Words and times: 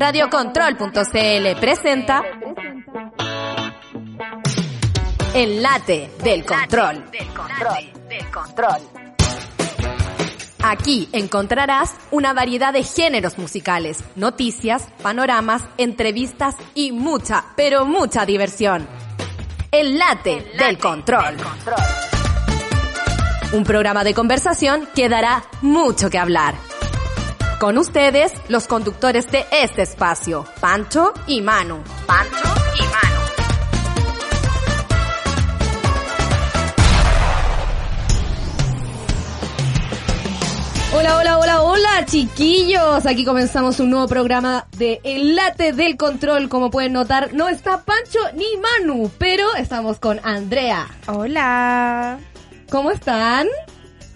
Radiocontrol.cl 0.00 1.60
presenta 1.60 2.22
El 5.34 5.62
late 5.62 6.10
del 6.24 6.42
control. 6.42 7.04
Aquí 10.62 11.06
encontrarás 11.12 11.94
una 12.12 12.32
variedad 12.32 12.72
de 12.72 12.82
géneros 12.82 13.36
musicales, 13.36 14.02
noticias, 14.16 14.88
panoramas, 15.02 15.64
entrevistas 15.76 16.56
y 16.74 16.92
mucha, 16.92 17.44
pero 17.54 17.84
mucha 17.84 18.24
diversión. 18.24 18.88
El 19.70 19.98
late, 19.98 20.50
del, 20.58 20.78
control. 20.78 21.36
Un 23.52 23.64
programa 23.64 24.02
de 24.02 24.14
conversación 24.14 24.88
que 24.94 25.10
dará 25.10 25.44
mucho 25.60 26.08
que 26.08 26.18
hablar. 26.18 26.69
Con 27.60 27.76
ustedes, 27.76 28.32
los 28.48 28.66
conductores 28.66 29.30
de 29.30 29.44
este 29.52 29.82
espacio, 29.82 30.46
Pancho 30.60 31.12
y 31.26 31.42
Manu. 31.42 31.84
Pancho 32.06 32.48
y 32.74 32.82
Manu. 32.84 33.20
Hola, 40.96 41.18
hola, 41.18 41.38
hola, 41.38 41.60
hola, 41.60 42.06
chiquillos. 42.06 43.04
Aquí 43.04 43.26
comenzamos 43.26 43.78
un 43.78 43.90
nuevo 43.90 44.08
programa 44.08 44.66
de 44.78 45.02
El 45.04 45.36
Late 45.36 45.74
del 45.74 45.98
Control. 45.98 46.48
Como 46.48 46.70
pueden 46.70 46.94
notar, 46.94 47.34
no 47.34 47.50
está 47.50 47.84
Pancho 47.84 48.20
ni 48.36 48.46
Manu, 48.56 49.10
pero 49.18 49.54
estamos 49.56 49.98
con 49.98 50.18
Andrea. 50.24 50.88
Hola. 51.08 52.18
¿Cómo 52.70 52.90
están? 52.90 53.48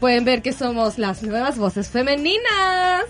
Pueden 0.00 0.24
ver 0.24 0.40
que 0.40 0.54
somos 0.54 0.96
las 0.96 1.22
nuevas 1.22 1.58
voces 1.58 1.90
femeninas. 1.90 3.04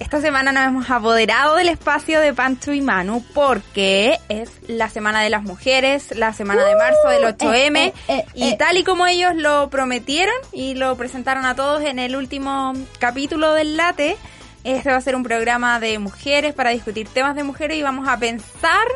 Esta 0.00 0.22
semana 0.22 0.50
nos 0.50 0.66
hemos 0.66 0.90
apoderado 0.90 1.56
del 1.56 1.68
espacio 1.68 2.20
de 2.20 2.32
Pancho 2.32 2.72
y 2.72 2.80
Manu 2.80 3.22
porque 3.34 4.18
es 4.30 4.50
la 4.66 4.88
Semana 4.88 5.20
de 5.20 5.28
las 5.28 5.42
Mujeres, 5.42 6.16
la 6.16 6.32
semana 6.32 6.64
de 6.64 6.74
marzo 6.74 7.08
del 7.10 7.22
8M 7.22 7.76
eh, 7.76 7.92
eh, 8.08 8.24
y 8.34 8.48
eh. 8.48 8.56
tal 8.58 8.78
y 8.78 8.82
como 8.82 9.06
ellos 9.06 9.36
lo 9.36 9.68
prometieron 9.68 10.34
y 10.52 10.74
lo 10.74 10.96
presentaron 10.96 11.44
a 11.44 11.54
todos 11.54 11.84
en 11.84 11.98
el 11.98 12.16
último 12.16 12.72
capítulo 12.98 13.52
del 13.52 13.76
Late, 13.76 14.16
este 14.64 14.90
va 14.90 14.96
a 14.96 15.00
ser 15.02 15.14
un 15.16 15.22
programa 15.22 15.78
de 15.80 15.98
mujeres 15.98 16.54
para 16.54 16.70
discutir 16.70 17.06
temas 17.06 17.36
de 17.36 17.44
mujeres 17.44 17.76
y 17.76 17.82
vamos 17.82 18.08
a 18.08 18.16
pensar 18.18 18.86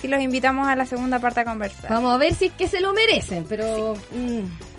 si 0.00 0.08
los 0.08 0.20
invitamos 0.20 0.66
a 0.66 0.74
la 0.74 0.86
segunda 0.86 1.20
parte 1.20 1.40
a 1.40 1.44
conversar. 1.44 1.88
Vamos 1.88 2.12
a 2.12 2.18
ver 2.18 2.34
si 2.34 2.46
es 2.46 2.52
que 2.52 2.66
se 2.66 2.80
lo 2.80 2.92
merecen, 2.92 3.46
pero... 3.48 3.94
mm, 4.10 4.40
La 4.40 4.75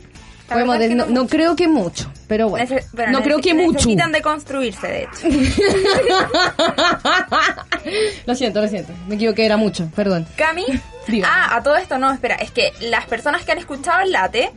podemos 0.47 0.79
de- 0.79 0.89
no, 0.89 1.05
no 1.05 1.11
no 1.13 1.21
mucho. 1.23 1.35
creo 1.35 1.55
que 1.55 1.67
mucho, 1.67 2.11
pero 2.27 2.49
bueno. 2.49 2.65
Nece- 2.67 3.11
no 3.11 3.21
creo 3.21 3.39
que 3.39 3.53
mucho. 3.53 3.73
Necesitan 3.73 4.11
de 4.11 4.21
construirse, 4.21 4.87
de 4.87 5.03
hecho. 5.03 5.27
lo 8.25 8.35
siento, 8.35 8.61
lo 8.61 8.67
siento. 8.67 8.93
Me 9.07 9.15
equivoqué, 9.15 9.45
era 9.45 9.57
mucho, 9.57 9.89
perdón. 9.95 10.27
Cami. 10.35 10.65
Diga. 11.07 11.27
Ah, 11.31 11.55
a 11.57 11.63
todo 11.63 11.77
esto 11.77 11.97
no, 11.97 12.11
espera, 12.11 12.35
es 12.35 12.51
que 12.51 12.73
las 12.81 13.05
personas 13.05 13.43
que 13.45 13.51
han 13.53 13.57
escuchado 13.59 14.01
el 14.01 14.11
late 14.11 14.51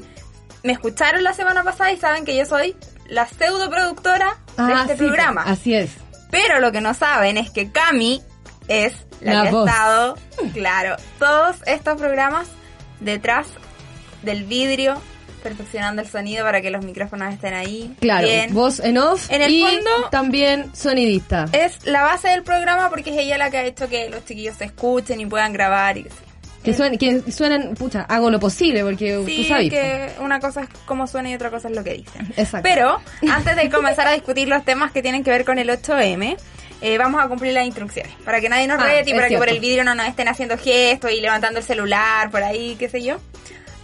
me 0.63 0.73
escucharon 0.73 1.23
la 1.23 1.33
semana 1.33 1.63
pasada 1.63 1.93
y 1.93 1.97
saben 1.97 2.25
que 2.25 2.37
yo 2.37 2.45
soy 2.45 2.75
la 3.09 3.27
pseudo 3.27 3.71
productora 3.71 4.37
de 4.57 4.63
Ah, 4.73 4.79
este 4.83 4.95
sí, 4.95 4.99
programa. 5.05 5.43
Así 5.45 5.75
es. 5.75 5.91
Pero 6.31 6.61
lo 6.61 6.73
que 6.73 6.81
no 6.81 6.95
saben 6.95 7.37
es 7.39 7.51
que 7.51 7.71
Cami 7.71 8.23
es 8.69 8.93
la, 9.21 9.35
La 9.35 9.43
que 9.45 9.51
voz. 9.51 9.69
ha 9.69 9.73
estado, 9.73 10.19
claro, 10.53 10.97
todos 11.19 11.57
estos 11.67 11.99
programas 12.01 12.49
detrás 13.01 13.47
del 14.23 14.45
vidrio, 14.45 15.01
perfeccionando 15.41 16.03
el 16.03 16.09
sonido 16.09 16.45
para 16.45 16.61
que 16.61 16.71
los 16.71 16.85
micrófonos 16.85 17.33
estén 17.35 17.55
ahí. 17.55 17.95
Claro, 18.01 18.27
bien. 18.27 18.53
voz 18.55 18.81
en 18.81 18.99
off 18.99 19.31
En 19.31 19.43
el 19.43 19.51
y 19.53 19.63
fondo- 19.63 20.09
también 20.11 20.75
sonidista. 20.75 21.47
Es 21.53 21.85
la 21.87 22.03
base 22.03 22.29
del 22.29 22.43
programa 22.43 22.89
porque 22.91 23.11
es 23.11 23.17
ella 23.19 23.39
la 23.39 23.51
que 23.51 23.59
ha 23.59 23.65
hecho 23.65 23.89
que 23.89 24.09
los 24.11 24.25
chiquillos 24.25 24.57
se 24.57 24.65
escuchen 24.67 25.21
y 25.21 25.27
puedan 25.27 25.53
grabar 25.53 25.99
y 25.99 26.07
que 26.63 26.75
suenen, 26.75 26.99
que 26.99 27.33
suenen, 27.33 27.75
pucha, 27.75 28.03
hago 28.03 28.31
lo 28.31 28.39
posible 28.39 28.85
porque 28.85 29.23
Sí, 29.25 29.43
tú 29.45 29.49
sabes. 29.49 29.71
que 29.71 30.11
una 30.21 30.41
cosa 30.41 30.61
es 30.65 30.69
cómo 30.85 31.07
suena 31.07 31.31
y 31.31 31.35
otra 31.35 31.49
cosa 31.51 31.69
es 31.69 31.75
lo 31.75 31.83
que 31.83 31.95
dicen. 31.95 32.27
Exacto. 32.37 32.61
Pero 32.63 33.01
antes 33.33 33.57
de 33.57 33.71
comenzar 33.71 34.07
a 34.07 34.13
discutir 34.13 34.47
los 34.47 34.63
temas 34.63 34.93
que 34.93 35.01
tienen 35.01 35.25
que 35.25 35.31
ver 35.31 35.47
con 35.47 35.59
el 35.59 35.71
8M, 35.71 36.37
eh, 36.83 36.99
vamos 36.99 37.23
a 37.25 37.29
cumplir 37.29 37.55
las 37.55 37.65
instrucciones. 37.65 38.13
Para 38.27 38.43
que 38.43 38.51
nadie 38.51 38.67
nos 38.67 38.79
Ah, 38.79 38.85
rete 38.85 39.09
y 39.11 39.15
para 39.15 39.29
que 39.29 39.39
por 39.39 39.49
el 39.49 39.59
vídeo 39.59 39.85
no 39.85 39.95
nos 39.95 40.07
estén 40.07 40.29
haciendo 40.29 40.59
gestos 40.59 41.11
y 41.13 41.23
levantando 41.23 41.61
el 41.61 41.65
celular 41.65 42.31
por 42.31 42.43
ahí, 42.43 42.77
qué 42.79 42.91
sé 42.91 43.03
yo. 43.03 43.17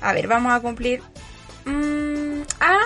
A 0.03 0.13
ver, 0.13 0.27
vamos 0.29 0.53
a 0.53 0.61
cumplir... 0.61 1.01
Mm, 1.67 2.43
ah, 2.61 2.79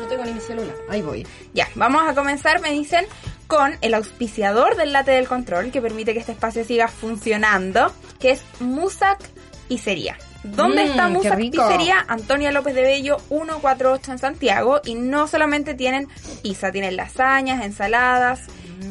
No 0.00 0.06
tengo 0.06 0.24
ni 0.24 0.32
mi 0.32 0.40
celular. 0.40 0.74
Ahí 0.88 1.02
voy. 1.02 1.26
ya, 1.54 1.68
vamos 1.74 2.02
a 2.08 2.14
comenzar, 2.14 2.60
me 2.60 2.70
dicen, 2.72 3.06
con 3.46 3.76
el 3.80 3.94
auspiciador 3.94 4.76
del 4.76 4.92
late 4.92 5.12
del 5.12 5.26
control 5.28 5.70
que 5.70 5.80
permite 5.82 6.12
que 6.12 6.20
este 6.20 6.32
espacio 6.32 6.64
siga 6.64 6.88
funcionando, 6.88 7.92
que 8.18 8.32
es 8.32 8.42
Musac 8.60 9.18
Pizzería. 9.68 10.16
¿Dónde 10.42 10.84
Mm, 10.84 10.88
está 10.88 11.08
rico. 11.36 11.66
Pizzería? 11.68 12.04
Antonia 12.08 12.50
López 12.50 12.74
de 12.74 12.82
Bello 12.82 13.18
148 13.28 14.12
en 14.12 14.18
Santiago 14.18 14.80
y 14.84 14.94
no 14.94 15.26
solamente 15.26 15.74
tienen 15.74 16.08
pizza, 16.42 16.72
tienen 16.72 16.96
lasañas, 16.96 17.62
ensaladas, 17.64 18.40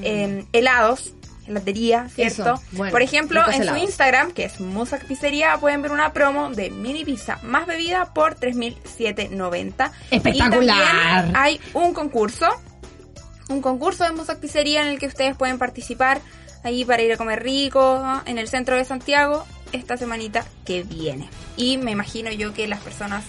eh, 0.04 0.46
helados, 0.54 1.14
heladería, 1.50 2.08
¿cierto? 2.10 2.62
Bueno, 2.72 2.92
Por 2.92 3.02
ejemplo, 3.02 3.42
en 3.52 3.68
su. 3.68 3.76
Instagram, 3.76 4.32
que 4.32 4.46
es 4.46 4.60
Musac 4.60 5.06
Pizzería, 5.06 5.58
pueden 5.58 5.82
ver 5.82 5.92
una 5.92 6.14
promo 6.14 6.50
de 6.50 6.70
mini 6.70 7.04
pizza 7.04 7.40
más 7.44 7.68
bebida 7.68 8.14
por 8.14 8.38
3.790. 8.38 9.92
Espectacular. 10.12 10.64
Y 10.64 10.68
también 10.68 11.36
hay 11.36 11.60
un 11.74 11.94
concurso, 11.94 12.48
un 13.50 13.62
concurso 13.62 14.04
de 14.04 14.12
Musac 14.12 14.40
Pizzería 14.40 14.82
en 14.84 14.90
el 14.90 15.00
que 15.00 15.08
ustedes 15.08 15.36
pueden 15.36 15.58
participar 15.58 16.22
ahí 16.64 16.86
para 16.86 17.02
ir 17.02 17.14
a 17.14 17.18
comer 17.18 17.44
rico 17.44 18.00
¿no? 18.02 18.22
en 18.26 18.38
el 18.38 18.48
centro 18.48 18.76
de 18.76 18.86
Santiago 18.86 19.46
esta 19.72 19.98
semanita 19.98 20.46
que 20.66 20.84
viene. 20.84 21.30
Y 21.58 21.78
me 21.78 21.92
imagino 21.92 22.32
yo 22.32 22.54
que 22.54 22.68
las 22.68 22.80
personas, 22.80 23.24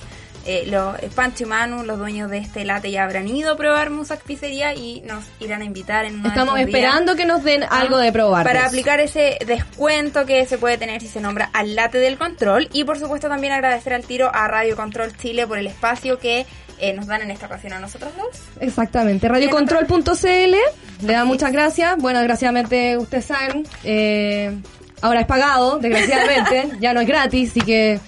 eh, 0.47 0.65
los 0.67 0.99
eh, 0.99 1.11
Pancho 1.15 1.45
y 1.45 1.47
Manu, 1.47 1.85
los 1.85 1.99
dueños 1.99 2.31
de 2.31 2.39
este 2.39 2.65
late 2.65 2.91
ya 2.91 3.05
habrán 3.05 3.29
ido 3.29 3.53
a 3.53 3.57
probar 3.57 3.91
Musac 3.91 4.23
Pizzería 4.23 4.75
y 4.75 5.03
nos 5.03 5.25
irán 5.39 5.63
a 5.63 5.65
invitar 5.65 6.05
en 6.05 6.23
de 6.23 6.29
Estamos 6.29 6.55
días 6.55 6.69
esperando 6.69 7.15
que 7.17 7.27
nos 7.27 7.45
den 7.45 7.63
algo 7.63 7.99
de 7.99 8.11
probar. 8.13 8.45
para 8.45 8.61
pues. 8.61 8.73
aplicar 8.73 9.01
ese 9.01 9.39
descuento 9.47 10.25
que 10.25 10.47
se 10.47 10.59
puede 10.59 10.79
tener 10.79 11.01
si 11.01 11.09
se 11.09 11.21
nombra 11.21 11.51
al 11.53 11.75
late 11.75 11.99
del 11.99 12.17
control 12.17 12.69
y 12.73 12.85
por 12.85 12.99
supuesto 12.99 13.29
también 13.29 13.53
agradecer 13.53 13.93
al 13.93 14.05
tiro 14.05 14.31
a 14.33 14.49
Radio 14.49 14.77
Control 14.77 15.17
Chile 15.17 15.47
por 15.47 15.59
el 15.59 15.67
espacio 15.67 16.19
que 16.19 16.47
eh, 16.81 16.95
nos 16.95 17.07
dan 17.07 17.21
en 17.21 17.31
esta 17.31 17.47
ocasión 17.47 17.75
a 17.75 17.79
nosotros 17.79 18.11
dos. 18.17 18.41
Exactamente. 18.61 19.29
Radiocontrol.cl. 19.29 21.07
Le 21.07 21.13
da 21.13 21.25
muchas 21.27 21.53
gracias. 21.53 21.97
Bueno, 21.99 22.21
desgraciadamente, 22.21 22.97
ustedes 22.97 23.27
saben, 23.27 23.67
eh, 23.85 24.57
ahora 25.03 25.21
es 25.21 25.27
pagado, 25.27 25.79
desgraciadamente. 25.79 26.71
ya 26.81 26.95
no 26.95 27.01
es 27.01 27.07
gratis, 27.07 27.51
así 27.51 27.61
que... 27.61 28.01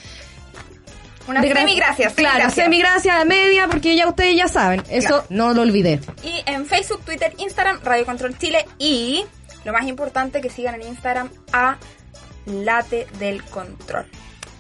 Una 1.29 1.41
Desgra- 1.41 1.61
semigracias. 1.61 2.15
Claro, 2.15 2.51
semigracias. 2.51 2.65
semigracia 2.65 3.25
media, 3.25 3.69
porque 3.69 3.95
ya 3.97 4.09
ustedes 4.09 4.37
ya 4.37 4.49
saben. 4.49 4.83
Eso 4.91 5.09
Claro. 5.09 5.27
no 5.31 5.55
lo 5.55 5.63
olvidé. 5.63 6.01
Y 6.25 6.43
en 6.47 6.67
Facebook, 6.67 7.05
Twitter, 7.05 7.33
Instagram, 7.39 7.81
Radio 7.85 8.05
Control 8.05 8.37
Chile 8.39 8.67
y 8.79 9.25
lo 9.65 9.73
más 9.73 9.87
importante 9.87 10.41
que 10.41 10.51
sigan 10.51 10.75
en 10.77 10.83
Instagram 10.89 11.31
a 11.53 11.77
Late 12.47 13.07
del 13.19 13.43
Control. 13.45 14.07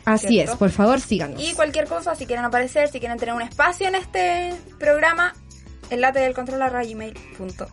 Así 0.04 0.28
¿Cierto? 0.28 0.52
es, 0.52 0.58
por 0.58 0.70
favor, 0.70 1.00
síganos. 1.00 1.40
Y 1.42 1.52
cualquier 1.54 1.86
cosa, 1.86 2.14
si 2.14 2.26
quieren 2.26 2.44
aparecer, 2.44 2.88
si 2.88 2.98
quieren 3.00 3.18
tener 3.18 3.34
un 3.34 3.42
espacio 3.42 3.86
en 3.88 3.94
este 3.96 4.52
programa, 4.78 5.34
el 5.90 6.00
late 6.00 6.20
del 6.20 6.34
control 6.34 6.62
arroba 6.62 6.84
gmail.com. 6.84 7.68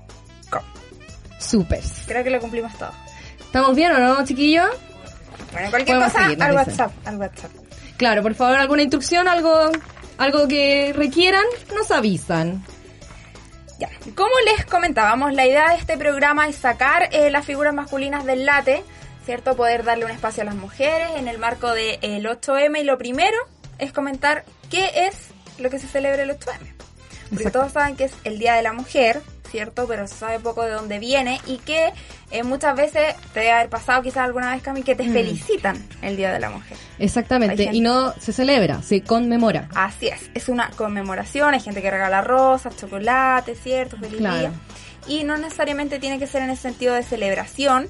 Súper. 1.39 1.81
Creo 2.05 2.23
que 2.23 2.29
lo 2.29 2.39
cumplimos 2.39 2.77
todo. 2.77 2.91
¿Estamos 3.39 3.75
bien 3.75 3.91
o 3.93 3.97
no, 3.99 4.25
chiquillos? 4.25 4.69
Bueno, 5.53 5.69
cualquier 5.71 5.97
cosa, 5.99 6.23
seguir, 6.23 6.43
al. 6.43 6.53
WhatsApp, 6.55 6.91
al 7.05 7.17
WhatsApp. 7.17 7.51
Claro, 7.99 8.23
por 8.23 8.33
favor, 8.33 8.57
alguna 8.57 8.81
instrucción, 8.81 9.27
algo, 9.27 9.71
algo 10.17 10.47
que 10.47 10.93
requieran, 10.95 11.43
nos 11.75 11.91
avisan. 11.91 12.63
Ya. 13.77 13.89
Como 14.15 14.31
les 14.45 14.65
comentábamos, 14.65 15.33
la 15.33 15.45
idea 15.45 15.71
de 15.71 15.75
este 15.75 15.97
programa 15.97 16.47
es 16.47 16.55
sacar 16.55 17.09
eh, 17.11 17.29
las 17.29 17.45
figuras 17.45 17.73
masculinas 17.73 18.23
del 18.23 18.45
late, 18.45 18.85
¿cierto? 19.25 19.57
Poder 19.57 19.83
darle 19.83 20.05
un 20.05 20.11
espacio 20.11 20.43
a 20.43 20.45
las 20.45 20.55
mujeres 20.55 21.09
en 21.17 21.27
el 21.27 21.39
marco 21.39 21.73
del 21.73 22.25
8M. 22.25 22.79
Y 22.79 22.83
lo 22.85 22.97
primero 22.97 23.37
es 23.79 23.91
comentar 23.91 24.45
qué 24.71 24.89
es 24.95 25.15
lo 25.59 25.69
que 25.69 25.77
se 25.77 25.87
celebra 25.87 26.23
el 26.23 26.29
8M. 26.29 26.39
Porque 26.47 27.43
Exacto. 27.43 27.59
todos 27.59 27.73
saben 27.73 27.97
que 27.97 28.05
es 28.05 28.13
el 28.23 28.39
Día 28.39 28.53
de 28.53 28.63
la 28.63 28.71
Mujer, 28.71 29.21
¿cierto? 29.49 29.85
Pero 29.87 30.07
se 30.07 30.15
sabe 30.15 30.39
poco 30.39 30.63
de 30.63 30.71
dónde 30.71 30.99
viene 30.99 31.39
y 31.47 31.57
que 31.57 31.91
eh, 32.31 32.43
muchas 32.43 32.75
veces 32.75 33.15
te 33.33 33.39
debe 33.41 33.51
haber 33.51 33.69
pasado 33.69 34.01
quizás 34.01 34.25
alguna 34.25 34.53
vez, 34.53 34.61
Cami, 34.61 34.83
que 34.83 34.95
te 34.95 35.03
Mm. 35.03 35.13
felicitan 35.13 35.83
el 36.01 36.15
Día 36.17 36.31
de 36.31 36.39
la 36.39 36.49
Mujer. 36.49 36.77
Exactamente, 36.99 37.69
y 37.71 37.81
no 37.81 38.13
se 38.19 38.31
celebra, 38.33 38.81
se 38.81 39.01
conmemora. 39.01 39.67
Así 39.75 40.07
es, 40.07 40.29
es 40.33 40.47
una 40.49 40.69
conmemoración, 40.71 41.53
hay 41.53 41.59
gente 41.59 41.81
que 41.81 41.89
regala 41.91 42.21
rosas, 42.21 42.75
chocolate, 42.77 43.55
¿cierto? 43.55 43.97
Feliz 43.97 44.19
Claro. 44.19 44.37
día. 44.39 44.51
Y 45.07 45.23
no 45.23 45.37
necesariamente 45.37 45.97
tiene 45.99 46.19
que 46.19 46.27
ser 46.27 46.43
en 46.43 46.51
ese 46.51 46.61
sentido 46.63 46.93
de 46.93 47.03
celebración, 47.03 47.87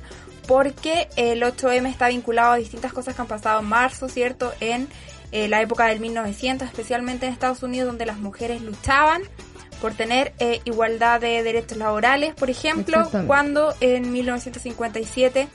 porque 0.47 1.09
el 1.15 1.43
8M 1.43 1.89
está 1.89 2.07
vinculado 2.07 2.53
a 2.53 2.55
distintas 2.55 2.93
cosas 2.93 3.15
que 3.15 3.21
han 3.21 3.27
pasado 3.27 3.59
en 3.59 3.65
marzo, 3.67 4.09
¿cierto? 4.09 4.51
En 4.59 4.87
eh, 5.31 5.47
la 5.47 5.61
época 5.61 5.85
del 5.85 5.99
1900, 5.99 6.67
especialmente 6.67 7.27
en 7.27 7.33
Estados 7.33 7.61
Unidos, 7.61 7.87
donde 7.87 8.05
las 8.07 8.17
mujeres 8.17 8.61
luchaban 8.63 9.21
por 9.81 9.93
tener 9.93 10.33
eh, 10.39 10.61
igualdad 10.65 11.21
de 11.21 11.43
derechos 11.43 11.77
laborales, 11.77 12.35
por 12.35 12.49
ejemplo, 12.49 13.09
cuando 13.27 13.73
en 13.81 14.11
1957 14.11 15.47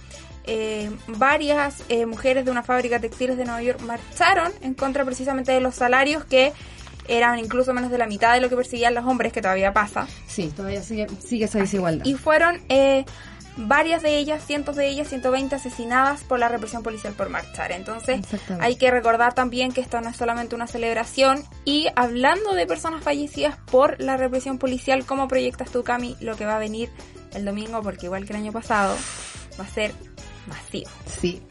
eh, 0.46 0.90
varias 1.06 1.82
eh, 1.88 2.04
mujeres 2.04 2.44
de 2.44 2.50
una 2.50 2.62
fábrica 2.62 2.98
de 2.98 3.08
textiles 3.08 3.38
de 3.38 3.44
Nueva 3.44 3.62
York 3.62 3.80
marcharon 3.80 4.52
en 4.60 4.74
contra 4.74 5.04
precisamente 5.04 5.52
de 5.52 5.60
los 5.60 5.74
salarios 5.74 6.24
que 6.24 6.52
eran 7.08 7.38
incluso 7.38 7.72
menos 7.72 7.90
de 7.90 7.98
la 7.98 8.06
mitad 8.06 8.34
de 8.34 8.40
lo 8.40 8.48
que 8.48 8.56
percibían 8.56 8.94
los 8.94 9.04
hombres, 9.04 9.32
que 9.32 9.40
todavía 9.40 9.72
pasa. 9.72 10.06
Sí, 10.26 10.52
todavía 10.54 10.82
sigue, 10.82 11.06
sigue 11.26 11.44
esa 11.46 11.58
desigualdad. 11.58 12.04
Y 12.04 12.14
fueron 12.14 12.60
eh, 12.68 13.04
varias 13.56 14.02
de 14.02 14.18
ellas, 14.18 14.44
cientos 14.44 14.76
de 14.76 14.88
ellas, 14.88 15.08
120 15.08 15.54
asesinadas 15.54 16.22
por 16.22 16.38
la 16.38 16.48
represión 16.48 16.82
policial 16.82 17.14
por 17.14 17.28
marchar. 17.28 17.72
Entonces 17.72 18.20
hay 18.60 18.76
que 18.76 18.90
recordar 18.90 19.34
también 19.34 19.72
que 19.72 19.80
esto 19.80 20.00
no 20.00 20.10
es 20.10 20.16
solamente 20.16 20.54
una 20.54 20.66
celebración. 20.66 21.42
Y 21.64 21.88
hablando 21.96 22.54
de 22.54 22.66
personas 22.66 23.02
fallecidas 23.02 23.56
por 23.70 24.00
la 24.00 24.16
represión 24.16 24.58
policial, 24.58 25.04
¿cómo 25.06 25.28
proyectas 25.28 25.70
tú, 25.70 25.84
Cami, 25.84 26.16
lo 26.20 26.36
que 26.36 26.46
va 26.46 26.56
a 26.56 26.58
venir 26.58 26.90
el 27.34 27.44
domingo? 27.44 27.82
Porque 27.82 28.06
igual 28.06 28.24
que 28.26 28.32
el 28.32 28.40
año 28.40 28.52
pasado, 28.52 28.96
va 29.58 29.64
a 29.64 29.68
ser 29.68 29.92
masivo. 30.46 30.90
Sí. 31.20 31.42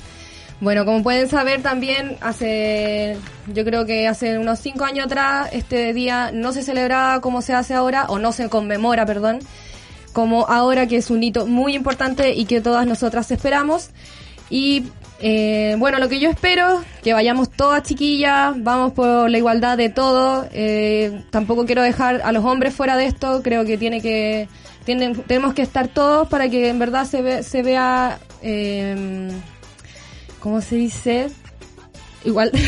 Bueno, 0.59 0.85
como 0.85 1.03
pueden 1.03 1.27
saber 1.29 1.61
también, 1.61 2.15
hace, 2.21 3.17
yo 3.47 3.65
creo 3.65 3.85
que 3.85 4.07
hace 4.07 4.37
unos 4.37 4.59
cinco 4.59 4.85
años 4.85 5.07
atrás, 5.07 5.49
este 5.51 5.93
día 5.93 6.31
no 6.31 6.53
se 6.53 6.63
celebraba 6.63 7.19
como 7.19 7.41
se 7.41 7.53
hace 7.53 7.73
ahora, 7.73 8.05
o 8.07 8.17
no 8.17 8.31
se 8.31 8.47
conmemora, 8.47 9.05
perdón, 9.05 9.39
como 10.13 10.45
ahora 10.47 10.87
que 10.87 10.97
es 10.97 11.09
un 11.09 11.21
hito 11.23 11.45
muy 11.47 11.75
importante 11.75 12.33
y 12.33 12.45
que 12.45 12.61
todas 12.61 12.85
nosotras 12.87 13.29
esperamos. 13.31 13.89
Y 14.49 14.85
eh, 15.19 15.75
bueno, 15.79 15.99
lo 15.99 16.09
que 16.09 16.19
yo 16.19 16.29
espero, 16.29 16.83
que 17.03 17.13
vayamos 17.13 17.49
todas 17.49 17.83
chiquillas, 17.83 18.53
vamos 18.57 18.93
por 18.93 19.29
la 19.29 19.37
igualdad 19.37 19.77
de 19.77 19.89
todo. 19.89 20.47
eh, 20.51 21.23
tampoco 21.31 21.65
quiero 21.65 21.81
dejar 21.81 22.21
a 22.23 22.31
los 22.31 22.43
hombres 22.45 22.73
fuera 22.73 22.95
de 22.97 23.05
esto, 23.07 23.41
creo 23.43 23.65
que 23.65 23.77
tiene 23.77 24.01
que 24.01 24.47
tienen, 24.85 25.15
tenemos 25.23 25.53
que 25.53 25.61
estar 25.61 25.87
todos 25.87 26.27
para 26.27 26.49
que 26.49 26.67
en 26.67 26.77
verdad 26.77 27.05
se, 27.05 27.21
ve, 27.21 27.41
se 27.43 27.63
vea, 27.63 28.19
eh, 28.41 29.29
¿cómo 30.41 30.59
se 30.61 30.75
dice? 30.75 31.27
Igual. 32.25 32.51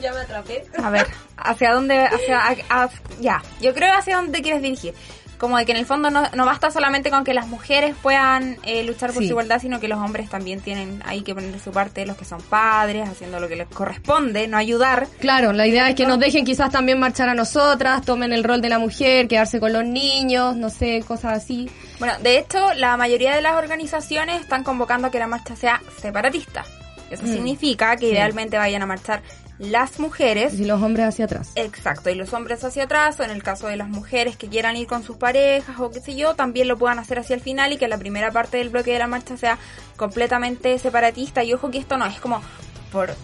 Ya 0.00 0.12
me 0.12 0.18
atrapé. 0.20 0.64
A 0.82 0.90
ver, 0.90 1.06
¿hacia 1.36 1.72
dónde? 1.74 1.96
Hacia, 2.06 2.40
a- 2.40 2.56
a- 2.84 2.90
ya, 3.20 3.40
yo 3.60 3.72
creo 3.72 3.96
hacia 3.96 4.16
dónde 4.16 4.42
quieres 4.42 4.60
dirigir. 4.60 4.94
Como 5.42 5.58
de 5.58 5.64
que 5.66 5.72
en 5.72 5.78
el 5.78 5.86
fondo 5.86 6.08
no, 6.08 6.22
no 6.36 6.46
basta 6.46 6.70
solamente 6.70 7.10
con 7.10 7.24
que 7.24 7.34
las 7.34 7.48
mujeres 7.48 7.96
puedan 8.00 8.58
eh, 8.62 8.84
luchar 8.84 9.10
por 9.12 9.22
Sí. 9.22 9.26
su 9.26 9.32
igualdad, 9.32 9.60
sino 9.60 9.80
que 9.80 9.88
los 9.88 9.98
hombres 9.98 10.30
también 10.30 10.60
tienen 10.60 11.02
ahí 11.04 11.22
que 11.22 11.34
poner 11.34 11.58
su 11.58 11.72
parte, 11.72 12.06
los 12.06 12.16
que 12.16 12.24
son 12.24 12.40
padres, 12.42 13.08
haciendo 13.08 13.40
lo 13.40 13.48
que 13.48 13.56
les 13.56 13.66
corresponde, 13.66 14.46
no 14.46 14.56
ayudar. 14.56 15.08
Claro, 15.18 15.52
la 15.52 15.66
idea 15.66 15.88
es 15.88 15.96
que 15.96 16.06
nos 16.06 16.20
dejen 16.20 16.44
quizás 16.44 16.70
también 16.70 17.00
marchar 17.00 17.28
a 17.28 17.34
nosotras, 17.34 18.02
tomen 18.04 18.32
el 18.32 18.44
rol 18.44 18.60
de 18.62 18.68
la 18.68 18.78
mujer, 18.78 19.26
quedarse 19.26 19.58
con 19.58 19.72
los 19.72 19.84
niños, 19.84 20.54
no 20.54 20.70
sé, 20.70 21.02
cosas 21.04 21.38
así. 21.38 21.68
Bueno, 21.98 22.14
de 22.22 22.38
hecho, 22.38 22.72
la 22.74 22.96
mayoría 22.96 23.34
de 23.34 23.42
las 23.42 23.54
organizaciones 23.56 24.42
están 24.42 24.62
convocando 24.62 25.08
a 25.08 25.10
que 25.10 25.18
la 25.18 25.26
marcha 25.26 25.56
sea 25.56 25.82
separatista. 26.00 26.64
Eso 27.10 27.24
Mm. 27.24 27.32
significa 27.32 27.96
que 27.96 28.06
Sí. 28.06 28.12
idealmente 28.12 28.56
vayan 28.58 28.82
a 28.82 28.86
marchar 28.86 29.22
las 29.62 30.00
mujeres 30.00 30.58
Y 30.58 30.64
los 30.64 30.82
hombres 30.82 31.06
hacia 31.06 31.26
atrás. 31.26 31.52
Exacto, 31.54 32.10
y 32.10 32.14
los 32.16 32.32
hombres 32.32 32.64
hacia 32.64 32.84
atrás, 32.84 33.18
o 33.20 33.22
en 33.22 33.30
el 33.30 33.42
caso 33.42 33.68
de 33.68 33.76
las 33.76 33.88
mujeres 33.88 34.36
que 34.36 34.48
quieran 34.48 34.76
ir 34.76 34.88
con 34.88 35.04
sus 35.04 35.16
parejas 35.16 35.78
o 35.78 35.90
qué 35.90 36.00
sé 36.00 36.16
yo, 36.16 36.34
también 36.34 36.66
lo 36.66 36.76
puedan 36.76 36.98
hacer 36.98 37.20
hacia 37.20 37.34
el 37.34 37.40
final 37.40 37.72
y 37.72 37.76
que 37.76 37.86
la 37.86 37.96
primera 37.96 38.32
parte 38.32 38.56
del 38.56 38.70
bloque 38.70 38.92
de 38.92 38.98
la 38.98 39.06
marcha 39.06 39.36
sea 39.36 39.58
completamente 39.96 40.78
separatista. 40.78 41.44
Y 41.44 41.52
ojo 41.52 41.70
que 41.70 41.78
esto 41.78 41.96
no 41.96 42.06
es 42.06 42.18
como 42.18 42.42
por, 42.90 43.14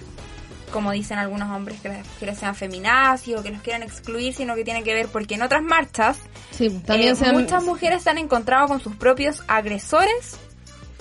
como 0.73 0.93
dicen 0.93 1.19
algunos 1.19 1.50
hombres, 1.50 1.81
que 1.81 1.88
las 1.88 2.06
mujeres 2.06 2.38
sean 2.38 2.55
feminazis 2.55 3.37
o 3.37 3.43
que 3.43 3.50
los 3.50 3.61
quieran 3.61 3.82
excluir, 3.82 4.32
sino 4.32 4.55
que 4.55 4.62
tiene 4.62 4.85
que 4.85 4.94
ver 4.94 5.08
porque 5.08 5.35
en 5.35 5.43
otras 5.43 5.62
marchas 5.62 6.19
Sí, 6.52 6.70
también 6.87 7.17
eh, 7.20 7.32
muchas 7.32 7.64
mujeres 7.64 8.05
se 8.05 8.11
han 8.11 8.19
encontrado 8.19 8.69
con 8.69 8.81
sus 8.81 8.94
propios 8.94 9.43
agresores 9.49 10.38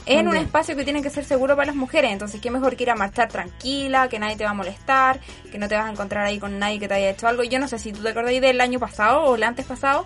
en 0.07 0.27
un 0.27 0.35
espacio 0.35 0.75
que 0.75 0.83
tiene 0.83 1.01
que 1.01 1.09
ser 1.09 1.25
seguro 1.25 1.55
para 1.55 1.67
las 1.67 1.75
mujeres. 1.75 2.11
Entonces, 2.11 2.39
qué 2.41 2.49
mejor 2.51 2.75
que 2.75 2.83
ir 2.83 2.89
a 2.91 2.95
marchar 2.95 3.27
tranquila, 3.29 4.07
que 4.09 4.19
nadie 4.19 4.35
te 4.35 4.43
va 4.43 4.51
a 4.51 4.53
molestar, 4.53 5.19
que 5.51 5.57
no 5.57 5.67
te 5.67 5.75
vas 5.75 5.85
a 5.85 5.91
encontrar 5.91 6.25
ahí 6.25 6.39
con 6.39 6.57
nadie 6.59 6.79
que 6.79 6.87
te 6.87 6.93
haya 6.93 7.09
hecho 7.09 7.27
algo. 7.27 7.43
Yo 7.43 7.59
no 7.59 7.67
sé 7.67 7.77
si 7.79 7.91
tú 7.91 8.01
te 8.01 8.09
acordáis 8.09 8.41
del 8.41 8.59
año 8.61 8.79
pasado 8.79 9.21
o 9.23 9.35
el 9.35 9.43
antes 9.43 9.65
pasado, 9.65 10.05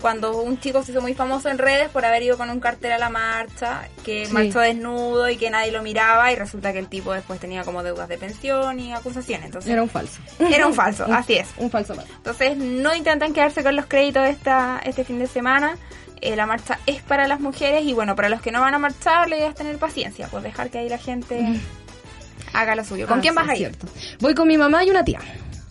cuando 0.00 0.40
un 0.42 0.60
chico 0.60 0.82
se 0.82 0.92
hizo 0.92 1.00
muy 1.00 1.14
famoso 1.14 1.48
en 1.48 1.58
redes 1.58 1.88
por 1.88 2.04
haber 2.04 2.22
ido 2.22 2.36
con 2.36 2.50
un 2.50 2.60
cartel 2.60 2.92
a 2.92 2.98
la 2.98 3.10
marcha, 3.10 3.88
que 4.04 4.26
Sí. 4.26 4.32
marchó 4.32 4.60
desnudo 4.60 5.28
y 5.28 5.36
que 5.36 5.50
nadie 5.50 5.72
lo 5.72 5.82
miraba 5.82 6.30
y 6.32 6.36
resulta 6.36 6.72
que 6.72 6.78
el 6.78 6.88
tipo 6.88 7.12
después 7.12 7.40
tenía 7.40 7.64
como 7.64 7.82
deudas 7.82 8.08
de 8.08 8.18
pensión 8.18 8.78
y 8.80 8.92
acusaciones. 8.92 9.46
Entonces, 9.46 9.70
Era 9.72 9.82
un 9.82 9.88
falso. 9.88 10.20
era 10.38 10.66
un 10.66 10.74
falso, 10.74 11.04
así 11.12 11.34
es. 11.34 11.48
Un 11.56 11.70
falso 11.70 11.94
mal. 11.94 12.06
Entonces 12.16 12.56
no 12.56 12.94
intenten 12.94 13.32
quedarse 13.32 13.62
con 13.62 13.74
los 13.76 13.86
créditos 13.86 14.26
esta, 14.28 14.80
este 14.84 15.04
fin 15.04 15.18
de 15.18 15.26
semana. 15.26 15.76
Eh, 16.20 16.36
la 16.36 16.46
marcha 16.46 16.78
es 16.86 17.02
para 17.02 17.28
las 17.28 17.40
mujeres 17.40 17.84
y 17.84 17.92
bueno, 17.92 18.14
para 18.16 18.28
los 18.28 18.40
que 18.40 18.50
no 18.52 18.60
van 18.60 18.74
a 18.74 18.78
marchar, 18.78 19.28
la 19.28 19.36
idea 19.36 19.48
es 19.48 19.54
tener 19.54 19.78
paciencia, 19.78 20.28
pues 20.28 20.42
dejar 20.42 20.70
que 20.70 20.78
ahí 20.78 20.88
la 20.88 20.98
gente 20.98 21.60
haga 22.52 22.74
lo 22.74 22.84
suyo. 22.84 23.06
¿Con 23.06 23.18
Ah, 23.18 23.22
quién 23.22 23.34
sí, 23.34 23.38
vas 23.38 23.48
a 23.48 23.52
ir? 23.52 23.58
cierto. 23.58 23.86
Voy 24.20 24.34
con 24.34 24.48
mi 24.48 24.56
mamá 24.58 24.84
y 24.84 24.90
una 24.90 25.04
tía. 25.04 25.20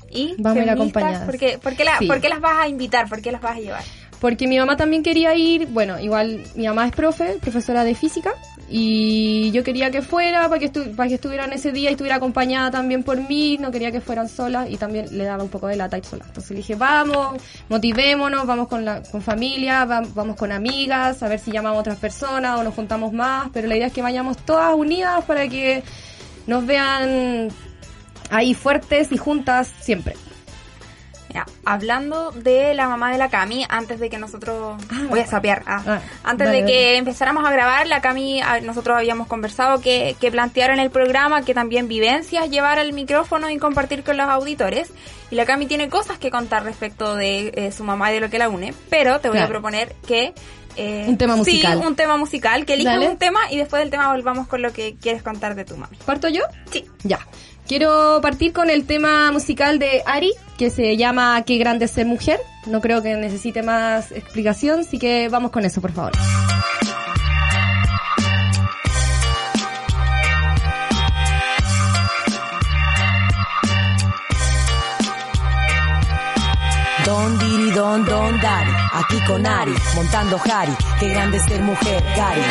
¿Y 0.10 0.36
Vamos 0.40 0.60
a 0.60 0.64
ir 0.64 0.70
acompañadas. 0.70 1.26
¿Por 1.26 1.38
qué, 1.38 1.58
por, 1.58 1.76
qué 1.76 1.84
la- 1.84 1.98
Sí. 2.00 2.08
por 2.08 2.22
qué 2.22 2.30
las 2.30 2.40
vas 2.40 2.58
a 2.60 2.68
invitar? 2.68 3.10
¿Por 3.10 3.22
qué 3.22 3.32
las 3.32 3.42
vas 3.42 3.58
a 3.58 3.60
llevar? 3.60 3.84
Porque 4.20 4.48
mi 4.48 4.58
mamá 4.58 4.76
también 4.78 5.04
quería 5.04 5.36
ir, 5.36 5.68
bueno, 5.68 6.00
igual 6.00 6.42
mi 6.56 6.66
mamá 6.66 6.88
es 6.88 6.92
profe, 6.92 7.38
profesora 7.40 7.84
de 7.84 7.94
física, 7.94 8.34
y 8.68 9.52
yo 9.52 9.64
quería 9.64 9.92
que 9.92 10.02
fuera 10.02 10.50
para 10.50 10.60
que, 10.60 10.72
estu- 10.72 10.96
para 10.96 11.08
que 11.08 11.16
estuvieran 11.16 11.54
ese 11.54 11.72
día 11.72 11.90
y 11.90 11.94
estuviera 11.94 12.16
acompañada 12.16 12.72
también 12.72 13.04
por 13.04 13.18
mí, 13.18 13.58
no 13.60 13.70
quería 13.72 13.92
que 13.92 14.02
fueran 14.02 14.28
solas 14.28 14.70
y 14.72 14.78
también 14.78 15.06
le 15.16 15.24
daba 15.24 15.44
un 15.44 15.50
poco 15.50 15.68
de 15.68 15.76
lata 15.76 16.00
ir 16.00 16.04
sola. 16.04 16.26
Entonces 16.28 16.50
le 16.52 16.58
dije, 16.58 16.74
vamos, 16.76 17.40
motivémonos, 17.70 18.48
vamos 18.48 18.68
con, 18.68 18.84
la, 18.84 19.04
con 19.04 19.22
familia, 19.22 19.86
va- 19.86 20.04
vamos 20.16 20.36
con 20.36 20.52
amigas, 20.52 21.22
a 21.22 21.28
ver 21.28 21.40
si 21.40 21.52
llamamos 21.52 21.78
a 21.78 21.82
otras 21.82 21.98
personas 22.00 22.60
o 22.60 22.64
nos 22.64 22.74
juntamos 22.74 23.14
más, 23.14 23.50
pero 23.54 23.68
la 23.68 23.76
idea 23.78 23.88
es 23.88 23.94
que 23.94 24.02
vayamos 24.02 24.36
todas 24.38 24.74
unidas 24.74 25.24
para 25.26 25.48
que 25.48 25.84
nos 26.48 26.66
vean 26.66 27.50
ahí 28.32 28.56
fuertes 28.56 29.12
y 29.12 29.18
juntas 29.18 29.72
siempre. 29.80 30.16
Mira, 31.30 31.46
hablando 31.66 32.32
de 32.32 32.74
la 32.74 32.88
mamá 32.88 33.12
de 33.12 33.18
la 33.18 33.30
Cami, 33.30 33.66
antes 33.70 34.00
de 34.00 34.10
que 34.10 34.18
nosotros... 34.18 34.82
Ah, 34.92 35.02
voy 35.10 35.20
a 35.20 35.28
sapear. 35.28 35.64
ah. 35.68 35.82
Ah, 35.86 36.00
antes 36.24 36.50
de 36.50 36.66
que 36.66 36.98
empezáramos 36.98 37.46
a 37.46 37.52
grabar, 37.52 37.86
la 37.88 38.02
Cami, 38.02 38.42
ah, 38.42 38.60
nosotros 38.62 38.96
habíamos 38.98 39.28
conversado 39.28 39.82
que, 39.82 40.16
que 40.22 40.32
planteara 40.32 40.74
en 40.74 40.80
el 40.80 40.90
programa 40.90 41.42
que 41.44 41.54
también 41.54 41.88
vivencias 41.88 42.50
llevar 42.50 42.80
el 42.80 42.94
micrófono 42.94 43.50
y 43.50 43.58
compartir 43.58 44.04
con 44.04 44.18
los 44.18 44.28
auditores. 44.28 44.92
Y 45.30 45.36
la 45.36 45.46
Cami 45.46 45.66
tiene 45.66 45.90
cosas 45.90 46.18
que 46.18 46.32
contar 46.32 46.64
respecto 46.64 47.16
de 47.16 47.52
eh, 47.56 47.72
su 47.74 47.84
mamá 47.84 48.12
y 48.12 48.16
de 48.16 48.22
lo 48.22 48.30
que 48.30 48.40
la 48.40 48.48
une. 48.48 48.74
Pero 48.90 49.20
te 49.20 49.28
voy 49.30 49.40
a 49.40 49.48
proponer 49.50 49.94
que... 50.08 50.34
eh, 50.78 51.06
Un 51.08 51.18
tema 51.18 51.36
musical. 51.36 51.80
Sí, 51.82 51.86
un 51.86 51.96
tema 51.98 52.16
musical. 52.16 52.66
Que 52.66 52.76
elijas 52.76 53.00
un 53.00 53.18
tema 53.18 53.52
y 53.52 53.58
después 53.58 53.82
del 53.82 53.90
tema 53.90 54.10
volvamos 54.14 54.48
con 54.48 54.62
lo 54.62 54.72
que 54.72 54.96
quieres 54.96 55.22
contar 55.24 55.56
de 55.56 55.66
tu 55.66 55.76
mami. 55.76 55.98
¿Parto 56.06 56.30
yo? 56.30 56.44
Sí. 56.72 56.86
Ya. 57.04 57.20
Quiero 57.68 58.22
partir 58.22 58.54
con 58.54 58.70
el 58.70 58.86
tema 58.86 59.30
musical 59.34 59.78
de 59.78 60.02
Ari, 60.06 60.32
que 60.58 60.70
se 60.70 60.96
llama 60.96 61.44
Qué 61.46 61.58
grande 61.58 61.86
es 61.86 61.92
ser 61.92 62.06
mujer. 62.06 62.40
No 62.66 62.80
creo 62.80 63.02
que 63.02 63.16
necesite 63.18 63.62
más 63.62 64.12
explicación, 64.14 64.80
así 64.82 64.98
que 64.98 65.28
vamos 65.28 65.52
con 65.52 65.66
eso, 65.66 65.82
por 65.82 65.92
favor. 65.92 66.14
Don 77.06 77.40
diri 77.40 77.72
don 77.72 78.06
don 78.06 78.42
dari, 78.42 78.72
aquí 78.94 79.18
con 79.28 79.46
Ari, 79.46 79.74
montando 79.94 80.40
Harry, 80.50 80.74
qué 81.02 81.10
grande 81.10 81.38
es 81.38 81.44
ser 81.44 81.62
mujer, 81.62 82.04
Gary. 82.16 82.42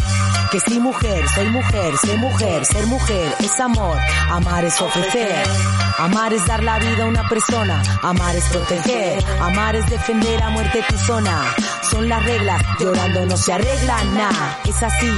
Que 0.50 0.60
si 0.60 0.78
mujer, 0.78 1.24
soy 1.34 1.48
mujer, 1.50 1.94
sé 1.98 2.16
mujer, 2.16 2.64
ser 2.64 2.86
mujer 2.86 3.34
es 3.40 3.60
amor, 3.60 3.98
amar 4.30 4.64
es 4.64 4.80
ofrecer. 4.80 5.85
Amar 5.98 6.32
es 6.32 6.44
dar 6.46 6.62
la 6.62 6.78
vida 6.78 7.04
a 7.04 7.06
una 7.06 7.26
persona, 7.26 7.82
amar 8.02 8.36
es 8.36 8.44
proteger, 8.44 9.24
amar 9.40 9.74
es 9.76 9.86
defender 9.86 10.42
a 10.42 10.50
muerte 10.50 10.84
tu 10.86 10.98
zona. 10.98 11.42
Son 11.90 12.06
las 12.08 12.22
reglas, 12.24 12.62
llorando 12.78 13.24
no 13.24 13.36
se 13.36 13.52
arregla 13.52 14.04
nada. 14.04 14.58
Es 14.66 14.82
así, 14.82 15.10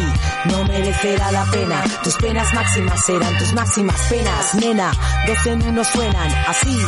no 0.45 0.65
merecerá 0.65 1.33
la 1.33 1.45
pena. 1.47 1.83
Tus 2.05 2.15
penas 2.17 2.53
máximas 2.55 3.05
serán 3.05 3.37
tus 3.39 3.53
máximas 3.55 4.01
penas, 4.03 4.55
nena. 4.55 4.93
Dos 5.27 5.47
en 5.47 5.67
uno 5.67 5.83
suenan 5.83 6.31
así. 6.47 6.79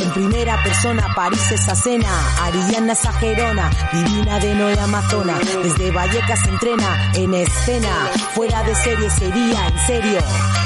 En 0.00 0.10
primera 0.12 0.62
persona, 0.62 1.12
París 1.14 1.52
esa 1.52 1.74
cena. 1.74 2.08
Ariana 2.42 2.92
esa 2.92 3.12
gerona, 3.12 3.70
divina 3.92 4.38
de 4.38 4.54
Noé 4.54 4.80
Amazona. 4.80 5.38
Desde 5.62 5.90
Vallecas 5.90 6.46
entrena 6.46 7.12
en 7.14 7.34
escena. 7.34 8.08
Fuera 8.34 8.62
de 8.62 8.74
serie 8.74 9.10
sería 9.10 9.66
en 9.66 9.78
serio. 9.86 10.18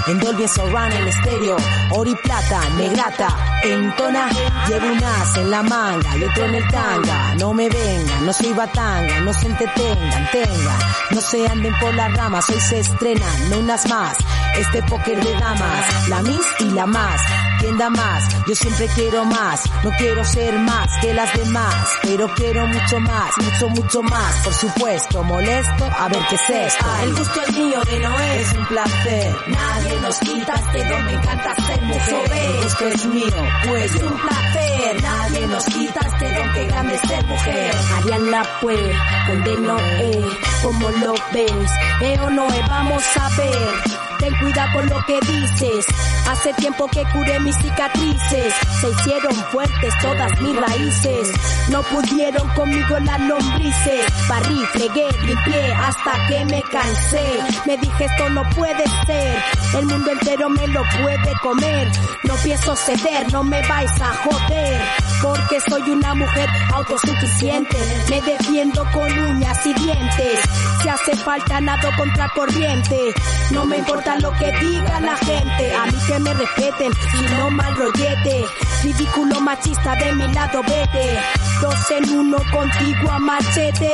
En 0.06 0.20
Dolby 0.20 0.46
Surround 0.46 0.94
en 0.94 1.08
estéreo. 1.08 1.56
Oro 1.90 2.10
y 2.10 2.14
plata, 2.14 2.60
negrata, 2.76 3.28
entona. 3.62 4.28
Llevo 4.68 4.86
un 4.86 5.04
as 5.04 5.36
en 5.36 5.50
la 5.50 5.62
manga 5.62 6.16
y 6.16 6.24
otro 6.24 6.44
en 6.46 6.54
el 6.54 6.68
tanga. 6.68 7.34
No 7.38 7.52
me 7.54 7.68
vengan, 7.68 8.26
no 8.26 8.32
soy 8.32 8.52
batanga, 8.52 9.20
no 9.20 9.32
se 9.32 9.46
entretengan, 9.46 10.30
tengan. 10.30 10.78
No 11.10 11.20
se 11.20 11.46
anden 11.46 11.74
por 11.80 11.94
las 11.94 12.14
ramas, 12.14 12.48
hoy 12.50 12.60
se 12.60 12.80
estrenan, 12.80 13.50
no 13.50 13.58
unas 13.58 13.88
más. 13.88 14.16
Este 14.56 14.82
póker 14.82 15.22
de 15.24 15.32
damas, 15.34 16.08
la 16.08 16.22
mis 16.22 16.46
y 16.60 16.70
la 16.70 16.86
más. 16.86 17.20
¿Quién 17.58 17.76
da 17.76 17.90
más? 17.90 18.24
Yo 18.46 18.54
siempre 18.54 18.86
quiero 18.94 19.24
más. 19.24 19.62
No 19.82 19.90
quiero 19.98 20.24
ser 20.24 20.58
más 20.60 20.88
que 21.00 21.12
las 21.12 21.32
demás, 21.36 21.74
pero 22.02 22.28
quiero 22.34 22.66
mucho 22.66 23.00
más, 23.00 23.36
mucho, 23.38 23.68
mucho 23.68 24.02
más. 24.02 24.34
Por 24.44 24.54
supuesto, 24.54 25.22
molesto, 25.24 25.84
a 25.84 26.08
ver 26.08 26.22
qué 26.28 26.34
es 26.36 26.50
esto. 26.50 26.86
El 27.02 27.14
gusto 27.14 27.42
es 27.42 27.56
mío 27.56 27.80
de 27.84 27.98
no 28.00 28.20
Es 28.20 28.52
un 28.52 28.66
placer. 28.66 29.36
Nadie 29.48 30.00
nos 30.00 30.18
quita 30.18 30.54
este 30.54 30.84
don, 30.88 31.04
me 31.04 31.12
encanta 31.12 31.54
ser 31.66 31.82
mujer. 31.82 32.66
Esto 32.66 32.86
es 32.86 33.06
mío, 33.06 33.46
pues 33.66 33.94
Es 33.94 34.02
un 34.02 34.18
placer. 34.18 35.02
Nadie 35.02 35.46
nos 35.46 35.64
quita 35.64 36.00
este 36.00 36.34
don, 36.34 36.52
que 36.52 36.64
grande 36.66 36.94
es 36.94 37.08
ser 37.08 37.26
mujer. 37.26 37.74
Ariana 37.96 38.42
pues, 38.60 38.96
con 39.26 39.44
de 39.44 39.56
Noé, 39.58 40.24
como 40.62 40.90
lo 40.90 41.14
ves, 41.32 41.70
eh 42.02 42.18
o 42.22 42.30
no, 42.30 42.48
eh, 42.48 42.64
vamos 42.68 43.04
a 43.16 43.28
ver. 43.36 44.07
Ten 44.28 44.36
cuidado 44.40 44.72
con 44.74 44.86
lo 44.90 45.02
que 45.06 45.18
dices. 45.20 45.86
Hace 46.28 46.52
tiempo 46.54 46.86
que 46.88 47.02
curé 47.14 47.40
mis 47.40 47.56
cicatrices. 47.56 48.52
Se 48.78 48.90
hicieron 48.90 49.34
fuertes 49.50 49.94
todas 50.02 50.38
mis 50.42 50.54
raíces. 50.54 51.32
No 51.70 51.82
pudieron 51.84 52.46
conmigo 52.50 52.98
las 52.98 53.20
lombrices. 53.20 54.04
Barrí, 54.28 54.58
fregué, 54.72 55.06
limpié 55.24 55.72
hasta 55.72 56.26
que 56.28 56.44
me 56.44 56.62
cansé. 56.70 57.38
Me 57.64 57.78
dije 57.78 58.04
esto 58.04 58.28
no 58.28 58.42
puede 58.50 58.84
ser. 59.06 59.42
El 59.78 59.86
mundo 59.86 60.10
entero 60.10 60.50
me 60.50 60.66
lo 60.66 60.82
puede 61.00 61.32
comer. 61.42 61.88
No 62.24 62.34
pienso 62.44 62.76
ceder, 62.76 63.32
no 63.32 63.42
me 63.42 63.66
vais 63.66 64.00
a 64.02 64.12
joder. 64.24 64.82
Porque 65.22 65.58
soy 65.70 65.90
una 65.90 66.14
mujer 66.14 66.50
autosuficiente. 66.74 67.78
Me 68.10 68.20
defiendo 68.20 68.84
con 68.92 69.10
uñas 69.58 69.66
y 69.66 69.74
dientes. 69.74 70.40
Si 70.82 70.88
hace 70.88 71.16
falta 71.16 71.60
nado 71.60 71.90
contra 71.96 72.28
corriente. 72.30 73.14
No 73.50 73.64
me 73.64 73.78
importa 73.78 74.18
lo 74.18 74.32
que 74.32 74.52
diga 74.60 75.00
la 75.00 75.16
gente. 75.16 75.74
A 75.74 75.86
mí 75.86 75.98
que 76.06 76.18
me 76.18 76.34
respeten, 76.34 76.92
si 76.92 77.34
no 77.34 77.50
mal 77.50 77.74
rollete. 77.76 78.44
Ridículo 78.82 79.40
machista 79.40 79.94
de 79.96 80.12
mi 80.12 80.32
lado, 80.32 80.62
vete. 80.62 81.18
Dos 81.60 81.90
en 81.90 82.18
uno 82.18 82.38
contigo 82.52 83.10
a 83.10 83.18
machete. 83.18 83.90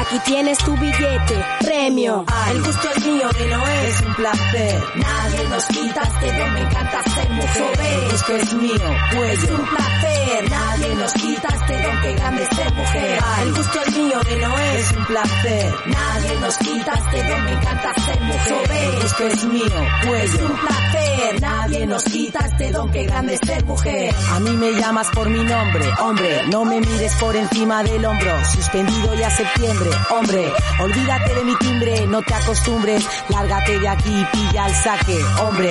Aquí 0.00 0.18
tienes 0.24 0.58
tu 0.58 0.76
billete, 0.76 1.44
premio. 1.60 2.24
El 2.50 2.62
gusto 2.62 2.88
es 2.96 3.06
mío 3.06 3.28
de 3.38 3.48
no 3.48 3.66
Es 3.66 4.00
un 4.02 4.14
placer. 4.14 4.82
Nadie 4.94 5.48
nos 5.48 5.64
quita 5.66 6.02
este 6.02 6.38
don, 6.38 6.52
me 6.52 6.60
encanta 6.60 7.02
ser 7.14 7.30
mujer. 7.30 8.14
Esto 8.14 8.36
es 8.36 8.54
mío, 8.54 8.96
pues 9.14 9.42
Es 9.42 9.50
un 9.50 9.66
placer. 9.66 10.50
Nadie 10.50 10.94
nos 10.94 11.12
quita 11.14 11.48
este 11.48 11.82
don, 11.82 12.00
que 12.02 12.12
grande 12.14 12.46
ser 12.54 12.74
mujer. 12.74 13.18
El 13.42 13.54
gusto 13.54 13.80
es 13.86 13.96
mío 13.96 14.20
de 14.20 14.36
no 14.36 14.58
Es 14.58 14.92
un 14.92 15.04
placer. 15.06 15.74
Nadie 15.86 16.40
nos 16.40 16.56
quita 16.58 16.92
este 16.92 17.28
don, 17.28 17.44
me 17.44 17.52
encanta 17.52 17.94
ser 18.04 18.20
mujer. 18.20 18.94
Esto 19.04 19.26
es 19.26 19.44
mío, 19.44 19.86
pues 20.06 20.34
Es 20.34 20.40
un 20.42 20.56
placer. 20.56 21.40
Nadie 21.40 21.86
nos 21.86 22.04
quita 22.04 22.38
este 22.40 22.70
don, 22.70 22.90
que 22.90 23.04
grande 23.04 23.38
ser 23.38 23.64
mujer. 23.64 24.14
A 24.32 24.40
mí 24.40 24.50
me 24.50 24.72
llamas 24.72 25.08
por 25.08 25.28
mi 25.28 25.42
nombre, 25.42 25.84
hombre, 26.00 26.42
no 26.50 26.64
me 26.64 26.80
mires 26.80 27.14
por 27.16 27.34
encima 27.34 27.82
del 27.82 28.04
hombro, 28.04 28.32
suspendido 28.44 29.14
ya 29.14 29.30
septiembre, 29.30 29.85
hombre, 30.10 30.52
olvídate 30.80 31.34
de 31.34 31.44
mi 31.44 31.56
timbre, 31.56 32.06
no 32.06 32.22
te 32.22 32.34
acostumbres, 32.34 33.06
lárgate 33.28 33.78
de 33.78 33.88
aquí, 33.88 34.26
pilla 34.32 34.66
el 34.66 34.74
saque, 34.74 35.24
hombre, 35.40 35.70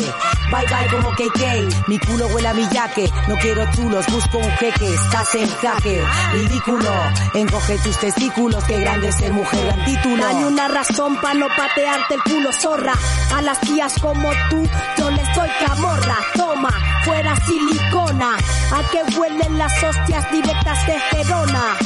bye 0.52 0.66
bye 0.68 0.88
como 0.92 1.12
KK, 1.12 1.88
mi 1.88 2.00
culo 2.00 2.28
huele 2.28 2.48
a 2.48 2.54
mi 2.54 2.68
yaque, 2.70 3.10
no 3.28 3.36
quiero 3.38 3.66
chulos, 3.72 4.06
busco 4.08 4.38
un 4.38 4.52
jeque, 4.52 4.94
estás 4.94 5.36
en 5.36 5.50
jaque, 5.50 6.04
ridículo, 6.34 6.92
encoge 7.34 7.78
tus 7.80 7.98
testículos, 7.98 8.64
que 8.64 8.80
grande 8.80 9.12
ser 9.12 9.32
mujer, 9.32 9.66
gran 9.66 9.86
título. 9.86 10.26
Hay 10.26 10.44
una 10.44 10.68
razón 10.68 11.16
para 11.22 11.34
no 11.34 11.48
patearte 11.48 12.16
el 12.16 12.24
culo, 12.24 12.52
zorra. 12.54 12.94
A 13.34 13.42
las 13.42 13.60
tías 13.62 13.94
como 14.02 14.30
tú, 14.50 14.68
yo 14.98 15.12
les 15.12 15.36
doy 15.36 15.50
camorra. 15.66 16.18
Toma, 16.36 16.72
fuera 17.04 17.36
silicona. 17.46 18.38
A 18.72 18.84
que 18.92 19.18
huelen 19.18 19.58
las 19.58 19.84
hostias 19.84 20.32
directas 20.32 20.88
de 20.88 21.00
Gerona. 21.00 21.78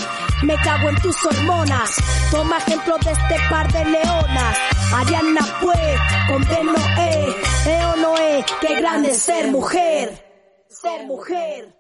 Me 0.44 0.56
cago 0.64 0.90
en 0.90 0.96
tus 1.02 1.26
hormonas. 1.26 1.96
Toma 2.32 2.58
ejemplo 2.58 2.98
de 3.00 3.12
este 3.12 3.36
par 3.50 3.72
de 3.72 3.86
leonas. 3.86 4.58
Ariana 4.94 5.42
pues, 5.62 6.00
con 6.28 6.42
de 6.44 6.64
Noé. 6.64 7.36
Eh 7.68 7.86
o 7.86 7.96
Noé, 7.98 8.46
qué 8.62 8.76
grande 8.76 9.12
es 9.12 9.22
ser 9.22 9.52
mujer. 9.52 10.26
Ser 10.70 11.06
mujer. 11.08 11.79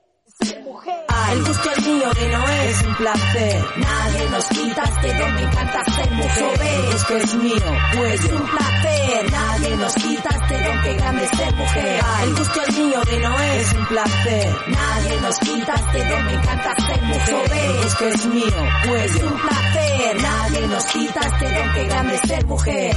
El 1.32 1.44
gusto 1.44 1.70
es 1.78 1.86
mío 1.86 2.10
de 2.12 2.30
no 2.30 2.50
Es 2.50 2.82
un 2.82 2.96
placer, 2.96 3.66
Nadie 3.78 4.30
nos 4.30 4.46
quita 4.48 4.84
este 4.84 5.14
don, 5.20 5.36
me 5.36 5.42
encanta 5.42 5.84
ser 5.92 6.12
mujer. 6.12 6.62
esto 6.96 7.18
es 7.18 7.36
mío, 7.36 7.78
pues 7.96 8.26
Es 8.26 8.32
un 8.32 8.48
placer. 8.48 9.32
Nadie 9.32 9.78
nos 9.78 9.94
quita 9.94 10.30
este 10.30 10.64
don, 10.64 10.82
que 10.82 10.94
grande 10.96 11.24
es 11.26 11.38
ser 11.38 11.54
mujer. 11.54 12.02
El 12.24 12.36
gusto 12.36 12.62
es 12.68 12.78
mío 12.80 13.02
de 13.04 13.20
no 13.20 13.40
es 13.40 13.74
un 13.74 13.86
placer, 13.86 14.56
Nadie 14.68 15.22
nos 15.22 15.40
quita 15.40 15.74
este 15.76 16.10
don, 16.10 16.26
me 16.26 16.34
encanta 16.34 16.76
ser 16.88 17.02
mujer. 17.04 17.86
esto 17.86 18.08
es 18.08 18.26
mío, 18.28 18.68
pues 18.88 19.16
Es 19.16 19.24
un 19.24 19.40
placer. 19.40 20.22
Nadie 20.22 20.68
nos 20.68 20.86
quita 20.86 21.20
este 21.20 21.54
don, 21.54 21.74
que 21.74 21.84
grande 21.86 22.16
es 22.16 22.22
ser 22.22 22.46
mujer. 22.46 22.96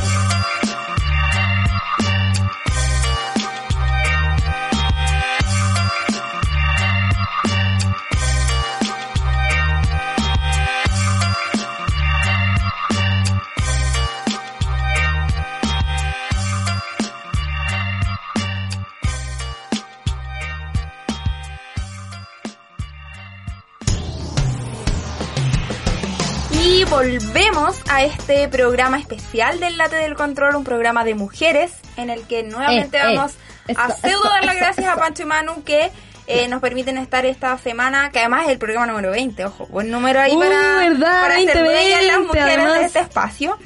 A 27.92 28.04
este 28.04 28.48
programa 28.48 28.98
especial 28.98 29.60
del 29.60 29.76
Late 29.76 29.96
del 29.96 30.14
Control, 30.14 30.56
un 30.56 30.64
programa 30.64 31.04
de 31.04 31.14
mujeres 31.14 31.72
en 31.98 32.08
el 32.08 32.22
que 32.26 32.42
nuevamente 32.42 32.96
Eh, 32.96 33.00
eh, 33.02 33.14
vamos 33.16 33.32
a 33.76 33.90
pseudo 33.90 34.24
dar 34.24 34.44
las 34.46 34.56
gracias 34.56 34.86
a 34.86 34.96
Pancho 34.96 35.24
y 35.24 35.26
Manu 35.26 35.62
que 35.62 35.90
eh, 36.26 36.48
nos 36.48 36.62
permiten 36.62 36.96
estar 36.96 37.26
esta 37.26 37.58
semana, 37.58 38.10
que 38.10 38.20
además 38.20 38.44
es 38.46 38.52
el 38.52 38.58
programa 38.58 38.86
número 38.86 39.10
20, 39.10 39.44
ojo, 39.44 39.66
buen 39.66 39.90
número 39.90 40.20
ahí 40.20 40.32
Uh, 40.34 40.38
para, 40.38 40.76
¿verdad? 40.78 41.20
para 41.20 41.34
20, 41.34 41.52
ser 41.52 41.62
bellas 41.64 42.02
las 42.06 42.16
20, 42.16 42.26
mujeres 42.28 42.56
de 42.56 42.62
además. 42.62 42.80
este 42.86 43.00
espacio. 43.00 43.58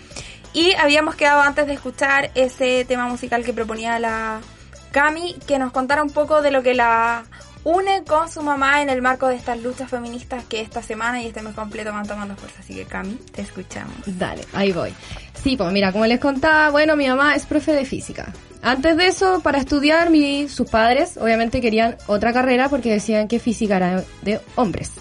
Y 0.53 0.75
habíamos 0.75 1.15
quedado 1.15 1.43
antes 1.43 1.67
de 1.69 1.75
escuchar 1.75 2.31
ese 2.35 2.85
tema 2.85 3.07
musical 3.07 3.45
que 3.45 3.53
proponía 3.53 3.99
la 4.01 4.41
Cami, 4.91 5.37
que 5.47 5.59
nos 5.61 5.71
contara 5.71 6.03
un 6.03 6.11
poco 6.11 6.43
de 6.43 6.51
lo 6.51 6.63
que 6.65 6.75
la 6.75 7.25
une 7.67 8.05
con 8.05 8.31
su 8.31 8.43
mamá 8.43 8.81
en 8.81 8.91
el 8.91 9.03
marco 9.03 9.27
de 9.27 9.35
estas 9.35 9.61
luchas 9.61 9.91
feministas 9.91 10.45
que 10.45 10.61
esta 10.61 10.83
semana 10.83 11.21
y 11.21 11.27
este 11.27 11.43
mes 11.43 11.53
completo 11.53 11.91
van 11.93 12.07
tomando 12.07 12.37
fuerza. 12.37 12.61
Así 12.61 12.75
que 12.75 12.85
Cami, 12.85 13.19
te 13.33 13.43
escuchamos. 13.43 13.97
Dale, 14.07 14.43
ahí 14.53 14.71
voy. 14.71 14.95
Sí, 15.43 15.57
pues 15.57 15.73
mira, 15.73 15.91
como 15.91 16.07
les 16.07 16.21
contaba, 16.21 16.71
bueno, 16.71 16.95
mi 16.95 17.09
mamá 17.09 17.35
es 17.35 17.45
profe 17.45 17.73
de 17.73 17.85
física. 17.85 18.33
Antes 18.63 18.97
de 18.97 19.09
eso, 19.09 19.41
para 19.41 19.59
estudiar, 19.59 20.11
mi, 20.11 20.49
sus 20.49 20.71
padres 20.71 21.17
obviamente 21.17 21.61
querían 21.61 21.97
otra 22.07 22.33
carrera 22.33 22.69
porque 22.69 22.93
decían 22.93 23.27
que 23.27 23.41
física 23.41 23.79
era 23.79 24.05
de 24.23 24.41
hombres. 24.55 24.93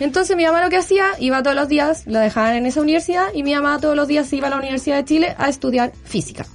Entonces 0.00 0.38
mi 0.38 0.46
mamá 0.46 0.64
lo 0.64 0.70
que 0.70 0.78
hacía, 0.78 1.10
iba 1.18 1.42
todos 1.42 1.56
los 1.56 1.68
días, 1.68 2.06
lo 2.06 2.18
dejaban 2.18 2.56
en 2.56 2.64
esa 2.64 2.80
universidad 2.80 3.26
y 3.34 3.42
mi 3.42 3.54
mamá 3.54 3.78
todos 3.78 3.94
los 3.94 4.08
días 4.08 4.32
iba 4.32 4.46
a 4.46 4.50
la 4.50 4.56
Universidad 4.56 4.96
de 4.96 5.04
Chile 5.04 5.34
a 5.36 5.50
estudiar 5.50 5.92
física. 6.04 6.46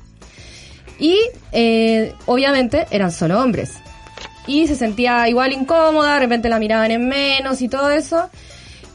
Y 0.97 1.19
eh, 1.51 2.15
obviamente 2.25 2.87
eran 2.89 3.11
solo 3.11 3.39
hombres. 3.39 3.73
Y 4.47 4.67
se 4.67 4.75
sentía 4.75 5.27
igual 5.29 5.53
incómoda, 5.53 6.15
de 6.15 6.19
repente 6.21 6.49
la 6.49 6.59
miraban 6.59 6.91
en 6.91 7.07
menos 7.07 7.61
y 7.61 7.69
todo 7.69 7.89
eso. 7.91 8.29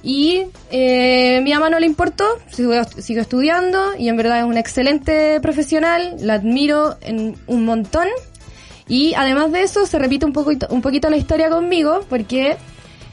Y 0.03 0.45
eh, 0.71 1.41
mi 1.43 1.53
mamá 1.53 1.69
no 1.69 1.81
le 1.81 1.87
importó, 1.87 2.25
sigo, 2.53 2.73
sigo 2.85 3.21
estudiando 3.21 3.97
y 3.99 4.09
en 4.09 4.17
verdad 4.17 4.38
es 4.38 4.45
una 4.45 4.61
excelente 4.61 5.41
profesional, 5.41 6.17
la 6.21 6.35
admiro 6.35 6.97
en 7.00 7.37
un 7.47 7.65
montón. 7.65 8.07
Y 8.88 9.15
además 9.15 9.50
de 9.50 9.62
eso, 9.62 9.85
se 9.85 9.99
repite 9.99 10.25
un 10.25 10.33
poquito, 10.33 10.69
un 10.71 10.81
poquito 10.81 11.11
la 11.11 11.17
historia 11.17 11.50
conmigo, 11.50 12.05
porque 12.09 12.57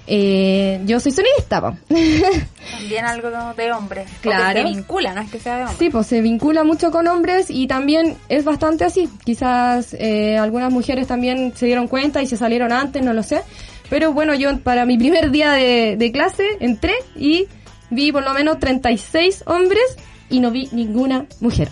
eh, 0.07 0.81
yo 0.85 0.99
soy 0.99 1.11
sonidista. 1.11 1.61
po. 1.61 1.77
También 2.71 3.05
algo 3.05 3.29
de 3.55 3.71
hombres. 3.71 4.09
Claro. 4.21 4.45
Porque 4.45 4.61
se 4.61 4.75
vincula, 4.75 5.13
no 5.13 5.21
es 5.21 5.31
que 5.31 5.39
sea 5.39 5.55
de 5.55 5.61
hombres. 5.61 5.79
Sí, 5.79 5.89
pues 5.89 6.07
se 6.07 6.21
vincula 6.21 6.63
mucho 6.63 6.91
con 6.91 7.07
hombres 7.07 7.49
y 7.49 7.67
también 7.67 8.17
es 8.29 8.43
bastante 8.43 8.85
así. 8.85 9.09
Quizás 9.23 9.93
eh, 9.93 10.37
algunas 10.37 10.71
mujeres 10.71 11.07
también 11.07 11.53
se 11.55 11.65
dieron 11.65 11.87
cuenta 11.87 12.21
y 12.21 12.27
se 12.27 12.37
salieron 12.37 12.71
antes, 12.71 13.03
no 13.03 13.13
lo 13.13 13.23
sé. 13.23 13.41
Pero 13.89 14.13
bueno, 14.13 14.33
yo 14.33 14.57
para 14.59 14.85
mi 14.85 14.97
primer 14.97 15.31
día 15.31 15.51
de, 15.51 15.95
de 15.97 16.11
clase 16.11 16.43
entré 16.59 16.93
y 17.15 17.47
vi 17.89 18.11
por 18.11 18.23
lo 18.23 18.33
menos 18.33 18.59
36 18.59 19.43
hombres 19.45 19.83
y 20.29 20.39
no 20.39 20.51
vi 20.51 20.67
ninguna 20.71 21.25
mujer. 21.39 21.69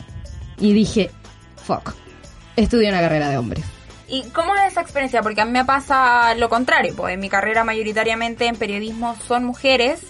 Y 0.59 0.73
dije, 0.73 1.09
fuck, 1.55 1.93
estudio 2.55 2.89
una 2.89 3.01
carrera 3.01 3.29
de 3.29 3.38
hombres. 3.38 3.65
¿Y 4.12 4.24
cómo 4.32 4.53
es 4.56 4.72
esa 4.74 4.82
experiencia? 4.82 5.22
Porque 5.22 5.39
a 5.41 5.46
mí 5.46 5.51
me 5.51 5.63
pasa 5.65 6.36
lo 6.36 6.50
contrario, 6.50 6.94
pues 6.96 7.13
en 7.13 7.20
mi 7.22 7.30
carrera 7.30 7.63
mayoritariamente 7.63 8.46
en 8.48 8.58
periodismo 8.58 9.15
son 9.27 9.46
mujeres, 9.46 10.01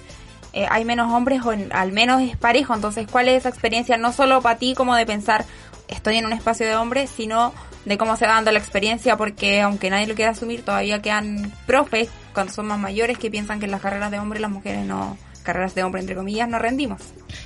eh, 0.53 0.65
hay 0.69 0.83
menos 0.85 1.13
hombres 1.13 1.41
o 1.45 1.53
en- 1.53 1.71
al 1.71 1.91
menos 1.91 2.21
es 2.21 2.35
parejo, 2.35 2.73
entonces 2.73 3.05
¿cuál 3.09 3.27
es 3.29 3.37
esa 3.37 3.49
experiencia? 3.49 3.97
No 3.97 4.11
solo 4.11 4.41
para 4.41 4.57
ti 4.57 4.73
como 4.75 4.95
de 4.95 5.05
pensar 5.05 5.45
estoy 5.87 6.17
en 6.17 6.25
un 6.25 6.33
espacio 6.33 6.65
de 6.67 6.75
hombres, 6.75 7.09
sino 7.15 7.53
de 7.85 7.97
cómo 7.97 8.15
se 8.15 8.25
va 8.25 8.33
dando 8.33 8.51
la 8.51 8.59
experiencia, 8.59 9.17
porque 9.17 9.61
aunque 9.61 9.89
nadie 9.89 10.07
lo 10.07 10.15
quiera 10.15 10.31
asumir, 10.31 10.63
todavía 10.65 11.01
quedan 11.01 11.51
profes 11.67 12.09
cuando 12.33 12.51
son 12.53 12.65
más 12.67 12.79
mayores 12.79 13.17
que 13.17 13.29
piensan 13.29 13.59
que 13.59 13.65
en 13.65 13.71
las 13.71 13.81
carreras 13.81 14.09
de 14.11 14.17
hombres 14.19 14.41
las 14.41 14.51
mujeres 14.51 14.85
no, 14.85 15.17
carreras 15.43 15.75
de 15.75 15.83
hombre 15.83 16.01
entre 16.01 16.15
comillas, 16.15 16.47
no 16.49 16.59
rendimos. 16.59 17.01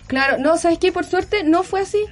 Claro, 0.08 0.38
no, 0.38 0.58
¿sabes 0.58 0.80
qué? 0.80 0.92
Por 0.92 1.06
suerte 1.06 1.44
no 1.44 1.64
fue 1.64 1.82
así. 1.82 2.06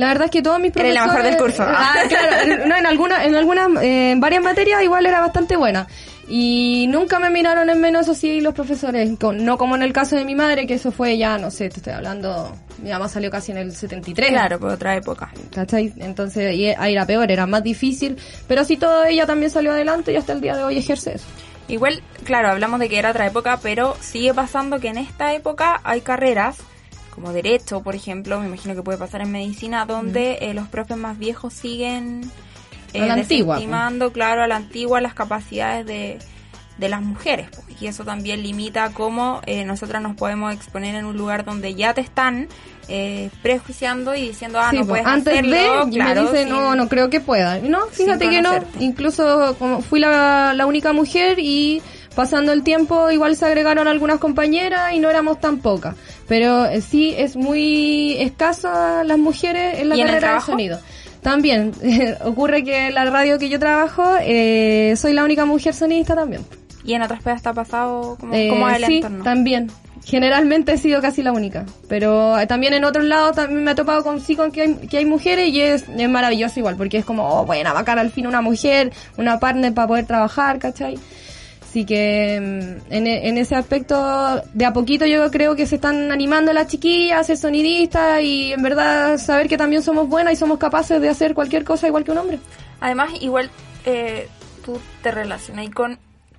La 0.00 0.08
verdad 0.08 0.24
es 0.24 0.30
que 0.30 0.40
todos 0.40 0.58
mis 0.58 0.74
Eres 0.74 0.94
profesores... 0.94 0.94
la 0.94 1.06
mejor 1.06 1.22
del 1.22 1.36
curso. 1.36 1.62
Ah, 1.66 1.94
claro. 2.08 2.66
No, 2.66 2.74
en 2.74 2.86
algunas, 2.86 3.26
en 3.26 3.34
algunas, 3.34 3.82
eh, 3.82 4.12
en 4.12 4.20
varias 4.20 4.42
materias 4.42 4.82
igual 4.82 5.04
era 5.04 5.20
bastante 5.20 5.56
buena. 5.56 5.86
Y 6.26 6.86
nunca 6.88 7.18
me 7.18 7.28
miraron 7.28 7.68
en 7.68 7.78
menos 7.82 8.08
así 8.08 8.40
los 8.40 8.54
profesores. 8.54 9.10
no 9.20 9.58
como 9.58 9.76
en 9.76 9.82
el 9.82 9.92
caso 9.92 10.16
de 10.16 10.24
mi 10.24 10.34
madre, 10.34 10.66
que 10.66 10.74
eso 10.74 10.90
fue 10.90 11.18
ya, 11.18 11.36
no 11.36 11.50
sé, 11.50 11.68
te 11.68 11.76
estoy 11.76 11.92
hablando... 11.92 12.56
Mi 12.78 12.88
mamá 12.88 13.10
salió 13.10 13.30
casi 13.30 13.52
en 13.52 13.58
el 13.58 13.76
73. 13.76 14.30
Claro, 14.30 14.58
por 14.58 14.70
otra 14.70 14.96
época. 14.96 15.30
¿Cachai? 15.54 15.92
Entonces 15.98 16.54
y 16.54 16.68
ahí 16.68 16.92
era 16.92 17.04
peor, 17.04 17.30
era 17.30 17.46
más 17.46 17.62
difícil. 17.62 18.16
Pero 18.48 18.64
sí, 18.64 18.78
toda 18.78 19.06
ella 19.06 19.26
también 19.26 19.50
salió 19.50 19.72
adelante 19.72 20.14
y 20.14 20.16
hasta 20.16 20.32
el 20.32 20.40
día 20.40 20.56
de 20.56 20.62
hoy 20.62 20.78
ejerce 20.78 21.16
eso. 21.16 21.26
Igual, 21.68 22.02
claro, 22.24 22.48
hablamos 22.48 22.80
de 22.80 22.88
que 22.88 22.98
era 22.98 23.10
otra 23.10 23.26
época, 23.26 23.58
pero 23.62 23.96
sigue 24.00 24.32
pasando 24.32 24.80
que 24.80 24.88
en 24.88 24.96
esta 24.96 25.34
época 25.34 25.80
hay 25.84 26.00
carreras, 26.00 26.56
como 27.20 27.32
derecho, 27.32 27.82
por 27.82 27.94
ejemplo, 27.94 28.40
me 28.40 28.46
imagino 28.46 28.74
que 28.74 28.82
puede 28.82 28.98
pasar 28.98 29.20
en 29.20 29.30
medicina, 29.32 29.84
donde 29.84 30.38
eh, 30.40 30.54
los 30.54 30.68
profes 30.68 30.96
más 30.96 31.18
viejos 31.18 31.52
siguen 31.52 32.30
eh, 32.94 33.10
antigua, 33.10 33.56
pues. 33.56 34.12
claro, 34.12 34.42
a 34.42 34.46
la 34.46 34.56
antigua 34.56 35.00
las 35.00 35.14
capacidades 35.14 35.86
de, 35.86 36.18
de 36.78 36.88
las 36.88 37.02
mujeres. 37.02 37.48
pues, 37.52 37.80
y 37.82 37.86
eso 37.86 38.04
también 38.04 38.42
limita 38.42 38.90
cómo 38.92 39.40
eh, 39.46 39.64
nosotras 39.64 40.02
nos 40.02 40.16
podemos 40.16 40.52
exponer 40.54 40.94
en 40.94 41.04
un 41.04 41.16
lugar 41.16 41.44
donde 41.44 41.74
ya 41.74 41.94
te 41.94 42.00
están 42.00 42.48
eh, 42.88 43.30
prejuiciando 43.42 44.14
y 44.14 44.28
diciendo, 44.28 44.58
ah, 44.58 44.70
Sí, 44.70 44.76
no 44.78 44.86
pues, 44.86 45.02
puedes 45.02 45.06
antes 45.06 45.32
hacerlo, 45.34 45.86
de 45.86 45.90
claro, 45.92 46.22
me 46.22 46.26
dice 46.28 46.42
sin- 46.44 46.48
no 46.52 46.74
no 46.74 46.88
creo 46.88 47.08
que 47.10 47.20
pueda 47.20 47.58
no 47.58 47.86
fíjate 47.86 48.28
que 48.28 48.42
no 48.42 48.50
incluso 48.80 49.54
como 49.58 49.80
fui 49.80 50.00
la, 50.00 50.52
la 50.54 50.66
única 50.66 50.92
mujer 50.92 51.38
y 51.38 51.80
pasando 52.16 52.52
el 52.52 52.64
tiempo 52.64 53.10
igual 53.12 53.36
se 53.36 53.46
agregaron 53.46 53.86
algunas 53.86 54.18
compañeras 54.18 54.92
y 54.92 54.98
no 54.98 55.08
éramos 55.08 55.40
tan 55.40 55.58
pocas 55.58 55.94
pero 56.30 56.64
eh, 56.66 56.80
sí 56.80 57.12
es 57.18 57.34
muy 57.34 58.14
escasa 58.20 59.02
las 59.04 59.18
mujeres 59.18 59.80
en 59.80 59.88
la 59.88 59.96
¿Y 59.96 60.00
en 60.00 60.06
el 60.06 60.12
carrera 60.14 60.14
de 60.14 60.20
trabajo? 60.20 60.52
sonido 60.52 60.78
también 61.22 61.72
ocurre 62.24 62.62
que 62.64 62.86
en 62.86 62.94
la 62.94 63.04
radio 63.04 63.38
que 63.38 63.48
yo 63.48 63.58
trabajo 63.58 64.04
eh, 64.22 64.94
soy 64.96 65.12
la 65.12 65.24
única 65.24 65.44
mujer 65.44 65.74
sonidista 65.74 66.14
también 66.14 66.42
Y 66.84 66.94
en 66.94 67.02
otras 67.02 67.20
pedas 67.22 67.42
te 67.42 67.48
ha 67.48 67.52
pasado 67.52 68.16
como, 68.18 68.32
eh, 68.32 68.48
como 68.48 68.68
el 68.68 68.84
sí, 68.84 68.96
entorno. 68.98 69.24
también. 69.24 69.70
Generalmente 70.02 70.72
he 70.72 70.78
sido 70.78 71.02
casi 71.02 71.22
la 71.22 71.30
única. 71.32 71.66
Pero 71.88 72.38
eh, 72.38 72.46
también 72.46 72.72
en 72.72 72.84
otros 72.84 73.04
lados 73.04 73.36
también 73.36 73.62
me 73.62 73.72
ha 73.72 73.74
topado 73.74 74.02
con 74.02 74.18
sí 74.20 74.34
con 74.34 74.50
que 74.50 74.62
hay, 74.62 74.74
que 74.88 74.96
hay 74.96 75.04
mujeres 75.04 75.48
y 75.48 75.60
es, 75.60 75.84
es 75.94 76.08
maravilloso 76.08 76.58
igual, 76.58 76.76
porque 76.76 76.96
es 76.98 77.04
como, 77.04 77.28
oh, 77.28 77.44
buena, 77.44 77.74
bacán 77.74 77.98
al 77.98 78.10
fin 78.10 78.26
una 78.26 78.40
mujer, 78.40 78.92
una 79.18 79.38
partner 79.38 79.74
para 79.74 79.88
poder 79.88 80.06
trabajar, 80.06 80.58
¿cachai? 80.58 80.98
Así 81.70 81.84
que 81.84 82.40
mm, 82.40 82.92
en, 82.92 83.06
e- 83.06 83.28
en 83.28 83.38
ese 83.38 83.54
aspecto, 83.54 84.42
de 84.52 84.64
a 84.66 84.72
poquito 84.72 85.06
yo 85.06 85.30
creo 85.30 85.54
que 85.54 85.66
se 85.66 85.76
están 85.76 86.10
animando 86.10 86.52
las 86.52 86.66
chiquillas 86.66 87.20
a 87.20 87.22
ser 87.22 87.36
sonidistas 87.36 88.20
y 88.22 88.52
en 88.52 88.60
verdad 88.60 89.18
saber 89.18 89.48
que 89.48 89.56
también 89.56 89.80
somos 89.84 90.08
buenas 90.08 90.32
y 90.32 90.36
somos 90.36 90.58
capaces 90.58 91.00
de 91.00 91.08
hacer 91.08 91.32
cualquier 91.32 91.62
cosa 91.62 91.86
igual 91.86 92.02
que 92.02 92.10
un 92.10 92.18
hombre. 92.18 92.40
Además, 92.80 93.10
igual 93.20 93.50
eh, 93.84 94.26
tú 94.64 94.80
te 95.00 95.12
relacionas 95.12 95.70
con 95.70 95.96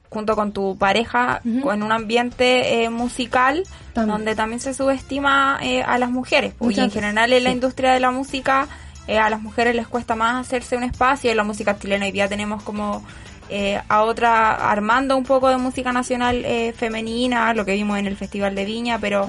junto 0.09 0.35
con 0.35 0.51
tu 0.51 0.77
pareja 0.77 1.39
con 1.63 1.81
un 1.81 1.93
ambiente 1.93 2.83
eh, 2.83 2.89
musical 2.89 3.63
También. 3.93 4.17
donde 4.17 4.35
también 4.35 4.59
se 4.59 4.73
subestima 4.73 5.57
eh, 5.63 5.81
a 5.83 5.97
las 5.97 6.09
mujeres 6.11 6.53
pues, 6.57 6.77
y 6.77 6.81
en 6.81 6.91
general 6.91 7.31
en 7.31 7.45
la 7.45 7.51
industria 7.51 7.93
de 7.93 8.01
la 8.01 8.11
música 8.11 8.67
eh, 9.07 9.17
a 9.17 9.29
las 9.29 9.41
mujeres 9.41 9.73
les 9.73 9.87
cuesta 9.87 10.17
más 10.17 10.45
hacerse 10.45 10.75
un 10.75 10.83
espacio 10.83 11.31
en 11.31 11.37
la 11.37 11.45
música 11.45 11.79
chilena 11.79 12.05
hoy 12.07 12.11
día 12.11 12.27
tenemos 12.27 12.61
como 12.63 13.05
eh, 13.51 13.81
a 13.87 14.03
otra 14.03 14.71
armando 14.71 15.17
un 15.17 15.25
poco 15.25 15.49
de 15.49 15.57
música 15.57 15.91
nacional 15.91 16.43
eh, 16.45 16.73
femenina 16.73 17.53
lo 17.53 17.65
que 17.65 17.73
vimos 17.73 17.99
en 17.99 18.07
el 18.07 18.15
festival 18.15 18.55
de 18.55 18.63
Viña 18.65 18.97
pero 18.97 19.27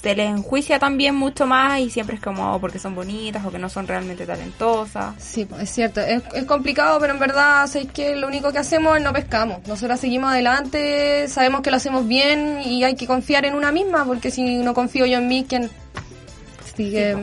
se 0.00 0.14
les 0.14 0.30
enjuicia 0.30 0.78
también 0.78 1.16
mucho 1.16 1.46
más 1.46 1.80
y 1.80 1.90
siempre 1.90 2.14
es 2.14 2.22
como 2.22 2.54
oh, 2.54 2.60
porque 2.60 2.78
son 2.78 2.94
bonitas 2.94 3.44
o 3.44 3.50
que 3.50 3.58
no 3.58 3.68
son 3.68 3.88
realmente 3.88 4.24
talentosas 4.24 5.14
Sí, 5.18 5.44
pues, 5.44 5.62
es 5.62 5.70
cierto. 5.70 6.00
Es, 6.00 6.22
es 6.34 6.44
complicado, 6.44 6.98
pero 7.00 7.12
en 7.12 7.18
verdad 7.18 7.66
sé 7.66 7.86
que 7.86 8.14
lo 8.14 8.28
único 8.28 8.52
que 8.52 8.58
hacemos 8.58 8.96
es 8.96 9.02
no 9.02 9.12
pescamos. 9.12 9.66
Nosotros 9.66 9.98
seguimos 9.98 10.30
adelante, 10.30 11.26
sabemos 11.28 11.60
que 11.62 11.70
lo 11.70 11.76
hacemos 11.76 12.06
bien 12.06 12.60
y 12.64 12.84
hay 12.84 12.94
que 12.94 13.06
confiar 13.06 13.44
en 13.44 13.54
una 13.54 13.72
misma, 13.72 14.04
porque 14.04 14.30
si 14.30 14.58
no 14.58 14.74
confío 14.74 15.06
yo 15.06 15.18
en 15.18 15.28
mí, 15.28 15.44
¿quién? 15.48 15.70
Así 16.64 16.90
que 16.90 17.16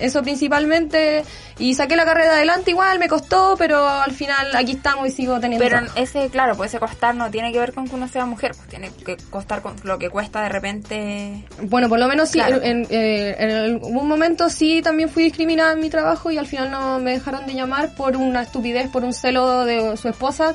eso 0.00 0.22
principalmente. 0.22 1.24
Y 1.58 1.74
saqué 1.74 1.96
la 1.96 2.04
carrera 2.04 2.32
adelante 2.32 2.70
igual, 2.70 2.98
me 2.98 3.08
costó, 3.08 3.54
pero 3.56 3.86
al 3.88 4.12
final 4.12 4.54
aquí 4.54 4.72
estamos 4.72 5.08
y 5.08 5.10
sigo 5.10 5.40
teniendo. 5.40 5.64
Pero 5.64 5.78
trabajo. 5.78 5.98
ese, 5.98 6.28
claro, 6.28 6.54
pues 6.56 6.70
ese 6.70 6.78
costar 6.78 7.14
no 7.14 7.30
tiene 7.30 7.50
que 7.52 7.58
ver 7.58 7.72
con 7.72 7.88
que 7.88 7.94
uno 7.94 8.06
sea 8.08 8.26
mujer, 8.26 8.52
pues 8.56 8.68
tiene 8.68 8.90
que 9.04 9.16
costar 9.30 9.62
con 9.62 9.74
lo 9.84 9.98
que 9.98 10.10
cuesta 10.10 10.42
de 10.42 10.48
repente. 10.50 11.44
Bueno, 11.62 11.88
por 11.88 11.98
lo 11.98 12.08
menos 12.08 12.28
sí, 12.28 12.40
en, 12.40 12.86
eh, 12.90 13.36
en 13.38 13.50
algún 13.50 14.06
momento 14.06 14.50
sí 14.50 14.82
también 14.82 15.08
fui 15.08 15.24
discriminada 15.24 15.72
en 15.72 15.80
mi 15.80 15.88
trabajo 15.90 16.30
y 16.30 16.36
al 16.38 16.46
final 16.46 16.70
no 16.70 16.98
me 16.98 17.12
dejaron 17.12 17.46
de 17.46 17.54
llamar 17.54 17.94
por 17.94 18.16
una 18.16 18.42
estupidez, 18.42 18.88
por 18.90 19.02
un 19.04 19.12
celo 19.14 19.64
de 19.64 19.96
su 19.96 20.08
esposa, 20.08 20.54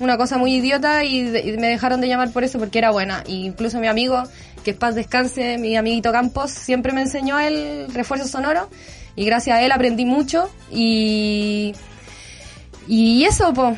una 0.00 0.16
cosa 0.16 0.36
muy 0.38 0.54
idiota 0.56 1.04
y, 1.04 1.22
de- 1.22 1.40
y 1.40 1.56
me 1.56 1.68
dejaron 1.68 2.00
de 2.00 2.08
llamar 2.08 2.30
por 2.30 2.44
eso 2.44 2.58
porque 2.58 2.78
era 2.78 2.90
buena. 2.90 3.22
Y 3.26 3.46
incluso 3.46 3.78
mi 3.78 3.86
amigo, 3.86 4.22
que 4.64 4.74
paz 4.74 4.94
descanse, 4.94 5.58
mi 5.58 5.76
amiguito 5.76 6.10
Campos, 6.10 6.50
siempre 6.50 6.92
me 6.92 7.02
enseñó 7.02 7.38
el 7.38 7.92
refuerzo 7.92 8.26
sonoro 8.26 8.68
y 9.14 9.24
gracias 9.24 9.58
a 9.58 9.62
él 9.62 9.70
aprendí 9.70 10.04
mucho 10.04 10.50
y... 10.70 11.74
Y 12.86 13.24
eso, 13.24 13.52
po. 13.54 13.76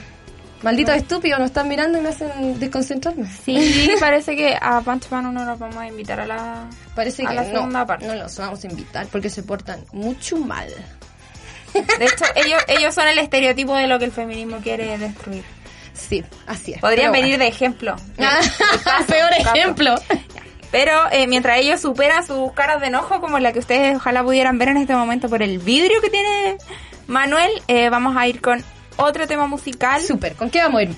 Malditos 0.62 0.96
estúpidos, 0.96 1.38
nos 1.38 1.50
están 1.50 1.68
mirando 1.68 1.98
y 1.98 2.00
me 2.00 2.08
hacen 2.08 2.58
desconcentrarme. 2.58 3.28
Sí, 3.44 3.90
parece 4.00 4.34
que 4.34 4.56
a 4.60 4.80
Punch 4.80 5.10
Man 5.10 5.26
uno 5.26 5.44
nos 5.44 5.58
vamos 5.58 5.76
a 5.76 5.86
invitar 5.86 6.18
a 6.18 6.26
la. 6.26 6.68
Parece 6.94 7.24
a 7.24 7.28
que 7.28 7.34
la 7.34 7.44
no, 7.44 7.50
segunda 7.52 7.86
parte. 7.86 8.06
no 8.06 8.14
los 8.16 8.36
vamos 8.38 8.64
a 8.64 8.66
invitar 8.66 9.06
porque 9.06 9.30
se 9.30 9.44
portan 9.44 9.84
mucho 9.92 10.38
mal. 10.38 10.68
De 11.72 12.04
hecho, 12.06 12.24
ellos, 12.34 12.60
ellos 12.66 12.94
son 12.94 13.06
el 13.06 13.18
estereotipo 13.18 13.76
de 13.76 13.86
lo 13.86 13.98
que 13.98 14.06
el 14.06 14.12
feminismo 14.12 14.56
quiere 14.58 14.96
destruir. 14.98 15.44
Sí, 15.92 16.24
así 16.46 16.72
es. 16.72 16.80
Podrían 16.80 17.12
venir 17.12 17.38
de 17.38 17.46
ejemplo. 17.48 17.94
bueno. 18.16 18.32
De 18.40 18.82
caso, 18.82 19.06
Peor 19.06 19.30
caso. 19.30 19.54
ejemplo. 19.54 19.94
Pero 20.70 20.92
eh, 21.12 21.26
mientras 21.26 21.58
ellos 21.58 21.80
superan 21.80 22.26
sus 22.26 22.52
caras 22.52 22.80
de 22.80 22.88
enojo, 22.88 23.20
como 23.20 23.38
la 23.38 23.52
que 23.52 23.58
ustedes 23.60 23.96
ojalá 23.96 24.22
pudieran 24.22 24.58
ver 24.58 24.68
en 24.68 24.76
este 24.78 24.94
momento 24.94 25.28
por 25.28 25.42
el 25.42 25.58
vidrio 25.58 26.00
que 26.00 26.10
tiene 26.10 26.56
Manuel, 27.06 27.50
eh, 27.68 27.88
vamos 27.88 28.16
a 28.16 28.26
ir 28.26 28.40
con 28.40 28.62
otro 28.96 29.26
tema 29.26 29.46
musical. 29.46 30.00
Súper, 30.02 30.34
¿con 30.34 30.50
qué 30.50 30.60
vamos 30.60 30.80
a 30.80 30.82
ir? 30.84 30.96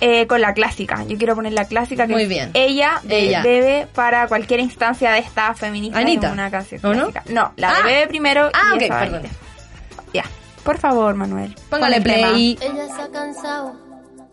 Eh, 0.00 0.26
con 0.26 0.42
la 0.42 0.52
clásica. 0.52 1.04
Yo 1.04 1.16
quiero 1.16 1.34
poner 1.34 1.54
la 1.54 1.64
clásica 1.64 2.06
que 2.06 2.12
Muy 2.12 2.26
bien. 2.26 2.50
ella, 2.52 3.00
Ella. 3.08 3.42
Bebe 3.42 3.86
para 3.94 4.26
cualquier 4.28 4.60
instancia 4.60 5.10
de 5.12 5.20
esta 5.20 5.54
feminista 5.54 5.98
Anita, 5.98 6.26
en 6.26 6.32
una 6.34 6.50
canción 6.50 6.84
¿o 6.84 6.92
no? 6.92 7.10
clásica. 7.10 7.32
No, 7.32 7.52
la 7.56 7.70
Ah. 7.70 7.76
de 7.78 7.82
Bebe 7.84 8.06
primero 8.08 8.50
Ah, 8.52 8.72
y 8.74 8.84
ok, 8.84 8.88
perdón. 8.98 9.22
Ya, 10.12 10.24
por 10.64 10.76
favor, 10.78 11.14
Manuel. 11.14 11.54
Póngale 11.70 11.96
el 11.96 12.02
tema. 12.04 12.28
play. 12.28 12.58
Ella 12.60 12.94
se 12.94 13.00
ha 13.02 13.08
cansado 13.10 13.74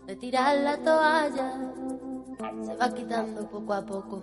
de 0.06 0.16
tirar 0.16 0.54
la 0.58 0.76
toalla. 0.76 1.52
Se 2.66 2.74
va 2.76 2.94
quitando 2.94 3.48
poco 3.48 3.72
a 3.72 3.86
poco 3.86 4.22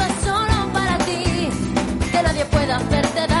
puede 2.79 3.40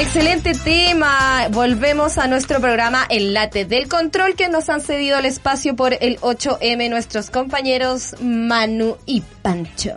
Excelente 0.00 0.52
tema. 0.54 1.48
Volvemos 1.50 2.18
a 2.18 2.28
nuestro 2.28 2.60
programa 2.60 3.04
El 3.10 3.34
Late 3.34 3.64
del 3.64 3.88
Control 3.88 4.36
que 4.36 4.48
nos 4.48 4.68
han 4.68 4.80
cedido 4.80 5.18
el 5.18 5.24
espacio 5.24 5.74
por 5.74 5.92
el 5.92 6.20
8M 6.20 6.88
nuestros 6.88 7.30
compañeros 7.30 8.14
Manu 8.20 8.96
y 9.06 9.22
Pancho. 9.42 9.96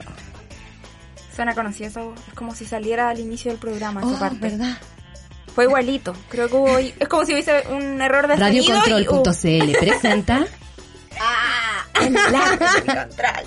Suena 1.35 1.53
conocido 1.53 1.89
eso, 1.89 2.15
es 2.27 2.33
como 2.33 2.55
si 2.55 2.65
saliera 2.65 3.09
al 3.09 3.19
inicio 3.19 3.51
del 3.51 3.59
programa 3.59 4.01
esa 4.01 4.09
Oh, 4.09 4.19
parte. 4.19 4.39
¿verdad? 4.39 4.77
Fue 5.53 5.65
igualito. 5.65 6.15
Creo 6.29 6.49
que 6.49 6.55
hubo, 6.55 6.77
es 6.79 7.07
como 7.07 7.23
si 7.25 7.33
hubiese 7.33 7.63
un 7.69 8.01
error 8.01 8.27
de 8.27 8.33
y, 8.33 8.37
uh, 8.37 8.39
Radiocontrol.cl 8.39 9.71
presenta 9.79 10.47
el 12.01 12.13
late 12.13 12.57
del 12.57 12.85
control. 12.85 13.45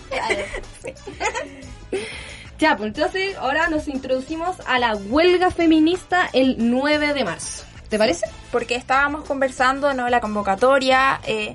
Ya, 2.59 2.77
pues 2.77 2.89
entonces 2.95 3.37
ahora 3.37 3.69
nos 3.69 3.89
introducimos 3.89 4.57
a 4.67 4.79
la 4.79 4.95
huelga 4.95 5.51
feminista 5.51 6.29
el 6.33 6.57
9 6.71 7.13
de 7.15 7.25
marzo. 7.25 7.65
¿Te 7.89 7.99
parece? 7.99 8.27
Porque 8.51 8.77
estábamos 8.77 9.25
conversando, 9.25 9.93
¿no? 9.93 10.09
La 10.09 10.21
convocatoria, 10.21 11.21
eh, 11.27 11.55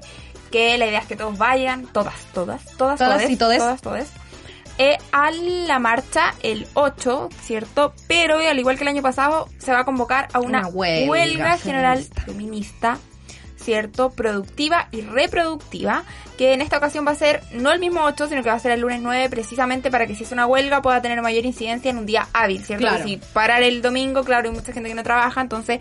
que 0.51 0.77
la 0.77 0.87
idea 0.87 0.99
es 0.99 1.07
que 1.07 1.15
todos 1.15 1.37
vayan, 1.37 1.85
todas, 1.87 2.15
todas, 2.33 2.63
todas, 2.77 2.97
Todas 2.99 3.17
todes, 3.19 3.29
y 3.29 3.35
todes. 3.37 3.57
todas, 3.59 3.81
todes, 3.81 4.09
eh, 4.77 4.97
a 5.11 5.31
la 5.31 5.79
marcha 5.79 6.33
el 6.43 6.67
8, 6.73 7.29
¿cierto? 7.41 7.93
Pero 8.07 8.37
al 8.37 8.57
igual 8.59 8.77
que 8.77 8.83
el 8.83 8.87
año 8.89 9.01
pasado, 9.01 9.47
se 9.57 9.71
va 9.73 9.79
a 9.79 9.85
convocar 9.85 10.27
a 10.33 10.39
una, 10.39 10.59
Una 10.59 10.67
huelga 10.69 11.57
general 11.57 12.03
feminista. 12.03 12.21
feminista, 12.25 12.97
¿cierto? 13.63 14.11
Productiva 14.11 14.87
y 14.91 15.01
reproductiva, 15.01 16.03
que 16.37 16.53
en 16.53 16.61
esta 16.61 16.77
ocasión 16.77 17.05
va 17.05 17.11
a 17.11 17.15
ser 17.15 17.41
no 17.51 17.71
el 17.71 17.79
mismo 17.79 18.01
8, 18.03 18.27
sino 18.27 18.43
que 18.43 18.49
va 18.49 18.55
a 18.55 18.59
ser 18.59 18.71
el 18.71 18.81
lunes 18.81 19.01
9, 19.01 19.29
precisamente 19.29 19.91
para 19.91 20.07
que 20.07 20.15
si 20.15 20.23
es 20.23 20.31
una 20.31 20.45
huelga 20.45 20.81
pueda 20.81 21.01
tener 21.01 21.21
mayor 21.21 21.45
incidencia 21.45 21.91
en 21.91 21.97
un 21.97 22.05
día 22.05 22.27
hábil, 22.33 22.63
¿cierto? 22.63 22.87
Claro. 22.87 23.03
Si 23.03 23.17
parar 23.17 23.63
el 23.63 23.81
domingo, 23.81 24.23
claro, 24.23 24.49
hay 24.49 24.55
mucha 24.55 24.71
gente 24.71 24.89
que 24.89 24.95
no 24.95 25.03
trabaja, 25.03 25.41
entonces 25.41 25.79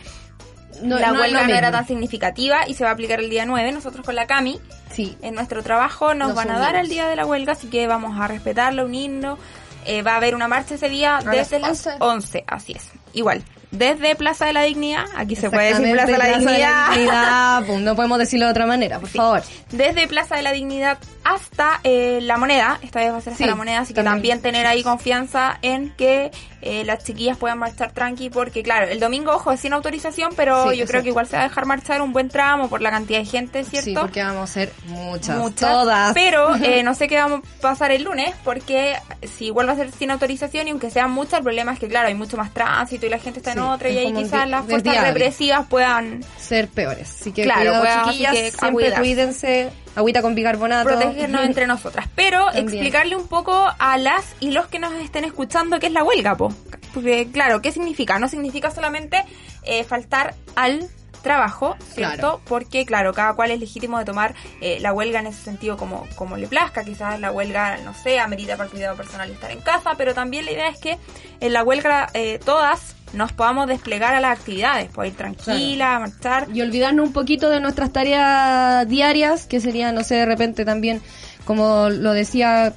No, 0.83 0.99
la 0.99 1.13
no 1.13 1.21
huelga 1.21 1.47
no 1.47 1.55
era 1.55 1.71
tan 1.73 1.87
significativa 1.87 2.69
y 2.69 2.75
se 2.75 2.85
va 2.85 2.91
a 2.91 2.93
aplicar 2.93 3.19
el 3.21 3.31
día 3.31 3.45
9. 3.47 3.73
Nosotros 3.73 4.05
con 4.05 4.15
la 4.15 4.27
Cami, 4.27 4.61
Sí. 4.93 5.17
en 5.23 5.35
nuestro 5.35 5.63
trabajo, 5.63 6.15
nos, 6.15 6.29
Nos 6.29 6.37
van 6.37 6.51
a 6.51 6.59
dar 6.59 6.77
el 6.77 6.89
día 6.89 7.09
de 7.09 7.17
la 7.17 7.27
huelga, 7.27 7.53
así 7.53 7.69
que 7.69 7.87
vamos 7.87 8.19
a 8.21 8.27
respetarlo, 8.29 8.85
unirnos. 8.85 9.39
Eh, 9.87 10.03
va 10.03 10.13
a 10.13 10.17
haber 10.17 10.35
una 10.35 10.49
marcha 10.49 10.75
ese 10.75 10.89
día 10.89 11.17
A 11.19 11.23
desde 11.23 11.59
las 11.59 11.85
las 11.87 11.87
11. 11.87 11.97
11. 12.01 12.45
así 12.47 12.73
es. 12.73 12.91
Igual, 13.15 13.43
desde 13.71 14.15
Plaza 14.17 14.47
de 14.47 14.53
la 14.53 14.63
Dignidad, 14.63 15.05
aquí 15.17 15.37
se 15.37 15.51
puede 15.51 15.75
decir 15.75 15.93
Plaza 15.93 16.13
de 16.13 16.19
la 16.19 16.39
Dignidad. 16.39 16.91
Dignidad, 16.91 17.65
pues, 17.67 17.81
no 17.81 17.95
podemos 17.97 18.19
decirlo 18.19 18.47
de 18.47 18.51
otra 18.53 18.67
manera, 18.67 18.99
por 18.99 19.09
favor. 19.09 19.43
Desde 19.71 20.09
Plaza 20.09 20.37
de 20.37 20.43
la 20.43 20.53
Dignidad 20.53 20.99
hasta 21.25 21.81
eh, 21.85 22.21
La 22.23 22.39
Moneda, 22.39 22.79
esta 22.83 23.01
vez 23.01 23.13
va 23.13 23.19
a 23.19 23.21
ser 23.21 23.33
hasta 23.35 23.45
Sí, 23.45 23.51
La 23.51 23.57
Moneda, 23.57 23.81
así 23.81 23.93
que 23.93 24.03
también. 24.03 24.39
también 24.39 24.43
tener 24.43 24.67
ahí 24.67 24.83
confianza 24.83 25.59
en 25.61 25.91
que 25.91 26.31
eh, 26.63 26.85
las 26.85 27.05
chiquillas 27.05 27.37
puedan 27.37 27.59
marchar 27.59 27.93
tranqui, 27.93 28.31
porque 28.31 28.63
claro, 28.63 28.87
el 28.89 28.99
domingo, 28.99 29.33
ojo, 29.33 29.53
es 29.53 29.61
sin 29.61 29.73
autorización, 29.75 30.33
pero 30.35 30.71
Sí, 30.71 30.79
yo 30.79 30.87
creo 30.87 31.03
que 31.03 31.11
igual 31.11 31.27
se 31.27 31.37
va 31.37 31.43
a 31.43 31.49
dejar 31.49 31.67
marchar 31.67 32.01
un 32.01 32.13
buen 32.13 32.29
tramo 32.31 32.69
por 32.69 32.81
la 32.81 32.91
cantidad 32.91 33.19
de 33.19 33.27
gente, 33.27 33.65
¿cierto? 33.65 33.85
Sí, 33.91 33.95
porque 33.95 34.23
vamos 34.23 34.51
a 34.51 34.53
ser 34.53 34.73
muchas, 34.87 35.37
Muchas, 35.37 35.71
todas. 35.71 36.15
Pero 36.15 36.55
eh, 36.63 36.83
no 36.83 36.95
sé 36.95 37.07
qué 37.09 37.17
vamos 37.19 37.43
a 37.59 37.61
pasar 37.61 37.91
el 37.91 38.05
lunes, 38.05 38.35
porque 38.43 38.95
si 39.37 39.47
igual 39.47 39.69
va 39.69 39.73
a 39.73 39.77
ser 39.77 39.93
sin 39.93 40.11
autorización 40.11 40.67
y 40.69 40.71
aunque 40.71 40.91
sean 40.91 41.11
muchas, 41.11 41.35
el 41.41 41.45
problema 41.45 41.73
es 41.75 41.79
que, 41.79 41.89
claro, 41.89 42.09
hay 42.09 42.15
mucho 42.15 42.37
más 42.39 42.53
tránsito 42.55 43.05
y 43.07 43.11
la 43.11 43.19
gente 43.19 43.41
está 43.41 43.53
en 43.53 43.58
Otra 43.61 43.91
y 43.91 43.99
ahí 43.99 44.13
quizás 44.13 44.49
las 44.49 44.65
fuerzas 44.67 45.01
represivas 45.01 45.67
puedan... 45.69 46.25
ser 46.39 46.69
peores. 46.69 47.17
Así 47.21 47.33
que 47.33 47.43
Claro, 47.43 47.81
cuidado, 47.81 47.85
así 47.85 48.11
chiquillas, 48.11 48.33
que 48.33 48.47
a 48.49 48.51
siempre 48.51 48.93
cuídense 48.93 49.71
agüita 49.97 50.23
con 50.23 50.35
bicarbonato. 50.35 50.89
protegernos 50.89 51.43
entre 51.45 51.67
nosotras. 51.67 52.07
Pero 52.15 52.45
También. 52.47 52.69
explicarle 52.69 53.17
un 53.17 53.27
poco 53.27 53.67
a 53.79 53.99
las 53.99 54.25
y 54.41 54.53
los 54.53 54.69
que 54.69 54.79
nos 54.79 54.93
estén 54.95 55.25
escuchando 55.25 55.79
qué 55.81 55.87
es 55.87 55.93
la 55.93 56.05
huelga, 56.05 56.37
po. 56.37 56.53
Porque, 56.95 57.29
claro, 57.33 57.61
¿qué 57.61 57.73
significa? 57.73 58.19
No 58.19 58.29
significa 58.29 58.71
solamente 58.71 59.25
eh, 59.65 59.85
faltar 59.85 60.35
al 60.57 60.89
trabajo, 61.23 61.77
¿cierto? 61.95 62.17
Claro. 62.17 62.41
Porque, 62.47 62.87
claro, 62.87 63.13
cada 63.13 63.35
cual 63.35 63.51
es 63.51 63.59
legítimo 63.59 63.99
de 63.99 64.05
tomar 64.05 64.35
eh, 64.61 64.79
la 64.81 64.93
huelga 64.93 65.19
en 65.19 65.27
ese 65.27 65.43
sentido 65.43 65.77
como, 65.77 66.07
como 66.15 66.37
le 66.37 66.47
plazca. 66.47 66.85
Quizás 66.85 67.19
la 67.21 67.33
huelga, 67.33 67.79
no 67.79 67.93
sé, 67.93 68.21
amerita 68.21 68.57
para 68.57 68.67
el 68.67 68.71
cuidado 68.71 68.97
personal 68.97 69.29
estar 69.31 69.51
en 69.51 69.61
casa, 69.61 69.95
pero 69.99 70.15
también 70.15 70.45
la 70.45 70.53
idea 70.53 70.69
es 70.69 70.79
que 70.79 70.97
en 71.41 71.53
la 71.53 71.65
huelga 71.65 72.09
eh, 72.15 72.39
todas 72.45 72.95
nos 73.13 73.33
podamos 73.33 73.67
desplegar 73.69 74.15
a 74.15 74.21
las 74.21 74.39
actividades, 74.39 74.89
poder 74.91 75.13
ir 75.13 75.17
tranquila, 75.17 75.99
marchar. 75.99 76.47
y 76.53 76.61
olvidarnos 76.63 77.07
un 77.07 77.13
poquito 77.13 77.49
de 77.51 77.61
nuestras 77.61 77.93
tareas 77.93 78.87
diarias, 78.89 79.47
que 79.47 79.61
sería, 79.61 79.93
no 79.93 80.05
sé, 80.05 80.17
de 80.17 80.27
repente 80.27 80.65
también, 80.65 81.01
como 81.45 81.89
lo 81.91 82.13
decía 82.13 82.75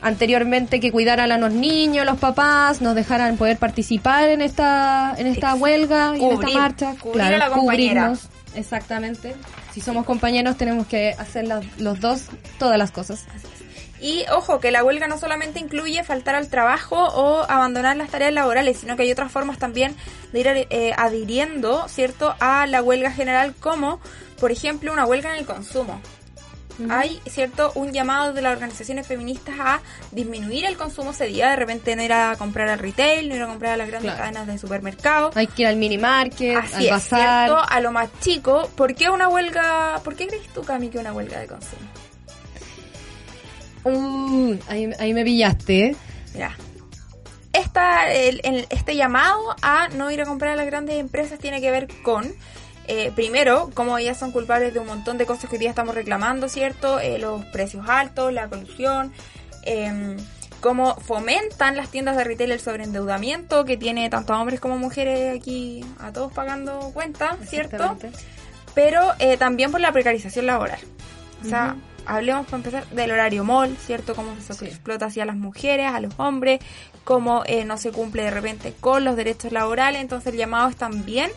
anteriormente, 0.00 0.80
que 0.80 0.90
cuidaran 0.90 1.30
a 1.32 1.38
los 1.38 1.52
niños, 1.52 2.04
los 2.04 2.18
papás, 2.18 2.80
nos 2.80 2.94
dejaran 2.94 3.36
poder 3.36 3.56
participar 3.58 4.28
en 4.30 4.42
esta, 4.42 5.14
en 5.16 5.26
esta 5.28 5.54
huelga 5.54 6.16
y 6.16 6.24
en 6.24 6.32
esta 6.32 6.58
marcha. 6.58 6.94
cubrir 7.00 7.22
a 7.22 7.38
la 7.38 7.50
compañera. 7.50 8.12
Exactamente. 8.54 9.34
Si 9.72 9.80
somos 9.80 10.04
compañeros 10.04 10.56
tenemos 10.56 10.86
que 10.86 11.14
hacer 11.18 11.46
las- 11.46 11.64
los 11.78 12.00
dos 12.00 12.24
todas 12.58 12.76
las 12.78 12.90
cosas. 12.90 13.24
Y 14.02 14.24
ojo, 14.32 14.58
que 14.58 14.72
la 14.72 14.82
huelga 14.82 15.06
no 15.06 15.16
solamente 15.16 15.60
incluye 15.60 16.02
faltar 16.02 16.34
al 16.34 16.48
trabajo 16.48 16.96
o 16.96 17.44
abandonar 17.48 17.96
las 17.96 18.10
tareas 18.10 18.32
laborales, 18.32 18.78
sino 18.78 18.96
que 18.96 19.04
hay 19.04 19.12
otras 19.12 19.30
formas 19.30 19.58
también 19.58 19.94
de 20.32 20.40
ir 20.40 20.46
eh, 20.48 20.92
adhiriendo, 20.96 21.86
¿cierto?, 21.88 22.34
a 22.40 22.66
la 22.66 22.82
huelga 22.82 23.12
general, 23.12 23.54
como, 23.60 24.00
por 24.40 24.50
ejemplo, 24.50 24.92
una 24.92 25.06
huelga 25.06 25.30
en 25.30 25.36
el 25.36 25.46
consumo. 25.46 26.00
Hay, 26.90 27.20
¿cierto?, 27.30 27.70
un 27.76 27.92
llamado 27.92 28.32
de 28.32 28.42
las 28.42 28.54
organizaciones 28.54 29.06
feministas 29.06 29.54
a 29.60 29.80
disminuir 30.10 30.64
el 30.64 30.76
consumo 30.76 31.12
ese 31.12 31.26
día, 31.26 31.50
de 31.50 31.56
repente 31.56 31.94
no 31.94 32.02
ir 32.02 32.12
a 32.12 32.34
comprar 32.36 32.68
al 32.70 32.80
retail, 32.80 33.28
no 33.28 33.36
ir 33.36 33.42
a 33.42 33.46
comprar 33.46 33.74
a 33.74 33.76
las 33.76 33.86
grandes 33.86 34.10
Claro. 34.14 34.24
cadenas 34.32 34.46
de 34.48 34.58
supermercados. 34.58 35.36
Hay 35.36 35.46
que 35.46 35.62
ir 35.62 35.68
al 35.68 35.76
mini 35.76 35.98
market, 35.98 36.56
Así 36.56 36.74
al 36.74 36.84
es, 36.86 36.90
bazar. 36.90 37.46
¿cierto? 37.46 37.62
A 37.68 37.78
lo 37.80 37.92
más 37.92 38.08
chico, 38.20 38.68
¿por 38.74 38.96
qué 38.96 39.10
una 39.10 39.28
huelga, 39.28 40.00
por 40.02 40.16
qué 40.16 40.26
crees 40.26 40.48
tú, 40.48 40.62
Cami, 40.64 40.88
que 40.88 40.98
una 40.98 41.12
huelga 41.12 41.38
de 41.38 41.46
consumo? 41.46 41.82
Uh, 43.84 44.56
ahí, 44.68 44.90
ahí 44.98 45.14
me 45.14 45.24
pillaste. 45.24 45.96
Mira, 46.34 46.56
esta, 47.52 48.12
el- 48.12 48.40
el- 48.44 48.66
este 48.70 48.96
llamado 48.96 49.38
a 49.62 49.88
no 49.88 50.10
ir 50.10 50.20
a 50.22 50.24
comprar 50.26 50.52
a 50.52 50.56
las 50.56 50.66
grandes 50.66 50.96
empresas 50.96 51.38
tiene 51.38 51.60
que 51.60 51.70
ver 51.70 51.88
con, 52.02 52.32
eh, 52.88 53.12
primero, 53.14 53.70
como 53.74 53.98
ellas 53.98 54.18
son 54.18 54.32
culpables 54.32 54.72
de 54.72 54.80
un 54.80 54.86
montón 54.86 55.18
de 55.18 55.26
cosas 55.26 55.48
que 55.50 55.56
hoy 55.56 55.60
día 55.60 55.70
estamos 55.70 55.94
reclamando, 55.94 56.48
¿cierto? 56.48 56.98
Eh, 57.00 57.18
los 57.18 57.44
precios 57.46 57.88
altos, 57.88 58.32
la 58.32 58.48
colusión, 58.48 59.12
eh, 59.64 60.16
cómo 60.60 60.94
fomentan 61.00 61.76
las 61.76 61.90
tiendas 61.90 62.16
de 62.16 62.24
retail 62.24 62.52
el 62.52 62.60
sobreendeudamiento 62.60 63.64
que 63.64 63.76
tiene 63.76 64.08
tanto 64.10 64.32
a 64.32 64.40
hombres 64.40 64.60
como 64.60 64.78
mujeres 64.78 65.36
aquí 65.38 65.84
a 65.98 66.12
todos 66.12 66.32
pagando 66.32 66.78
cuentas, 66.94 67.36
¿cierto? 67.48 67.76
Pero 68.74 69.12
eh, 69.18 69.36
también 69.36 69.70
por 69.70 69.80
la 69.80 69.92
precarización 69.92 70.46
laboral. 70.46 70.78
O 71.44 71.48
sea, 71.48 71.76
hablemos 72.06 72.46
para 72.46 72.56
empezar 72.58 72.86
del 72.88 73.10
horario 73.10 73.44
mall, 73.44 73.76
¿cierto? 73.76 74.14
Cómo 74.14 74.34
se 74.40 74.54
Sí. 74.54 74.64
explota 74.66 75.06
así 75.06 75.20
a 75.20 75.24
las 75.24 75.36
mujeres, 75.36 75.86
a 75.86 76.00
los 76.00 76.12
hombres, 76.18 76.60
cómo 77.04 77.42
eh, 77.46 77.64
no 77.64 77.76
se 77.78 77.90
cumple 77.90 78.22
de 78.24 78.30
repente 78.30 78.74
con 78.80 79.04
los 79.04 79.16
derechos 79.16 79.52
laborales. 79.52 80.00
Entonces 80.00 80.32
el 80.32 80.38
llamado 80.38 80.68
es 80.68 80.76
también 80.76 81.30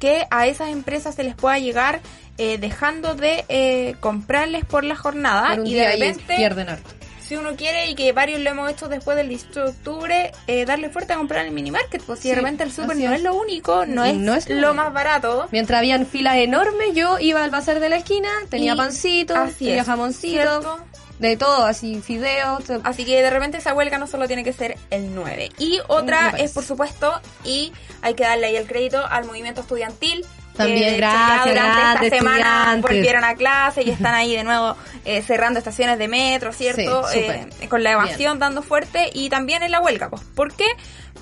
que 0.00 0.26
a 0.30 0.46
esas 0.46 0.70
empresas 0.70 1.14
se 1.14 1.24
les 1.24 1.34
pueda 1.34 1.58
llegar 1.58 2.00
eh, 2.38 2.58
dejando 2.58 3.14
de 3.14 3.44
eh, 3.48 3.96
comprarles 4.00 4.64
por 4.66 4.84
la 4.84 4.94
jornada 4.94 5.56
Por 5.56 5.66
y 5.66 5.74
de 5.74 5.90
repente 5.92 6.36
pierden 6.36 6.68
harto. 6.68 6.90
Si 7.26 7.36
uno 7.36 7.56
quiere 7.56 7.90
y 7.90 7.94
que 7.94 8.12
varios 8.12 8.40
lo 8.40 8.50
hemos 8.50 8.70
hecho 8.70 8.88
después 8.88 9.16
del 9.16 9.28
18 9.28 9.64
de 9.64 9.70
octubre, 9.70 10.32
eh, 10.46 10.64
darle 10.64 10.90
fuerte 10.90 11.12
a 11.12 11.16
comprar 11.16 11.42
en 11.42 11.48
el 11.48 11.52
mini 11.54 11.70
market, 11.70 12.02
pues 12.02 12.20
si 12.20 12.28
de 12.28 12.36
repente 12.36 12.62
el 12.62 12.72
super 12.72 12.96
no 12.96 13.12
es. 13.12 13.16
es 13.16 13.22
lo 13.22 13.34
único, 13.34 13.86
no 13.86 14.04
es, 14.04 14.16
No 14.16 14.34
es 14.34 14.48
lo 14.48 14.74
más 14.74 14.92
barato. 14.92 15.48
Mientras 15.50 15.78
habían 15.78 16.06
filas 16.06 16.36
enormes, 16.36 16.94
yo 16.94 17.18
iba 17.18 17.42
al 17.42 17.50
bazar 17.50 17.80
de 17.80 17.88
la 17.88 17.96
esquina, 17.96 18.28
tenía 18.48 18.74
Y 18.74 18.76
pancito, 18.76 19.34
tenía 19.58 19.80
es, 19.80 19.86
jamoncito, 19.86 20.28
¿cierto? 20.32 20.78
de 21.18 21.36
todo, 21.36 21.64
así 21.64 22.00
fideos. 22.00 22.64
Así 22.84 23.04
que 23.04 23.22
de 23.22 23.30
repente 23.30 23.58
esa 23.58 23.74
huelga 23.74 23.98
no 23.98 24.06
solo 24.06 24.26
tiene 24.26 24.44
que 24.44 24.52
ser 24.52 24.76
el 24.90 25.14
9. 25.14 25.50
Y 25.58 25.80
otra 25.88 26.30
es, 26.30 26.52
por 26.52 26.64
supuesto, 26.64 27.20
y 27.44 27.72
hay 28.02 28.14
que 28.14 28.24
darle 28.24 28.46
ahí 28.46 28.56
el 28.56 28.66
crédito 28.66 29.04
al 29.04 29.24
movimiento 29.24 29.62
estudiantil. 29.62 30.24
También, 30.56 30.88
hecho, 30.88 30.96
gracias, 30.96 31.46
durante 31.46 31.80
gracias, 31.80 32.02
esta 32.02 32.16
semana 32.16 32.78
volvieron 32.80 33.24
a 33.24 33.34
clase 33.34 33.82
y 33.82 33.90
están 33.90 34.14
ahí 34.14 34.34
de 34.34 34.44
nuevo 34.44 34.76
eh, 35.04 35.22
cerrando 35.22 35.58
estaciones 35.58 35.98
de 35.98 36.08
metro, 36.08 36.52
¿cierto? 36.52 37.04
Sí, 37.08 37.20
Eh, 37.20 37.68
con 37.68 37.82
la 37.82 37.92
evasión 37.92 38.38
dando 38.38 38.62
fuerte 38.62 39.10
y 39.12 39.28
también 39.28 39.62
en 39.62 39.70
la 39.70 39.80
huelga. 39.80 40.10
Pues, 40.10 40.22
¿Por 40.22 40.52
qué? 40.54 40.66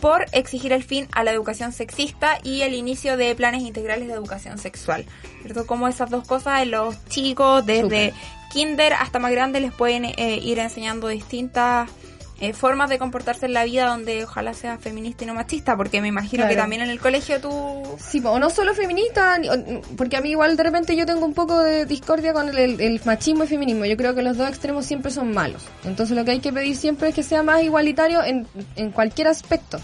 Por 0.00 0.26
exigir 0.32 0.72
el 0.72 0.84
fin 0.84 1.08
a 1.12 1.24
la 1.24 1.30
educación 1.32 1.72
sexista 1.72 2.38
y 2.42 2.62
el 2.62 2.74
inicio 2.74 3.16
de 3.16 3.34
planes 3.34 3.62
integrales 3.62 4.08
de 4.08 4.14
educación 4.14 4.58
sexual. 4.58 5.06
¿Cierto? 5.42 5.66
Como 5.66 5.88
esas 5.88 6.10
dos 6.10 6.26
cosas 6.26 6.62
en 6.62 6.70
los 6.72 7.04
chicos 7.06 7.64
desde 7.64 8.12
kinder 8.52 8.92
hasta 8.94 9.18
más 9.18 9.32
grande 9.32 9.60
les 9.60 9.72
pueden 9.72 10.04
eh, 10.04 10.38
ir 10.42 10.58
enseñando 10.60 11.08
distintas 11.08 11.90
eh, 12.40 12.52
formas 12.52 12.90
de 12.90 12.98
comportarse 12.98 13.46
en 13.46 13.52
la 13.52 13.64
vida 13.64 13.86
donde 13.86 14.24
ojalá 14.24 14.54
sea 14.54 14.76
feminista 14.78 15.24
y 15.24 15.26
no 15.26 15.34
machista, 15.34 15.76
porque 15.76 16.00
me 16.00 16.08
imagino 16.08 16.44
que 16.48 16.54
también 16.56 16.82
en 16.82 16.90
el 16.90 16.98
colegio 17.00 17.40
tú... 17.40 17.82
Sí, 17.98 18.20
o 18.24 18.38
no 18.38 18.50
solo 18.50 18.74
feminista, 18.74 19.38
porque 19.96 20.16
a 20.16 20.20
mí 20.20 20.30
igual 20.30 20.56
de 20.56 20.62
repente 20.64 20.96
yo 20.96 21.06
tengo 21.06 21.24
un 21.24 21.34
poco 21.34 21.60
de 21.62 21.86
discordia 21.86 22.32
con 22.32 22.48
el, 22.48 22.58
el- 22.58 22.80
el 22.80 23.00
machismo 23.04 23.44
y 23.44 23.46
feminismo. 23.46 23.84
Yo 23.84 23.96
creo 23.96 24.14
que 24.14 24.22
los 24.22 24.36
dos 24.36 24.48
extremos 24.48 24.84
siempre 24.84 25.10
son 25.12 25.32
malos. 25.32 25.62
Entonces 25.84 26.16
lo 26.16 26.24
que 26.24 26.32
hay 26.32 26.40
que 26.40 26.52
pedir 26.52 26.76
siempre 26.76 27.08
es 27.10 27.14
que 27.14 27.22
sea 27.22 27.42
más 27.42 27.62
igualitario 27.62 28.22
en, 28.24 28.46
en 28.76 28.90
cualquier 28.90 29.28
aspecto. 29.28 29.78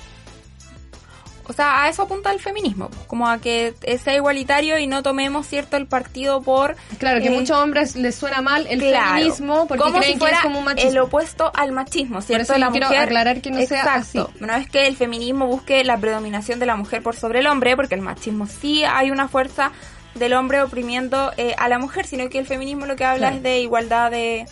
O 1.50 1.52
sea, 1.52 1.82
a 1.82 1.88
eso 1.88 2.02
apunta 2.02 2.32
el 2.32 2.40
feminismo, 2.40 2.90
como 3.06 3.28
a 3.28 3.38
que 3.38 3.74
sea 4.02 4.14
igualitario 4.14 4.78
y 4.78 4.86
no 4.86 5.02
tomemos, 5.02 5.46
¿cierto?, 5.46 5.76
el 5.76 5.86
partido 5.86 6.40
por... 6.42 6.76
Claro, 6.98 7.20
que 7.20 7.26
eh, 7.26 7.28
a 7.28 7.32
muchos 7.32 7.56
hombres 7.58 7.96
les 7.96 8.14
suena 8.14 8.40
mal 8.40 8.66
el 8.68 8.78
claro, 8.80 9.14
feminismo 9.16 9.66
porque 9.66 9.82
como 9.82 9.98
creen 9.98 10.06
si 10.06 10.12
que 10.14 10.18
fuera 10.20 10.36
es 10.38 10.42
como 10.42 10.58
un 10.60 10.64
machismo. 10.64 10.90
el 10.90 10.98
opuesto 10.98 11.50
al 11.54 11.72
machismo, 11.72 12.22
¿cierto? 12.22 12.42
eso 12.44 12.52
yo 12.54 12.58
la 12.60 12.70
quiero 12.70 12.86
mujer, 12.88 13.02
aclarar 13.02 13.40
que 13.40 13.50
no 13.50 13.56
sea 13.66 13.80
Exacto. 13.82 14.30
así. 14.32 14.44
No 14.44 14.54
es 14.54 14.68
que 14.70 14.86
el 14.86 14.96
feminismo 14.96 15.46
busque 15.46 15.84
la 15.84 15.98
predominación 15.98 16.58
de 16.60 16.66
la 16.66 16.76
mujer 16.76 17.02
por 17.02 17.16
sobre 17.16 17.40
el 17.40 17.46
hombre, 17.46 17.76
porque 17.76 17.94
el 17.96 18.00
machismo 18.00 18.46
sí 18.46 18.84
hay 18.84 19.10
una 19.10 19.28
fuerza 19.28 19.72
del 20.14 20.32
hombre 20.34 20.62
oprimiendo 20.62 21.32
eh, 21.36 21.54
a 21.58 21.68
la 21.68 21.78
mujer, 21.78 22.06
sino 22.06 22.28
que 22.28 22.38
el 22.38 22.46
feminismo 22.46 22.86
lo 22.86 22.96
que 22.96 23.04
habla 23.04 23.28
Claro. 23.28 23.36
es 23.36 23.42
de 23.42 23.60
igualdad 23.60 24.10
de, 24.10 24.46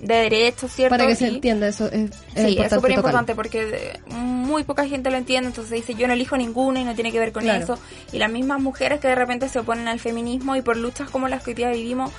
de 0.00 0.14
derechos, 0.14 0.72
¿cierto? 0.72 0.96
Para 0.96 1.06
que 1.06 1.14
se 1.14 1.28
entienda 1.28 1.68
eso. 1.68 1.86
Es, 1.86 2.10
es 2.34 2.46
Sí, 2.46 2.58
es 2.58 2.72
súper 2.72 2.92
importante 2.92 3.34
porque 3.34 4.00
muy 4.06 4.64
poca 4.64 4.86
gente 4.86 5.10
lo 5.10 5.16
entiende, 5.16 5.48
entonces 5.48 5.72
dice 5.72 5.94
yo 5.94 6.06
no 6.06 6.14
elijo 6.14 6.36
ninguna 6.36 6.80
y 6.80 6.84
no 6.84 6.94
tiene 6.94 7.12
que 7.12 7.18
ver 7.20 7.32
con 7.32 7.42
Claro. 7.44 7.62
eso. 7.62 7.78
Y 8.12 8.18
las 8.18 8.30
mismas 8.30 8.60
mujeres 8.60 9.00
que 9.00 9.08
de 9.08 9.14
repente 9.14 9.48
se 9.48 9.58
oponen 9.58 9.88
al 9.88 10.00
feminismo 10.00 10.56
y 10.56 10.62
por 10.62 10.76
luchas 10.76 11.10
como 11.10 11.28
las 11.28 11.42
que 11.42 11.50
hoy 11.50 11.54
día 11.54 11.70
vivimos, 11.70 12.10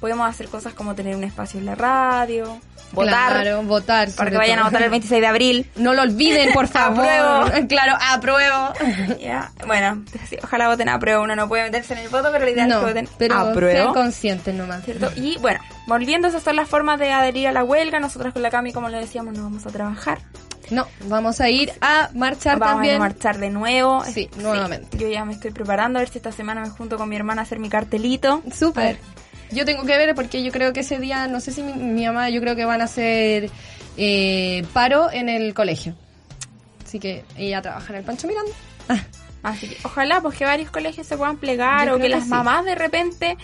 podemos 0.00 0.28
hacer 0.28 0.48
cosas 0.48 0.72
como 0.74 0.94
tener 0.94 1.14
un 1.16 1.24
espacio 1.24 1.60
en 1.60 1.66
la 1.66 1.74
radio, 1.74 2.58
votar, 2.92 3.42
Claro, 3.42 3.62
votar. 3.62 4.08
para 4.16 4.30
que 4.30 4.36
vayan 4.36 4.58
a 4.60 4.64
votar 4.64 4.82
el 4.82 4.90
26 4.90 5.20
de 5.20 5.26
abril. 5.26 5.70
No 5.76 5.94
lo 5.94 6.02
olviden, 6.02 6.52
por 6.52 6.66
favor. 6.68 7.06
Apruebo. 7.06 7.68
claro, 7.68 7.96
apruebo. 8.00 8.72
Ya, 9.20 9.52
Bueno, 9.66 10.02
ojalá 10.42 10.68
voten 10.68 10.88
a 10.88 10.98
prueba, 10.98 11.20
uno 11.20 11.36
no 11.36 11.46
puede 11.48 11.64
meterse 11.64 11.92
en 11.92 12.00
el 12.00 12.08
voto, 12.08 12.28
pero 12.32 12.44
la 12.44 12.50
idea 12.50 12.64
es 12.64 12.70
No, 12.70 12.80
que 12.80 12.86
voten 12.86 13.08
pero 13.18 13.34
a 13.36 13.54
sean 13.54 13.92
conscientes 13.94 14.54
nomás. 14.54 14.84
¿cierto? 14.84 15.10
Y 15.16 15.36
bueno, 15.38 15.60
volviendo, 15.86 16.28
esas 16.28 16.42
son 16.42 16.56
las 16.56 16.68
formas 16.68 16.98
de 16.98 17.12
adherir 17.12 17.48
a 17.48 17.52
la 17.52 17.62
huelga. 17.64 18.00
Nosotros 18.00 18.32
con 18.32 18.42
la 18.42 18.50
Cami, 18.50 18.72
como 18.72 18.88
le 18.88 18.98
decíamos, 18.98 19.34
no 19.36 19.44
vamos 19.44 19.66
a 19.66 19.70
trabajar. 19.70 20.18
No, 20.70 20.86
vamos 21.06 21.40
a 21.40 21.48
ir 21.50 21.72
a 21.80 22.10
marchar 22.14 22.58
Vamos 22.60 22.74
también. 22.76 22.94
a 22.96 22.98
marchar 23.00 23.38
de 23.38 23.50
nuevo. 23.50 24.04
Sí, 24.04 24.30
nuevamente. 24.36 24.96
Yo 24.98 25.08
ya 25.08 25.24
me 25.24 25.32
estoy 25.32 25.50
preparando 25.50 25.98
a 25.98 26.02
ver 26.02 26.08
si 26.08 26.18
esta 26.18 26.30
semana 26.30 26.60
me 26.60 26.70
junto 26.70 26.96
con 26.96 27.08
mi 27.08 27.16
hermana 27.16 27.42
a 27.42 27.44
hacer 27.44 27.58
mi 27.58 27.68
cartelito. 27.68 28.40
Súper. 28.54 28.98
Yo 29.52 29.64
tengo 29.64 29.84
que 29.84 29.96
ver 29.96 30.14
porque 30.14 30.42
yo 30.42 30.52
creo 30.52 30.72
que 30.72 30.80
ese 30.80 30.98
día, 30.98 31.26
no 31.26 31.40
sé 31.40 31.52
si 31.52 31.62
mi, 31.62 31.72
mi 31.72 32.06
mamá, 32.06 32.30
yo 32.30 32.40
creo 32.40 32.56
que 32.56 32.64
van 32.64 32.80
a 32.80 32.84
hacer 32.84 33.50
eh, 33.96 34.64
paro 34.72 35.10
en 35.10 35.28
el 35.28 35.54
colegio. 35.54 35.94
Así 36.84 36.98
que 36.98 37.24
ella 37.36 37.62
trabaja 37.62 37.92
en 37.92 37.98
el 37.98 38.04
Pancho 38.04 38.26
Miranda. 38.26 38.52
Ah, 38.88 39.00
Así 39.42 39.68
que 39.68 39.76
ojalá 39.84 40.20
pues 40.20 40.36
que 40.36 40.44
varios 40.44 40.70
colegios 40.70 41.06
se 41.06 41.16
puedan 41.16 41.38
plegar 41.38 41.88
o 41.90 41.96
que, 41.96 42.02
que 42.02 42.08
las 42.10 42.24
sí. 42.24 42.30
mamás 42.30 42.64
de 42.64 42.74
repente 42.74 43.38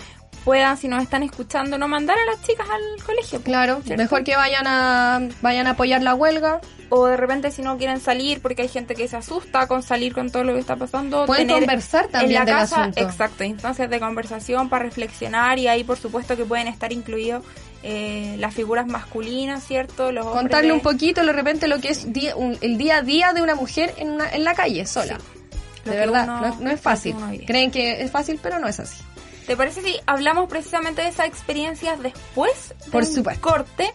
puedan, 0.46 0.78
si 0.78 0.88
nos 0.88 1.02
están 1.02 1.22
escuchando, 1.22 1.76
no 1.76 1.88
mandar 1.88 2.16
a 2.18 2.24
las 2.24 2.40
chicas 2.46 2.66
al 2.70 3.04
colegio. 3.04 3.40
pues, 3.40 3.44
claro, 3.44 3.82
¿cierto? 3.84 4.02
mejor 4.02 4.24
que 4.24 4.34
vayan 4.36 4.64
a 4.66 5.20
vayan 5.42 5.66
a 5.66 5.70
apoyar 5.70 6.02
la 6.02 6.14
huelga. 6.14 6.60
O 6.88 7.06
de 7.06 7.16
repente 7.16 7.50
si 7.50 7.62
no 7.62 7.76
quieren 7.78 8.00
salir 8.00 8.40
porque 8.40 8.62
hay 8.62 8.68
gente 8.68 8.94
que 8.94 9.08
se 9.08 9.16
asusta 9.16 9.66
con 9.66 9.82
salir 9.82 10.14
con 10.14 10.30
todo 10.30 10.44
lo 10.44 10.54
que 10.54 10.60
está 10.60 10.76
pasando. 10.76 11.26
Pueden 11.26 11.48
tener 11.48 11.62
conversar 11.64 12.06
también 12.06 12.30
en 12.30 12.34
la 12.38 12.44
del 12.44 12.54
casa, 12.54 12.80
asunto. 12.82 13.00
Exacto, 13.00 13.42
instancias 13.42 13.90
de 13.90 13.98
conversación 13.98 14.68
para 14.68 14.84
reflexionar 14.84 15.58
y 15.58 15.66
ahí 15.66 15.82
por 15.82 15.98
supuesto 15.98 16.36
que 16.36 16.44
pueden 16.44 16.68
estar 16.68 16.92
incluidos 16.92 17.44
eh, 17.82 18.36
las 18.38 18.54
figuras 18.54 18.86
masculinas, 18.86 19.64
¿cierto? 19.64 20.12
Los 20.12 20.26
Contarle 20.26 20.72
un 20.72 20.80
poquito 20.80 21.24
de 21.26 21.32
repente 21.32 21.66
lo 21.66 21.80
que 21.80 21.88
es 21.88 22.12
día- 22.12 22.36
un- 22.36 22.56
el 22.60 22.78
día 22.78 22.98
a 22.98 23.02
día 23.02 23.32
de 23.32 23.42
una 23.42 23.56
mujer 23.56 23.92
en, 23.96 24.10
una- 24.12 24.30
en 24.30 24.44
la 24.44 24.54
calle, 24.54 24.86
sola. 24.86 25.18
De 25.84 25.90
verdad, 25.96 26.24
uno- 26.24 26.40
no, 26.40 26.46
es- 26.54 26.60
no 26.60 26.76
fácil. 26.78 27.16
Creen 27.46 27.72
que 27.72 28.00
es 28.02 28.10
fácil, 28.12 28.38
pero 28.40 28.60
no 28.60 28.68
es 28.68 28.78
así. 28.78 29.02
¿Te 29.46 29.56
parece 29.56 29.80
si 29.82 29.94
hablamos 30.06 30.48
precisamente 30.48 31.02
de 31.02 31.08
esas 31.08 31.26
experiencias 31.26 32.02
después 32.02 32.74
de 32.84 32.90
Por 32.90 33.04
supuesto. 33.06 33.40
corte 33.48 33.92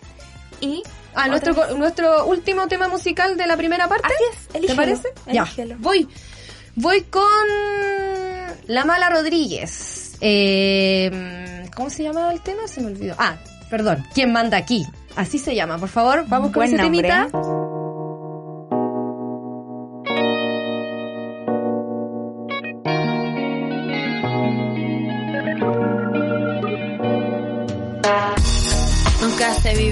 y 0.62 0.82
Ah, 1.14 1.28
nuestro, 1.28 1.76
nuestro 1.76 2.26
último 2.26 2.68
tema 2.70 2.88
musical 2.88 3.36
de 3.36 3.46
la 3.46 3.58
primera 3.58 3.90
parte. 3.90 4.06
Así 4.08 4.24
es, 4.32 4.48
¿Te 4.48 4.58
elígelo, 4.60 4.78
parece? 4.82 5.10
Ya. 5.32 5.46
Voy. 5.80 6.08
Voy 6.76 7.02
con 7.02 7.22
La 8.68 8.86
Mala 8.86 9.10
Rodríguez. 9.10 10.14
Eh, 10.22 11.68
¿Cómo 11.76 11.90
se 11.90 12.04
llamaba 12.04 12.32
el 12.32 12.40
tema? 12.40 12.66
Se 12.68 12.80
me 12.80 12.88
olvidó. 12.88 13.16
Ah, 13.18 13.36
perdón. 13.70 14.06
¿Quién 14.14 14.32
manda 14.32 14.56
aquí? 14.56 14.88
Así 15.18 15.38
se 15.38 15.54
llama. 15.54 15.78
Por 15.78 15.90
favor, 15.90 16.24
vamos 16.30 16.52
con 16.52 16.62
Buen 16.62 16.74
ese 16.76 16.82
nombre, 16.82 17.02
temita. 17.10 17.28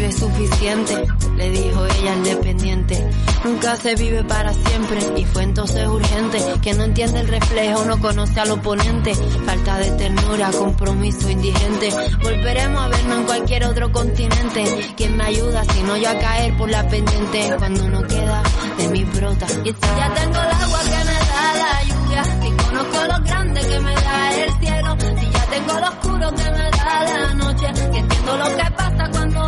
Vive 0.10 0.12
suficiente, 0.12 1.08
le 1.36 1.50
dijo 1.52 1.86
ella 1.86 2.14
al 2.14 2.24
dependiente. 2.24 3.10
Nunca 3.44 3.76
se 3.76 3.96
vive 3.96 4.24
para 4.24 4.54
siempre 4.54 5.00
y 5.16 5.26
fue 5.26 5.44
entonces 5.44 5.88
urgente. 5.88 6.40
Que 6.62 6.74
no 6.74 6.84
entiende 6.84 7.22
el 7.22 7.28
reflejo, 7.28 7.86
no 7.86 8.00
conoce 8.00 8.40
al 8.40 8.52
oponente. 8.52 9.14
Falta 9.46 9.78
de 9.78 9.92
ternura, 9.92 10.52
compromiso 10.52 11.30
indigente. 11.30 11.90
Volveremos 12.22 12.82
a 12.82 12.88
vernos 12.90 13.20
en 13.20 13.24
cualquier 13.26 13.66
otro 13.66 13.92
continente. 13.92 14.94
¿Quién 14.98 15.18
me 15.18 15.24
ayuda 15.26 15.64
si 15.66 15.82
no 15.84 15.98
yo 15.98 16.10
a 16.10 16.18
caer 16.20 16.56
por 16.58 16.70
la 16.70 16.88
pendiente? 16.88 17.56
Cuando 17.58 17.88
no 17.88 18.02
queda 18.04 18.44
de 18.78 18.88
mi 18.90 19.04
brota. 19.06 19.48
Y 19.64 19.72
ya 19.72 20.14
tengo 20.14 20.40
el 20.42 20.52
agua 20.52 20.80
que 20.84 21.06
me 21.06 21.20
da 21.30 21.54
la 21.56 21.84
lluvia, 21.84 22.24
si 22.24 22.52
conozco 22.52 23.06
lo 23.06 23.24
grande 23.24 23.62
que 23.62 23.80
me 23.80 23.94
da 23.94 24.44
el 24.44 24.54
cielo, 24.60 24.98
si 25.00 25.32
ya 25.32 25.46
tengo 25.46 25.80
lo 25.80 25.88
oscuro 25.88 26.30
que 26.32 26.52
me 26.52 26.70
da 26.72 27.04
la 27.04 27.34
noche, 27.36 27.68
si 27.76 27.98
entiendo 27.98 28.38
lo 28.38 28.46
que 28.46 28.72
pasa 28.72 29.10
cuando 29.12 29.39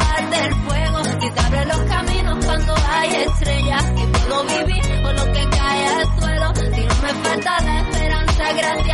se 1.33 1.39
abren 1.45 1.67
los 1.67 1.81
caminos 1.81 2.45
cuando 2.45 2.75
hay 2.89 3.09
estrellas, 3.15 3.83
si 3.95 4.05
puedo 4.07 4.43
vivir 4.43 5.05
o 5.05 5.13
lo 5.13 5.25
que 5.31 5.49
cae 5.49 5.87
al 5.87 6.19
suelo, 6.19 6.53
si 6.55 6.81
no 6.85 6.95
me 6.95 7.13
falta 7.23 7.61
la 7.61 7.79
esperanza, 7.81 8.53
gracias 8.53 8.90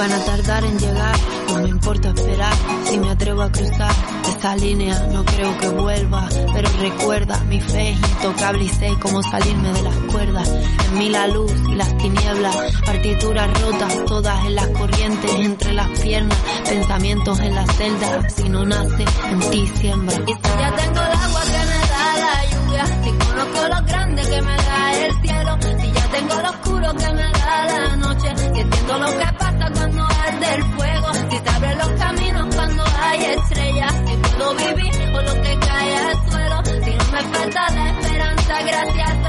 Van 0.00 0.12
a 0.12 0.24
tardar 0.24 0.64
en 0.64 0.78
llegar, 0.78 1.14
no 1.48 1.58
me 1.58 1.68
importa 1.68 2.08
esperar. 2.08 2.54
Si 2.88 2.96
me 2.96 3.10
atrevo 3.10 3.42
a 3.42 3.52
cruzar 3.52 3.92
esta 4.30 4.56
línea, 4.56 4.98
no 5.12 5.22
creo 5.26 5.58
que 5.58 5.68
vuelva. 5.68 6.26
Pero 6.54 6.70
recuerda, 6.80 7.38
mi 7.44 7.60
fe 7.60 7.90
es 7.90 7.98
intocable 7.98 8.64
y 8.64 8.68
sé 8.70 8.96
cómo 8.98 9.22
salirme 9.22 9.70
de 9.74 9.82
las 9.82 9.94
cuerdas. 10.10 10.48
En 10.86 10.98
mí 10.98 11.10
la 11.10 11.26
luz 11.26 11.52
y 11.68 11.74
las 11.74 11.94
tinieblas, 11.98 12.56
partituras 12.86 13.60
rotas, 13.60 14.04
todas 14.06 14.46
en 14.46 14.54
las 14.54 14.68
corrientes, 14.68 15.34
entre 15.34 15.74
las 15.74 16.00
piernas, 16.00 16.38
pensamientos 16.66 17.38
en 17.40 17.54
la 17.54 17.66
celda. 17.66 18.30
Si 18.30 18.48
no 18.48 18.64
nace, 18.64 19.04
en 19.30 19.50
ti 19.50 19.66
siembra. 19.66 20.16
Y 20.26 20.32
si 20.32 20.58
ya 20.58 20.76
tengo 20.76 21.00
el 21.02 21.12
agua 21.12 21.42
que 21.42 21.66
me 21.66 21.88
da 21.90 22.16
la 22.16 22.44
lluvia, 22.46 22.86
si 23.04 23.10
conozco 23.26 23.68
lo 23.68 23.86
grande 23.86 24.22
que 24.22 24.40
me 24.40 24.56
da 24.56 24.92
el 24.94 25.20
cielo, 25.20 25.58
si 25.60 25.92
ya 25.92 26.08
tengo 26.10 26.34
lo 26.40 26.48
oscuro 26.48 26.94
que 26.94 27.12
me 27.12 27.22
da 27.22 27.39
entiendo 28.60 28.98
lo 28.98 29.06
que 29.06 29.32
pasa 29.38 29.70
cuando 29.72 30.04
arde 30.04 30.54
el 30.54 30.64
fuego, 30.74 31.14
si 31.30 31.38
se 31.38 31.48
abren 31.48 31.78
los 31.78 31.88
caminos 31.88 32.54
cuando 32.54 32.84
hay 33.02 33.24
estrellas, 33.24 33.94
si 34.06 34.16
puedo 34.16 34.54
vivir 34.54 34.94
o 35.14 35.22
lo 35.22 35.34
que 35.42 35.58
cae 35.58 35.96
al 35.96 36.30
suelo, 36.30 36.62
si 36.64 36.90
no 36.90 37.04
me 37.12 37.22
falta 37.22 37.70
la 37.70 37.90
esperanza, 37.90 38.62
gracias 38.62 39.19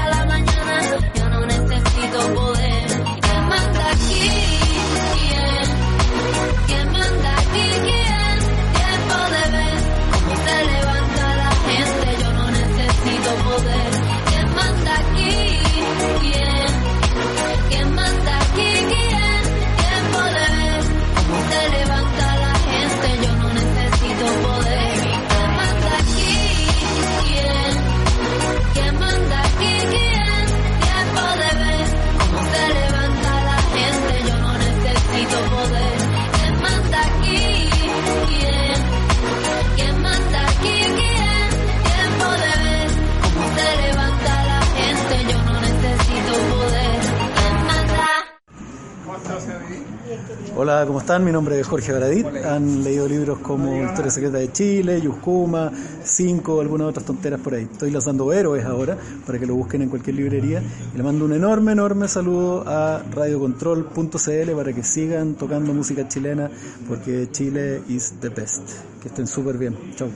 están? 51.12 51.24
Mi 51.24 51.32
nombre 51.32 51.60
es 51.60 51.66
Jorge 51.66 51.92
Baradit. 51.92 52.26
Han 52.46 52.82
leído 52.82 53.06
libros 53.06 53.38
como 53.40 53.84
Historia 53.84 54.10
Secreta 54.10 54.38
de 54.38 54.50
Chile, 54.50 55.00
Yuscuma, 55.00 55.70
Cinco, 56.02 56.60
algunas 56.60 56.88
otras 56.88 57.04
tonteras 57.04 57.38
por 57.40 57.54
ahí. 57.54 57.68
Estoy 57.70 57.90
lanzando 57.90 58.32
héroes 58.32 58.64
ahora 58.64 58.96
para 59.26 59.38
que 59.38 59.44
lo 59.44 59.54
busquen 59.54 59.82
en 59.82 59.90
cualquier 59.90 60.16
librería. 60.16 60.62
Y 60.94 60.96
le 60.96 61.02
mando 61.02 61.26
un 61.26 61.34
enorme, 61.34 61.72
enorme 61.72 62.08
saludo 62.08 62.64
a 62.66 63.02
radiocontrol.cl 63.14 64.52
para 64.56 64.72
que 64.72 64.82
sigan 64.82 65.34
tocando 65.34 65.74
música 65.74 66.08
chilena 66.08 66.50
porque 66.88 67.28
Chile 67.30 67.82
is 67.88 68.14
the 68.20 68.30
best. 68.30 68.70
Que 69.02 69.08
estén 69.08 69.26
súper 69.26 69.58
bien. 69.58 69.76
Chau. 69.96 70.08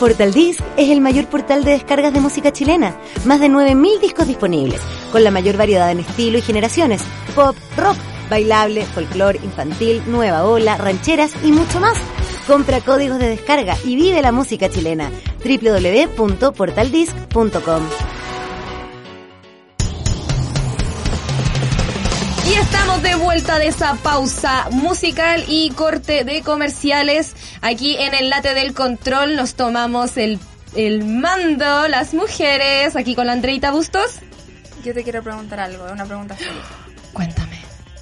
Portal 0.00 0.32
Disc 0.32 0.60
es 0.76 0.90
el 0.90 1.00
mayor 1.00 1.26
portal 1.26 1.62
de 1.62 1.70
descargas 1.70 2.12
de 2.12 2.20
música 2.20 2.52
chilena. 2.52 2.96
Más 3.26 3.38
de 3.38 3.48
9.000 3.48 4.00
discos 4.00 4.26
disponibles, 4.26 4.80
con 5.12 5.22
la 5.22 5.30
mayor 5.30 5.56
variedad 5.56 5.92
en 5.92 6.00
estilo 6.00 6.36
y 6.38 6.42
generaciones. 6.42 7.02
Pop, 7.36 7.54
rock, 7.76 7.96
bailable, 8.28 8.84
folclore, 8.86 9.40
infantil, 9.42 10.02
nueva 10.06 10.44
ola, 10.44 10.76
rancheras 10.76 11.32
y 11.42 11.50
mucho 11.52 11.80
más. 11.80 11.96
Compra 12.46 12.80
códigos 12.80 13.18
de 13.18 13.28
descarga 13.28 13.76
y 13.84 13.96
vive 13.96 14.22
la 14.22 14.32
música 14.32 14.68
chilena. 14.68 15.10
www.portaldisc.com 15.44 17.82
Y 22.46 22.52
estamos 22.52 23.02
de 23.02 23.14
vuelta 23.14 23.58
de 23.58 23.68
esa 23.68 23.94
pausa 23.94 24.68
musical 24.70 25.44
y 25.48 25.70
corte 25.70 26.24
de 26.24 26.42
comerciales. 26.42 27.34
Aquí 27.62 27.96
en 27.96 28.12
el 28.14 28.28
late 28.28 28.52
del 28.52 28.74
control 28.74 29.36
nos 29.36 29.54
tomamos 29.54 30.18
el, 30.18 30.38
el 30.76 31.04
mando, 31.04 31.88
las 31.88 32.12
mujeres, 32.12 32.96
aquí 32.96 33.14
con 33.14 33.26
la 33.26 33.32
Andreita 33.32 33.70
Bustos. 33.70 34.18
Yo 34.84 34.92
te 34.92 35.02
quiero 35.02 35.22
preguntar 35.22 35.60
algo, 35.60 35.86
una 35.90 36.04
pregunta 36.04 36.36
seria. 36.36 36.60
Cuéntame. 37.14 37.43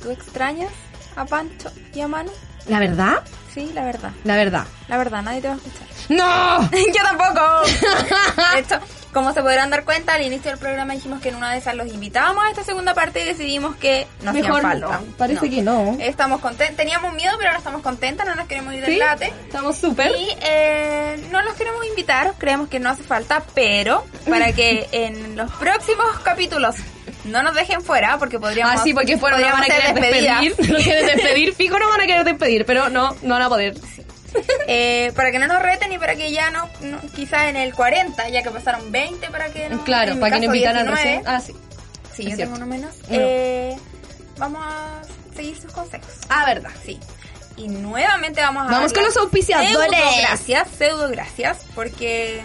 ¿Tú 0.02 0.10
extrañas 0.10 0.70
a 1.16 1.24
Pancho 1.24 1.70
y 1.94 2.00
a 2.00 2.08
Manu? 2.08 2.30
¿La 2.68 2.78
verdad? 2.78 3.22
Sí, 3.52 3.70
la 3.74 3.84
verdad. 3.84 4.10
La 4.24 4.36
verdad. 4.36 4.64
La 4.88 4.96
verdad, 4.96 5.22
nadie 5.22 5.40
te 5.42 5.48
va 5.48 5.54
a 5.54 5.56
escuchar. 5.56 5.86
¡No! 6.08 6.70
Yo 6.72 7.02
tampoco. 7.02 7.40
De 8.54 8.60
hecho, 8.60 8.78
como 9.12 9.32
se 9.34 9.42
podrán 9.42 9.68
dar 9.68 9.84
cuenta, 9.84 10.14
al 10.14 10.22
inicio 10.22 10.50
del 10.52 10.58
programa 10.58 10.94
dijimos 10.94 11.20
que 11.20 11.28
en 11.28 11.34
una 11.36 11.50
de 11.52 11.58
esas 11.58 11.74
los 11.74 11.86
invitábamos 11.88 12.42
a 12.44 12.48
esta 12.50 12.64
segunda 12.64 12.94
parte 12.94 13.20
y 13.20 13.24
decidimos 13.24 13.76
que 13.76 14.06
nos 14.22 14.32
Mejor 14.34 14.62
falta. 14.62 14.86
no, 14.86 15.02
parece 15.18 15.50
que 15.50 15.60
no. 15.60 15.96
Estamos 16.00 16.40
contentos. 16.40 16.76
Teníamos 16.76 17.12
miedo, 17.14 17.34
pero 17.36 17.50
ahora 17.50 17.58
estamos 17.58 17.82
contentas, 17.82 18.26
no 18.26 18.34
nos 18.36 18.46
queremos 18.48 18.72
ir 18.74 18.80
del 18.80 18.92
Sí, 18.94 18.98
late. 18.98 19.26
estamos 19.44 19.76
súper. 19.76 20.12
Y 20.16 20.28
eh, 20.40 21.28
no 21.30 21.42
los 21.42 21.54
queremos 21.54 21.84
invitar, 21.86 22.32
creemos 22.38 22.68
que 22.68 22.80
no 22.80 22.88
hace 22.90 23.02
falta, 23.02 23.42
pero 23.54 24.04
para 24.30 24.52
que 24.54 24.88
en 24.92 25.36
los 25.36 25.50
próximos 25.52 26.06
capítulos 26.22 26.76
no 27.24 27.42
nos 27.42 27.54
dejen 27.54 27.82
fuera, 27.82 28.18
porque 28.18 28.38
podríamos. 28.38 28.76
Ah, 28.80 28.82
sí, 28.82 28.92
porque 28.94 29.16
fuera 29.18 29.38
no 29.38 29.46
van 29.52 29.62
a 29.62 29.66
querer 29.66 29.94
despedir. 29.94 30.54
No 30.72 30.76
quieren 30.78 31.06
despedir, 31.06 31.54
fijo 31.54 31.78
no 31.78 31.88
van 31.88 32.00
a 32.00 32.06
querer 32.06 32.24
despedir, 32.24 32.64
pero 32.66 32.88
no, 32.90 33.14
no 33.22 33.34
van 33.34 33.42
a 33.42 33.48
poder. 33.48 33.74
Eh, 34.66 35.12
para 35.14 35.30
que 35.30 35.38
no 35.38 35.46
nos 35.46 35.60
reten 35.60 35.92
y 35.92 35.98
para 35.98 36.14
que 36.16 36.32
ya 36.32 36.50
no, 36.50 36.68
no 36.80 36.98
quizás 37.14 37.48
en 37.48 37.56
el 37.56 37.74
40, 37.74 38.28
ya 38.30 38.42
que 38.42 38.50
pasaron 38.50 38.90
20 38.90 39.28
para 39.30 39.50
que 39.52 39.68
no, 39.68 39.84
Claro, 39.84 40.18
para 40.18 40.36
que 40.36 40.46
no 40.46 40.54
invitaran 40.54 40.86
19, 40.86 41.02
recién. 41.02 41.22
Ah, 41.26 41.40
sí. 41.40 41.54
Sí, 42.14 42.22
es 42.24 42.30
yo 42.30 42.36
cierto. 42.36 42.54
tengo 42.54 42.56
uno 42.56 42.66
menos. 42.66 42.94
No. 43.08 43.16
Eh, 43.18 43.76
vamos 44.38 44.62
a 44.64 45.02
seguir 45.36 45.56
sus 45.60 45.70
consejos. 45.72 46.08
Ah, 46.30 46.44
verdad. 46.46 46.70
Sí. 46.84 46.98
Y 47.56 47.68
nuevamente 47.68 48.40
vamos 48.40 48.66
a 48.66 48.70
Vamos 48.70 48.92
con 48.94 49.04
los 49.04 49.16
auspiciadores. 49.18 49.70
pseudo 49.70 49.86
gracias, 50.18 50.68
pseudo 50.78 51.08
gracias, 51.10 51.58
porque 51.74 52.40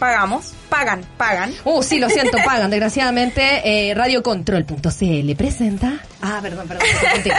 pagamos, 0.00 0.54
pagan, 0.68 1.04
pagan. 1.16 1.54
Uh, 1.64 1.82
sí, 1.82 2.00
lo 2.00 2.08
siento, 2.08 2.38
pagan. 2.44 2.70
Desgraciadamente, 2.70 3.90
eh, 3.90 3.94
radiocontrol.cl 3.94 5.36
presenta. 5.36 6.00
Ah, 6.22 6.40
perdón, 6.42 6.66
perdón. 6.66 6.86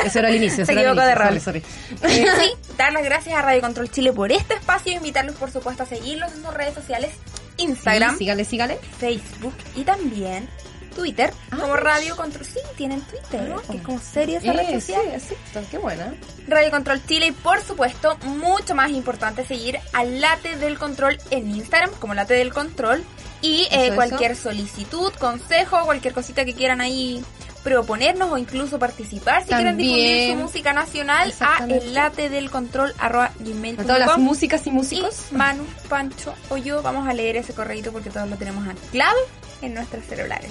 Eso 0.05 0.19
era 0.19 0.29
el 0.29 0.35
inicio. 0.35 0.65
Se 0.65 0.71
equivocó 0.71 1.01
de 1.01 1.13
sorry, 1.13 1.39
sorry. 1.39 1.63
Eh, 2.03 2.25
sí, 2.39 2.51
dar 2.77 2.93
las 2.93 3.03
gracias 3.03 3.35
a 3.35 3.41
Radio 3.41 3.61
Control 3.61 3.89
Chile 3.89 4.13
por 4.13 4.31
este 4.31 4.53
espacio 4.53 4.93
invitarlos, 4.93 5.35
por 5.35 5.51
supuesto, 5.51 5.83
a 5.83 5.85
seguirlos 5.87 6.31
en 6.31 6.43
sus 6.43 6.53
redes 6.53 6.75
sociales, 6.75 7.09
Instagram, 7.57 8.11
Sí, 8.11 8.17
sígale, 8.19 8.45
sígale. 8.45 8.79
Facebook 8.99 9.55
y 9.75 9.83
también 9.83 10.47
Twitter, 10.91 11.33
como 11.49 11.75
Radio 11.75 12.15
Control. 12.15 12.45
Sí, 12.45 12.59
tienen 12.77 13.01
Twitter, 13.01 13.53
que 13.69 13.77
es 13.77 13.83
como 13.83 13.99
serie 13.99 14.37
esa 14.37 14.53
red 14.53 14.65
Ah. 14.75 14.79
Sí, 14.79 14.93
social. 14.93 15.21
sí, 15.21 15.35
qué 15.71 15.77
buena. 15.77 16.13
Radio 16.47 16.71
Control 16.71 17.05
Chile 17.05 17.27
y 17.27 17.31
por 17.31 17.61
supuesto, 17.61 18.17
mucho 18.23 18.75
más 18.75 18.91
importante, 18.91 19.45
seguir 19.45 19.79
al 19.93 20.21
Late 20.21 20.57
del 20.57 20.77
Control 20.77 21.17
en 21.31 21.49
Instagram, 21.55 21.91
como 21.99 22.13
Late 22.13 22.33
del 22.35 22.53
Control, 22.53 23.03
y 23.41 23.67
eh, 23.71 23.91
cualquier 23.95 24.35
solicitud, 24.35 25.11
consejo, 25.13 25.83
cualquier 25.85 26.13
cosita 26.13 26.45
que 26.45 26.53
quieran 26.53 26.79
ahí 26.81 27.23
proponernos 27.63 28.31
o 28.31 28.37
incluso 28.37 28.79
participar 28.79 29.43
si 29.43 29.49
quieren 29.49 29.77
difundir 29.77 30.31
su 30.31 30.35
música 30.37 30.73
nacional 30.73 31.33
a 31.39 31.65
el 31.65 31.93
late 31.93 32.29
del 32.29 32.49
control 32.49 32.93
arroba 32.97 33.31
gmail 33.39 33.79
A 33.79 33.83
todas 33.83 33.99
las 33.99 34.17
músicas 34.17 34.65
y 34.67 34.71
músicos. 34.71 35.25
Y 35.31 35.35
Manu, 35.35 35.65
Pancho 35.89 36.33
o 36.49 36.57
yo 36.57 36.81
vamos 36.81 37.07
a 37.07 37.13
leer 37.13 37.37
ese 37.37 37.53
correíto 37.53 37.91
porque 37.91 38.09
todos 38.09 38.27
lo 38.29 38.35
tenemos 38.35 38.67
anclado 38.67 39.17
en 39.61 39.75
nuestros 39.75 40.03
celulares. 40.05 40.49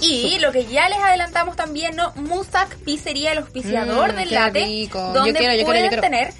Y 0.00 0.38
lo 0.38 0.52
que 0.52 0.66
ya 0.66 0.88
les 0.88 0.98
adelantamos 0.98 1.56
también, 1.56 1.96
¿no? 1.96 2.12
Musac 2.14 2.76
Pizzería, 2.78 3.32
el 3.32 3.38
auspiciador 3.38 4.12
Mm, 4.12 4.16
del 4.16 4.30
late, 4.34 4.64
rico. 4.64 5.00
Donde 5.12 5.32
quiero, 5.32 5.32
yo 5.32 5.38
quiero, 5.38 5.54
yo 5.60 5.66
pueden 5.66 5.88
quiero. 5.88 6.02
tener 6.02 6.32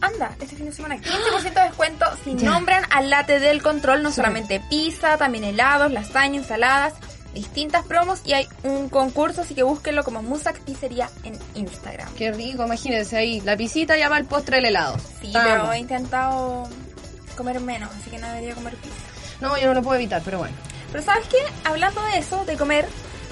Anda, 0.00 0.34
este 0.40 0.56
fin 0.56 0.66
de 0.66 0.72
semana 0.72 0.96
15% 1.00 1.54
de 1.54 1.60
descuento 1.60 2.06
si 2.24 2.34
nombran 2.34 2.84
al 2.90 3.10
late 3.10 3.38
del 3.38 3.62
control, 3.62 4.02
no 4.02 4.10
solamente 4.10 4.60
pizza, 4.70 5.16
también 5.18 5.44
helados, 5.44 5.92
lasaña, 5.92 6.38
ensaladas, 6.38 6.94
distintas 7.34 7.84
promos 7.86 8.20
y 8.24 8.32
hay 8.32 8.48
un 8.64 8.88
concurso, 8.88 9.42
así 9.42 9.54
que 9.54 9.62
búsquenlo 9.62 10.02
como 10.04 10.22
Musac 10.22 10.58
Pizzería 10.60 11.08
en 11.24 11.38
Instagram. 11.54 12.12
Qué 12.14 12.32
rico, 12.32 12.64
imagínense 12.64 13.16
ahí. 13.16 13.40
La 13.42 13.56
pisita 13.56 13.96
llama 13.96 14.18
el 14.18 14.24
postre 14.26 14.58
el 14.58 14.66
helado. 14.66 14.96
Sí, 15.20 15.30
Vamos. 15.32 15.48
pero 15.50 15.72
he 15.72 15.78
intentado 15.78 16.68
comer 17.36 17.60
menos, 17.60 17.90
así 18.00 18.10
que 18.10 18.18
no 18.18 18.26
debería 18.28 18.54
comer 18.54 18.74
pizza. 18.76 18.94
No, 19.40 19.56
yo 19.56 19.68
no 19.68 19.74
lo 19.74 19.82
puedo 19.82 19.96
evitar, 19.96 20.20
pero 20.24 20.38
bueno. 20.38 20.54
Pero 20.92 21.04
¿sabes 21.04 21.26
qué? 21.28 21.38
Hablando 21.64 22.02
de 22.02 22.18
eso, 22.18 22.44
de 22.44 22.56
comer, 22.56 22.86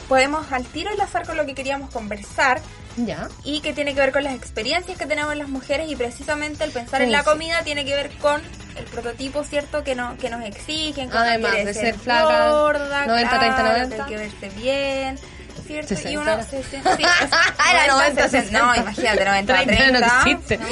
podemos 0.08 0.50
al 0.52 0.64
tiro 0.64 0.90
enlazar 0.90 1.26
con 1.26 1.36
lo 1.36 1.44
que 1.44 1.54
queríamos 1.54 1.90
conversar 1.90 2.60
Ya. 2.96 3.28
y 3.44 3.60
que 3.60 3.72
tiene 3.74 3.94
que 3.94 4.00
ver 4.00 4.12
con 4.12 4.24
las 4.24 4.34
experiencias 4.34 4.96
que 4.96 5.06
tenemos 5.06 5.36
las 5.36 5.48
mujeres 5.48 5.90
y 5.90 5.96
precisamente 5.96 6.64
el 6.64 6.70
pensar 6.70 7.02
en 7.02 7.12
la 7.12 7.18
sí. 7.20 7.24
comida 7.26 7.62
tiene 7.64 7.84
que 7.84 7.94
ver 7.94 8.10
con 8.18 8.40
el 8.78 8.84
prototipo, 8.84 9.44
¿cierto? 9.44 9.82
Que, 9.84 9.94
no, 9.94 10.16
que 10.18 10.30
nos 10.30 10.42
exigen, 10.44 11.08
que 11.10 11.16
uno 11.16 11.24
Además 11.24 11.52
de 11.52 11.74
ser 11.74 11.98
flaca, 11.98 12.50
gorda, 12.50 13.06
90, 13.06 13.38
30, 13.38 13.56
claro, 13.56 13.72
90. 13.86 13.96
que 13.96 14.02
hay 14.02 14.08
que 14.08 14.16
verse 14.16 14.48
bien, 14.60 15.18
¿cierto? 15.66 15.94
y 15.94 15.96
60 15.96 16.20
uno 16.20 16.32
era. 16.32 16.42
se 16.44 16.62
siente... 16.62 16.96
sí, 16.96 17.02
es- 17.24 17.70
Era 17.72 17.86
90, 17.88 18.28
60, 18.28 18.58
No, 18.58 18.74
60. 18.74 18.80
imagínate, 18.80 19.24
90, 19.24 19.54
30. 19.54 19.76
30 19.76 20.00
no 20.00 20.06
existe. 20.32 20.56
¿no? 20.58 20.64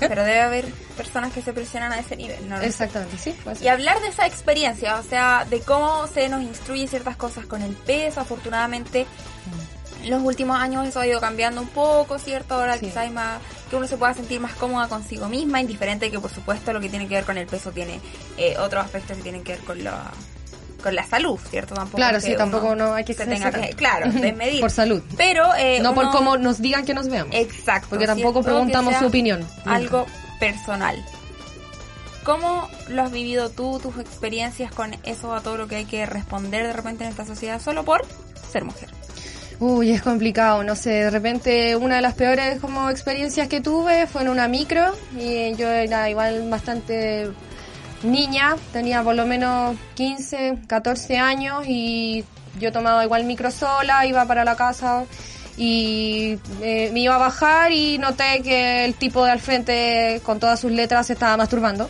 Pero 0.00 0.24
debe 0.24 0.40
haber 0.40 0.64
personas 0.96 1.32
que 1.32 1.42
se 1.42 1.52
presionan 1.52 1.92
a 1.92 1.98
ese 1.98 2.16
nivel, 2.16 2.48
¿no? 2.48 2.60
Exactamente, 2.60 3.18
sí. 3.18 3.36
ser. 3.44 3.64
Y 3.64 3.68
hablar 3.68 4.00
de 4.00 4.08
esa 4.08 4.26
experiencia, 4.26 4.96
o 4.98 5.02
sea, 5.02 5.44
de 5.48 5.60
cómo 5.60 6.06
se 6.06 6.28
nos 6.28 6.42
instruye 6.42 6.86
ciertas 6.88 7.16
cosas 7.16 7.44
con 7.46 7.60
el 7.62 7.74
peso, 7.74 8.20
afortunadamente 8.20 9.00
en 9.00 9.06
los 10.06 10.22
últimos 10.22 10.58
años 10.58 10.86
eso 10.86 11.00
ha 11.00 11.06
ido 11.06 11.20
cambiando 11.20 11.60
un 11.60 11.68
poco, 11.68 12.18
¿cierto? 12.18 12.54
Ahora 12.54 12.74
Sí. 12.74 12.86
quizá 12.86 13.00
hay 13.02 13.10
más, 13.10 13.40
que 13.70 13.76
uno 13.76 13.86
se 13.86 13.96
pueda 13.96 14.14
sentir 14.14 14.40
más 14.40 14.54
cómoda 14.54 14.88
consigo 14.88 15.28
misma, 15.28 15.60
indiferente 15.60 16.10
que 16.10 16.18
por 16.18 16.30
supuesto 16.30 16.72
lo 16.72 16.80
que 16.80 16.88
tiene 16.88 17.08
que 17.08 17.14
ver 17.14 17.24
con 17.24 17.36
el 17.38 17.46
peso 17.46 17.72
tiene 17.72 18.00
eh, 18.36 18.56
otros 18.58 18.84
aspectos 18.84 19.16
que 19.16 19.22
tienen 19.22 19.42
que 19.42 19.52
ver 19.52 19.60
con 19.62 19.82
la 19.82 20.10
con 20.82 20.94
la 20.94 21.04
salud, 21.04 21.38
¿cierto? 21.50 21.74
Tampoco 21.74 21.96
Claro, 21.96 22.20
sí, 22.20 22.36
tampoco 22.36 22.76
no 22.76 22.94
hay 22.94 23.04
que 23.04 23.14
se 23.14 23.26
tenga 23.26 23.50
que, 23.50 23.70
claro, 23.70 24.12
desmedir. 24.12 24.60
Por 24.60 24.70
salud. 24.70 25.02
Pero 25.16 25.52
eh, 25.56 25.80
no 25.80 25.94
por 25.94 26.10
cómo 26.12 26.36
nos 26.36 26.60
digan 26.60 26.84
que 26.84 26.94
nos 26.94 27.08
veamos. 27.08 27.34
Exacto. 27.34 27.88
Porque 27.90 28.06
tampoco 28.06 28.42
preguntamos 28.42 28.94
su 28.96 29.06
opinión. 29.06 29.40
Nunca. 29.40 29.74
Algo 29.74 30.06
personal. 30.38 31.04
¿Cómo 32.22 32.68
lo 32.88 33.02
has 33.02 33.10
vivido 33.10 33.50
tú, 33.50 33.80
tus 33.80 33.98
experiencias 33.98 34.72
con 34.72 34.96
eso, 35.04 35.34
a 35.34 35.40
todo 35.40 35.56
lo 35.56 35.66
que 35.68 35.76
hay 35.76 35.84
que 35.86 36.06
responder 36.06 36.66
de 36.66 36.72
repente 36.72 37.04
en 37.04 37.10
esta 37.10 37.24
sociedad 37.24 37.60
solo 37.60 37.84
por 37.84 38.04
ser 38.50 38.64
mujer? 38.64 38.88
Uy, 39.58 39.90
es 39.90 40.02
complicado, 40.02 40.62
no 40.64 40.76
sé, 40.76 40.90
de 40.90 41.10
repente 41.10 41.76
una 41.76 41.96
de 41.96 42.02
las 42.02 42.12
peores 42.12 42.60
como 42.60 42.90
experiencias 42.90 43.48
que 43.48 43.62
tuve 43.62 44.06
fue 44.06 44.20
en 44.20 44.28
una 44.28 44.48
micro 44.48 44.94
y 45.18 45.54
yo 45.54 45.66
era 45.68 46.10
igual 46.10 46.46
bastante 46.50 47.30
niña, 48.02 48.56
tenía 48.70 49.02
por 49.02 49.14
lo 49.14 49.24
menos 49.24 49.74
15, 49.94 50.58
14 50.66 51.16
años 51.16 51.64
y 51.66 52.22
yo 52.60 52.70
tomaba 52.70 53.02
igual 53.02 53.24
micro 53.24 53.50
sola, 53.50 54.04
iba 54.04 54.26
para 54.26 54.44
la 54.44 54.56
casa 54.56 55.06
y 55.56 56.38
eh, 56.60 56.90
me 56.92 57.00
iba 57.00 57.14
a 57.14 57.18
bajar 57.18 57.72
y 57.72 57.96
noté 57.96 58.42
que 58.42 58.84
el 58.84 58.92
tipo 58.92 59.24
de 59.24 59.30
al 59.30 59.40
frente 59.40 60.20
con 60.22 60.38
todas 60.38 60.60
sus 60.60 60.70
letras 60.70 61.06
se 61.06 61.14
estaba 61.14 61.34
masturbando. 61.38 61.88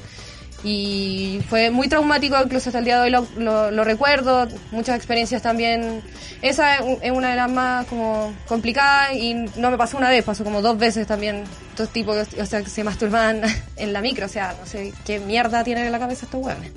Y 0.69 1.41
fue 1.49 1.71
muy 1.71 1.87
traumático, 1.87 2.37
incluso 2.43 2.71
hasta 2.71 2.81
el 2.81 2.85
día 2.85 2.97
de 2.97 3.03
hoy 3.03 3.11
lo, 3.11 3.25
lo- 3.37 3.71
lo 3.71 3.85
recuerdo, 3.85 4.49
muchas 4.73 4.97
experiencias 4.97 5.41
también. 5.41 6.03
Esa 6.43 6.75
es 6.75 6.81
un- 6.81 6.99
es 7.03 7.13
una 7.13 7.31
de 7.31 7.37
las 7.37 7.49
más 7.49 7.87
como 7.87 8.35
complicadas 8.49 9.13
y 9.15 9.35
no 9.57 9.71
me 9.71 9.77
pasó 9.79 9.97
una 9.97 10.11
vez, 10.11 10.25
pasó 10.25 10.43
como 10.43 10.63
dos 10.63 10.77
veces 10.77 11.07
también. 11.07 11.45
Estos 11.71 11.91
tipos 11.91 12.17
o 12.41 12.47
sea, 12.47 12.63
que 12.63 12.71
se 12.71 12.83
masturban 12.83 13.43
en 13.77 13.93
la 13.93 14.01
micro, 14.01 14.27
o 14.27 14.29
sea, 14.29 14.57
no 14.59 14.67
sé 14.67 14.93
qué 15.05 15.21
mierda 15.21 15.63
tienen 15.63 15.87
en 15.87 15.93
la 15.93 16.01
cabeza 16.01 16.27
estos 16.27 16.45
hueones. 16.45 16.73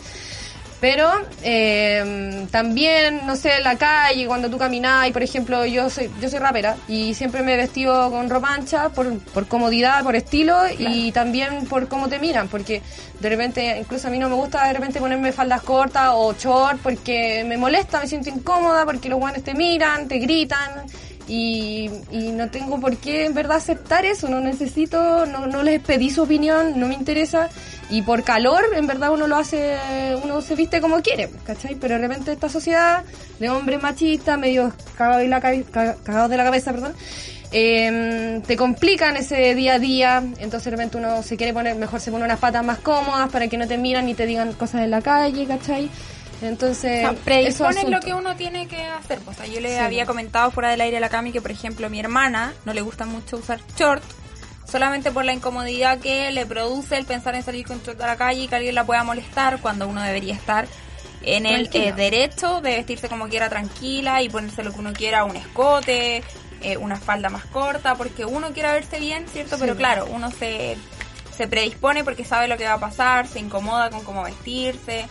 Pero 0.82 1.10
eh, 1.44 2.48
también, 2.52 3.26
no 3.26 3.36
sé, 3.36 3.58
en 3.58 3.64
la 3.64 3.78
calle, 3.78 4.26
cuando 4.28 4.50
tú 4.50 4.58
caminas, 4.58 5.08
y 5.08 5.12
por 5.12 5.24
ejemplo, 5.24 5.66
yo 5.66 5.90
soy 5.90 6.10
yo 6.22 6.30
soy 6.30 6.40
rapera 6.40 6.78
y 6.88 7.14
siempre 7.14 7.44
me 7.44 7.56
he 7.56 7.58
vestido 7.58 8.10
con 8.10 8.30
ropa 8.30 8.54
ancha 8.54 8.90
por, 8.90 9.20
por 9.20 9.48
comodidad, 9.48 10.04
por 10.04 10.16
estilo 10.16 10.58
y 10.78 11.12
también 11.12 11.66
por 11.66 11.90
cómo 11.90 12.08
te 12.08 12.18
miran, 12.20 12.48
porque 12.48 12.82
de 13.20 13.30
repente, 13.30 13.80
incluso 13.80 14.08
a 14.08 14.12
mí 14.12 14.20
no 14.20 14.30
me 14.30 14.36
gusta 14.36 14.68
de 14.68 14.74
repente 14.74 15.00
ponerme 15.00 15.34
faldas 15.34 15.62
cortas 15.64 16.12
o 16.14 16.34
short 16.34 16.80
porque 16.82 17.44
me 17.46 17.58
molesta, 17.58 18.00
me 18.00 18.08
siento 18.08 18.30
incómoda, 18.30 18.86
porque 18.86 19.10
los 19.10 19.20
guanes 19.20 19.44
te 19.44 19.54
miran, 19.54 20.08
te 20.08 20.18
gritan. 20.20 20.86
Y, 21.30 21.90
y 22.12 22.32
no 22.32 22.50
tengo 22.50 22.80
por 22.82 22.98
qué 22.98 23.26
en 23.26 23.36
verdad 23.36 23.58
aceptar 23.58 24.04
eso, 24.04 24.28
no 24.28 24.42
necesito, 24.42 25.28
no, 25.28 25.46
no 25.46 25.62
les 25.62 25.80
pedí 25.80 26.10
su 26.10 26.24
opinión, 26.24 26.80
no 26.80 26.88
me 26.88 26.96
interesa. 26.96 27.50
Y 27.92 28.02
por 28.02 28.24
calor, 28.24 28.64
en 28.76 28.88
verdad 28.88 29.12
uno 29.12 29.28
lo 29.28 29.38
hace, 29.38 29.78
uno 30.24 30.42
se 30.42 30.56
viste 30.56 30.82
como 30.82 31.02
quiere, 31.02 31.30
¿cachai? 31.44 31.76
Pero 31.76 31.96
de 31.96 32.02
repente 32.02 32.32
esta 32.32 32.50
sociedad 32.50 33.04
de 33.40 33.50
hombres 33.50 33.82
machistas, 33.82 34.38
medio 34.38 34.74
cagados 34.98 35.22
de 35.22 35.28
la, 35.28 35.40
cagados 35.40 36.30
de 36.30 36.38
la 36.38 36.44
cabeza, 36.44 36.72
perdón, 36.72 36.94
eh, 37.52 38.42
te 38.46 38.56
complican 38.56 39.18
ese 39.18 39.56
día 39.56 39.76
a 39.76 39.80
día, 39.80 40.24
entonces 40.38 40.66
de 40.66 40.72
repente 40.72 40.98
uno 40.98 41.24
se 41.24 41.36
quiere 41.36 41.52
poner, 41.52 41.76
mejor 41.76 42.00
se 42.00 42.12
pone 42.12 42.26
unas 42.26 42.40
patas 42.40 42.64
más 42.64 42.78
cómodas 42.80 43.30
para 43.32 43.48
que 43.48 43.58
no 43.58 43.68
te 43.68 43.78
miran 43.78 44.06
ni 44.06 44.14
te 44.14 44.28
digan 44.28 44.54
cosas 44.54 44.82
en 44.82 44.92
la 44.92 45.02
calle, 45.02 45.48
¿cachai? 45.48 45.90
Entonces, 46.42 47.06
O 47.06 47.72
sea, 47.72 47.84
lo 47.90 48.00
que 48.00 48.14
uno 48.14 48.36
tiene 48.36 48.68
que 48.68 48.82
hacer. 48.84 49.20
pues, 49.20 49.38
O 49.38 49.42
sea, 49.44 49.52
yo 49.52 49.60
le 49.60 49.70
Sí. 49.74 49.80
había 49.80 50.06
comentado 50.06 50.52
fuera 50.52 50.70
del 50.70 50.82
aire 50.82 50.98
a 50.98 51.00
la 51.00 51.10
Cami 51.10 51.32
que, 51.32 51.42
por 51.42 51.52
ejemplo, 51.52 51.88
a 51.88 51.90
mi 51.90 52.00
hermana 52.00 52.54
no 52.66 52.74
le 52.74 52.82
gusta 52.82 53.06
mucho 53.06 53.38
usar 53.38 53.60
short 53.78 54.04
solamente 54.66 55.12
por 55.12 55.26
la 55.26 55.34
incomodidad 55.34 55.98
que 56.00 56.32
le 56.32 56.46
produce 56.46 56.96
el 56.98 57.06
pensar 57.06 57.34
en 57.36 57.44
salir 57.44 57.66
con 57.66 57.82
short 57.82 58.00
a 58.02 58.08
la 58.08 58.16
calle 58.18 58.44
y 58.44 58.48
que 58.48 58.56
alguien 58.56 58.76
la 58.76 58.86
pueda 58.86 59.04
molestar 59.04 59.60
cuando 59.60 59.88
uno 59.88 60.02
debería 60.02 60.34
estar 60.36 60.68
en 61.24 61.46
el 61.46 61.70
eh, 61.74 61.92
derecho 61.92 62.62
de 62.62 62.76
vestirse 62.78 63.10
como 63.10 63.28
quiera 63.28 63.50
tranquila 63.50 64.22
y 64.22 64.30
ponerse 64.30 64.64
lo 64.64 64.72
que 64.72 64.80
uno 64.80 64.94
quiera, 64.94 65.26
un 65.26 65.36
escote, 65.36 66.24
eh, 66.62 66.78
una 66.78 66.96
falda 66.98 67.30
más 67.30 67.46
corta, 67.46 67.96
porque 67.96 68.26
uno 68.26 68.52
quiera 68.54 68.72
verse 68.74 69.00
bien, 69.00 69.26
¿cierto? 69.28 69.58
Pero 69.60 69.76
claro, 69.76 70.08
uno 70.12 70.30
se, 70.32 70.78
se 71.40 71.48
predispone 71.48 72.04
porque 72.04 72.26
sabe 72.26 72.50
lo 72.50 72.58
que 72.58 72.66
va 72.66 72.74
a 72.74 72.80
pasar, 72.82 73.26
se 73.26 73.40
incomoda 73.40 73.90
con 73.90 74.04
cómo 74.04 74.24
vestirse, 74.24 75.08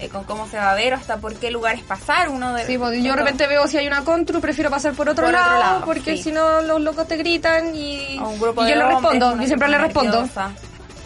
eh, 0.00 0.08
con 0.08 0.24
cómo 0.24 0.48
se 0.48 0.56
va 0.56 0.72
a 0.72 0.74
ver, 0.74 0.92
hasta 0.92 1.18
por 1.18 1.36
qué 1.36 1.52
lugares 1.52 1.84
pasar. 1.84 2.30
Uno 2.30 2.52
de, 2.52 2.66
Sí, 2.66 2.76
pues, 2.76 3.00
yo 3.00 3.12
de 3.12 3.16
repente 3.16 3.46
veo 3.46 3.64
si 3.68 3.76
hay 3.76 3.86
una 3.86 4.02
contru, 4.02 4.40
prefiero 4.40 4.70
pasar 4.70 4.94
por 4.94 5.08
otro, 5.08 5.24
Por 5.24 5.36
otro 5.36 5.58
lado, 5.60 5.84
porque 5.84 6.16
sí. 6.16 6.24
si 6.24 6.32
no 6.32 6.62
los 6.62 6.80
locos 6.80 7.06
te 7.06 7.16
gritan 7.16 7.76
y, 7.76 8.16
yo 8.16 8.52
le 8.74 8.88
respondo, 8.88 9.36
yo 9.36 9.46
siempre 9.46 9.68
le 9.68 9.78
respondo. 9.78 10.22
nerviosa. 10.22 10.50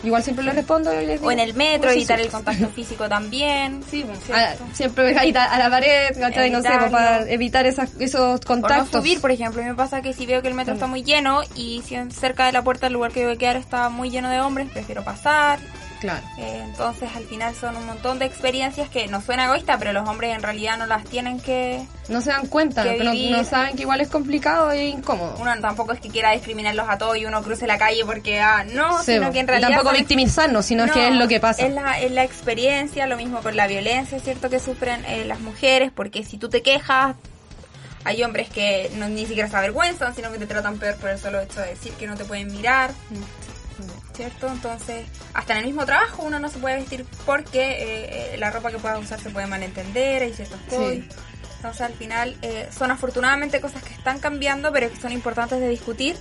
Igual 0.05 0.22
siempre 0.22 0.44
le 0.44 0.53
respondo 0.53 0.92
les 0.92 1.09
digo, 1.20 1.26
O 1.28 1.30
en 1.30 1.38
el 1.38 1.55
metro, 1.55 1.82
"¿Cómo 1.82 1.92
se 1.92 1.98
evitar 1.98 2.18
el 2.18 2.24
sube?". 2.26 2.32
contacto 2.32 2.68
físico 2.70 3.09
también. 3.09 3.82
Sí, 3.90 4.05
pues, 4.07 4.18
¿cierto? 4.24 4.64
a- 4.64 4.74
siempre 4.74 5.05
pegadita 5.05 5.44
a 5.44 5.59
la 5.59 5.70
pared, 5.70 6.09
¿cachai? 6.18 6.50
No 6.50 6.61
sé, 6.62 6.68
pues, 6.78 6.90
para 6.90 7.30
evitar 7.30 7.66
esas, 7.66 7.90
esos 8.00 8.40
O 8.40 8.46
contactos. 8.46 8.92
no 8.92 8.98
subir, 9.00 9.20
por 9.20 9.30
ejemplo. 9.30 9.61
A 9.61 9.64
mí 9.64 9.70
me 9.70 9.76
pasa 9.76 10.03
que 10.03 10.12
si 10.12 10.26
veo 10.26 10.42
que 10.42 10.48
el 10.48 10.55
metro 10.55 10.74
está 10.74 10.86
muy 10.86 11.03
lleno 11.05 11.42
y 11.55 11.82
si 11.86 11.96
cerca 12.11 12.46
de 12.46 12.53
la 12.53 12.62
puerta 12.62 12.86
del 12.86 12.94
lugar 12.94 13.12
que 13.12 13.24
voy 13.24 13.34
a 13.34 13.38
quedar 13.38 13.57
está 13.57 13.88
muy 13.90 14.11
lleno 14.11 14.28
de 14.30 14.40
hombres, 14.40 14.68
prefiero 14.72 15.05
pasar. 15.05 15.59
Claro. 16.03 16.26
Eh, 16.36 16.61
entonces 16.64 17.09
al 17.14 17.22
final 17.26 17.55
son 17.55 17.76
un 17.76 17.86
montón 17.86 18.18
de 18.18 18.24
experiencias 18.24 18.88
que 18.88 19.07
no 19.07 19.20
suena 19.20 19.44
egoísta, 19.44 19.78
pero 19.78 19.92
los 19.92 20.09
hombres 20.09 20.34
en 20.34 20.42
realidad 20.42 20.76
no 20.76 20.86
las 20.86 21.05
tienen 21.05 21.38
que... 21.38 21.80
No 22.09 22.20
se 22.20 22.30
dan 22.30 22.48
cuenta, 22.48 22.82
Que 22.82 23.30
no, 23.30 23.44
saben 23.44 23.76
que 23.76 23.82
igual 23.82 24.00
es 24.00 24.09
complicado 24.09 24.72
e 24.72 24.88
incómodo. 24.88 25.36
Uno 25.38 25.53
tampoco 25.61 25.92
es 25.92 26.00
que 26.00 26.09
quiera 26.09 26.32
discriminarlos 26.32 26.88
a 26.88 26.98
todos 26.98 27.16
y 27.18 27.24
uno 27.24 27.40
cruce 27.40 27.68
la 27.68 27.78
calle 27.78 28.05
porque, 28.05 28.40
ah, 28.40 28.64
no, 28.64 28.98
Sí, 29.05 29.12
sino 29.14 29.30
que 29.30 29.38
en 29.38 29.44
y 29.44 29.46
realidad... 29.46 29.68
tampoco 29.68 29.94
victimizarnos, 29.94 30.66
sino 30.66 30.86
No, 30.86 30.92
que 30.92 31.07
es 31.07 31.14
lo 31.14 31.28
que 31.28 31.38
pasa. 31.38 31.62
Es 31.64 31.72
la, 31.72 32.00
es 32.00 32.11
la 32.11 32.24
experiencia, 32.24 33.07
lo 33.07 33.16
mismo 33.16 33.40
con 33.40 33.55
la 33.57 33.68
violencia, 33.68 34.18
¿cierto? 34.18 34.50
Que 34.50 34.59
sufren 34.59 35.05
eh, 35.05 35.24
las 35.24 35.38
mujeres, 35.38 35.92
porque 35.94 36.24
si 36.24 36.36
tú 36.36 36.48
te 36.48 36.62
quejas, 36.62 37.14
hay 38.03 38.24
hombres 38.24 38.48
que 38.50 38.90
no, 38.96 39.09
ni 39.09 39.24
siquiera 39.26 39.48
se 39.48 39.57
avergüenzan, 39.57 40.16
sino 40.16 40.32
que 40.32 40.38
te 40.38 40.46
tratan 40.46 40.78
peor 40.78 40.96
por 40.96 41.11
el 41.11 41.18
solo 41.20 41.40
hecho 41.40 41.61
de 41.61 41.68
decir 41.68 41.92
que 41.92 42.09
no 42.09 42.16
te 42.16 42.24
pueden 42.24 42.50
mirar, 42.50 42.90
¿cierto? 44.15 44.49
Entonces, 44.49 45.07
hasta 45.35 45.53
en 45.55 45.61
el 45.61 45.67
mismo 45.67 45.85
trabajo 45.87 46.23
uno 46.23 46.39
no 46.39 46.49
se 46.49 46.59
puede 46.59 46.77
vestir 46.77 47.05
porque 47.27 47.61
eh, 47.61 48.35
eh, 48.35 48.37
la 48.39 48.51
ropa 48.51 48.71
que 48.71 48.79
puedas 48.79 49.03
usar 49.03 49.21
se 49.21 49.31
puede 49.31 49.47
malentender, 49.47 50.23
hay 50.23 50.33
ciertos 50.33 50.59
Sí. 50.69 50.77
códigos. 50.77 51.15
Entonces, 51.57 51.81
al 51.83 51.93
final, 51.95 52.37
eh, 52.43 52.69
son 52.77 52.91
afortunadamente 52.91 53.61
cosas 53.61 53.83
que 53.85 53.95
están 53.95 54.19
cambiando, 54.19 54.73
pero 54.73 54.91
que 54.91 55.01
son 55.01 55.13
importantes 55.13 55.61
de 55.61 55.69
discutir, 55.69 56.17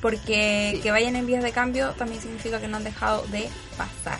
porque 0.00 0.80
que 0.82 0.90
vayan 0.90 1.16
en 1.16 1.26
vías 1.26 1.42
de 1.42 1.52
cambio 1.52 1.90
también 1.98 2.20
significa 2.22 2.60
que 2.60 2.68
no 2.68 2.78
han 2.78 2.84
dejado 2.84 3.26
de 3.26 3.48
pasar. 3.76 4.18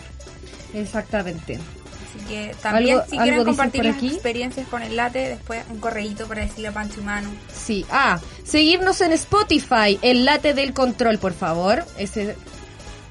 Exactamente. 0.73 1.55
Así 1.55 2.25
que 2.27 2.55
también, 2.61 2.99
si 3.09 3.17
quieren 3.17 3.43
compartir 3.43 3.85
las 3.85 3.97
aquí. 3.97 4.07
experiencias 4.09 4.67
con 4.67 4.81
el 4.81 4.95
late, 4.95 5.29
después 5.29 5.63
un 5.69 5.79
correíto 5.79 6.27
para 6.27 6.41
decirle 6.41 6.69
a 6.69 6.71
Pancho 6.71 6.99
y 7.01 7.03
Manu. 7.03 7.29
Sí. 7.53 7.85
Ah, 7.91 8.19
seguirnos 8.43 9.01
en 9.01 9.11
Spotify, 9.13 9.99
el 10.01 10.25
late 10.25 10.53
del 10.53 10.73
control, 10.73 11.17
por 11.19 11.33
favor. 11.33 11.83
Ese 11.97 12.35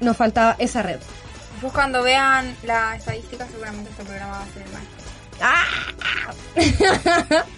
nos 0.01 0.17
faltaba 0.17 0.57
esa 0.59 0.83
red. 0.83 0.99
Después 1.53 1.73
cuando 1.73 2.03
vean 2.03 2.55
la 2.65 2.97
estadística, 2.97 3.47
seguramente 3.47 3.91
este 3.91 4.03
programa 4.05 4.33
va 4.39 4.43
a 4.43 4.47
ser 4.53 4.63
el 4.63 4.73
más. 4.73 4.83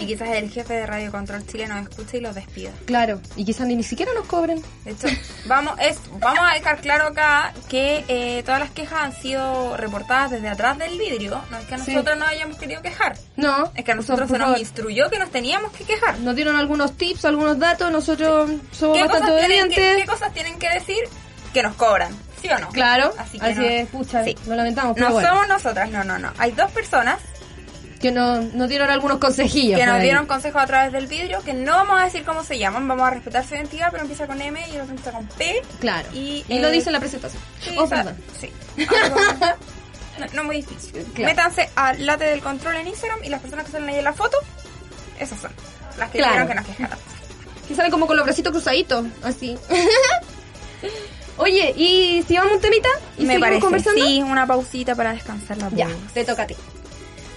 Y 0.00 0.06
quizás 0.06 0.28
el 0.28 0.48
jefe 0.50 0.72
de 0.72 0.86
Radio 0.86 1.10
Control 1.10 1.44
Chile 1.44 1.66
nos 1.66 1.82
escuche 1.88 2.18
y 2.18 2.20
los 2.20 2.32
despida. 2.32 2.70
Claro, 2.86 3.20
y 3.34 3.44
quizás 3.44 3.66
ni, 3.66 3.74
ni 3.74 3.82
siquiera 3.82 4.12
nos 4.14 4.24
cobren. 4.26 4.62
De 4.84 4.92
hecho, 4.92 5.08
vamos, 5.46 5.74
es, 5.80 5.98
vamos 6.20 6.38
a 6.48 6.54
dejar 6.54 6.80
claro 6.80 7.08
acá 7.08 7.52
que 7.68 8.04
eh, 8.06 8.44
todas 8.44 8.60
las 8.60 8.70
quejas 8.70 9.00
han 9.02 9.12
sido 9.12 9.76
reportadas 9.76 10.30
desde 10.30 10.48
atrás 10.48 10.78
del 10.78 10.96
vidrio. 10.96 11.42
No 11.50 11.58
es 11.58 11.66
que 11.66 11.76
Sí. 11.80 11.90
nosotros 11.92 12.18
nos 12.18 12.28
hayamos 12.28 12.56
querido 12.56 12.82
quejar. 12.82 13.18
No, 13.34 13.72
Es 13.74 13.84
que 13.84 13.90
a 13.90 13.94
nosotros 13.96 14.28
se 14.30 14.38
nos 14.38 14.46
favor. 14.46 14.60
instruyó 14.60 15.10
que 15.10 15.18
nos 15.18 15.30
teníamos 15.32 15.72
que 15.72 15.82
quejar. 15.82 16.20
Nos 16.20 16.36
dieron 16.36 16.54
algunos 16.54 16.96
tips, 16.96 17.24
algunos 17.24 17.58
datos, 17.58 17.90
nosotros 17.90 18.48
somos 18.70 18.96
¿Qué 18.96 19.02
bastante 19.02 19.32
obedientes. 19.32 19.96
qué 19.96 20.06
cosas 20.06 20.32
tienen 20.32 20.56
que 20.60 20.68
decir 20.70 21.00
que 21.52 21.62
nos 21.62 21.74
cobran? 21.74 22.14
¿Sí 22.40 22.48
o 22.48 22.58
no? 22.58 22.68
Claro, 22.70 23.12
Así 23.18 23.38
así, 23.40 23.54
que 23.54 23.60
no. 23.60 23.62
es, 23.66 23.88
pucha, 23.88 24.24
Sí. 24.24 24.36
lo 24.46 24.54
lamentamos, 24.54 24.94
pero 24.94 25.08
No 25.08 25.14
bueno, 25.14 25.28
somos 25.28 25.48
nosotras, 25.48 25.90
no, 25.90 26.04
no, 26.04 26.18
no. 26.18 26.30
Hay 26.38 26.52
dos 26.52 26.70
personas 26.70 27.18
que 28.00 28.12
nos, 28.12 28.44
nos 28.54 28.68
dieron 28.68 28.88
algunos 28.90 29.18
consejillos. 29.18 29.78
que 29.80 29.84
nos 29.86 30.00
dieron 30.00 30.26
consejos 30.26 30.62
a 30.62 30.66
través 30.66 30.92
del 30.92 31.08
vidrio, 31.08 31.42
que 31.42 31.52
no 31.52 31.72
vamos 31.72 32.00
a 32.00 32.04
decir 32.04 32.22
cómo 32.24 32.44
se 32.44 32.56
llaman, 32.56 32.86
vamos 32.86 33.08
a 33.08 33.10
respetar 33.10 33.44
su 33.44 33.56
identidad, 33.56 33.88
pero 33.90 34.02
empieza 34.02 34.28
con 34.28 34.40
M 34.40 34.60
y 34.60 34.74
el 34.76 34.80
otro 34.82 34.90
empieza 34.90 35.10
con 35.10 35.26
P. 35.26 35.62
Claro, 35.80 36.08
Y, 36.12 36.44
y, 36.48 36.60
lo 36.60 36.68
eh, 36.68 36.70
dice 36.72 36.90
en 36.90 36.92
la 36.92 37.00
presentación. 37.00 37.42
Sí, 37.60 37.74
oh, 37.78 37.88
perdón. 37.88 38.16
sí. 38.40 38.52
No, 40.18 40.26
no 40.34 40.44
muy 40.44 40.56
difícil. 40.56 40.92
Claro. 41.14 41.30
Métanse 41.30 41.70
al 41.76 42.04
late 42.04 42.24
del 42.24 42.40
control 42.40 42.74
en 42.74 42.88
Instagram 42.88 43.22
y 43.22 43.28
las 43.28 43.40
personas 43.40 43.66
que 43.66 43.70
salen 43.70 43.88
ahí 43.88 43.98
en 43.98 44.04
la 44.04 44.12
foto, 44.12 44.36
esas 45.20 45.38
son. 45.40 45.52
Las 45.96 46.10
que 46.10 46.18
Claro. 46.18 46.48
que 46.48 46.54
nos 46.56 46.66
quejaran. 46.66 46.98
Que 47.68 47.74
salen 47.76 47.90
como 47.92 48.08
con 48.08 48.16
los 48.16 48.24
bracitos 48.24 48.50
cruzaditos, 48.50 49.06
así. 49.22 49.56
Oye, 51.38 51.72
¿y 51.76 52.22
si 52.26 52.36
vamos 52.36 52.54
un 52.54 52.60
temita? 52.60 52.88
¿Y 53.16 53.24
Me 53.24 53.38
parece, 53.38 53.60
conversando? 53.60 54.04
sí, 54.04 54.20
una 54.22 54.46
pausita 54.46 54.94
para 54.94 55.12
descansar 55.12 55.56
la 55.58 55.68
Ya, 55.70 55.86
voz. 55.86 55.96
te 56.14 56.24
toca 56.24 56.42
a 56.42 56.46
ti. 56.46 56.54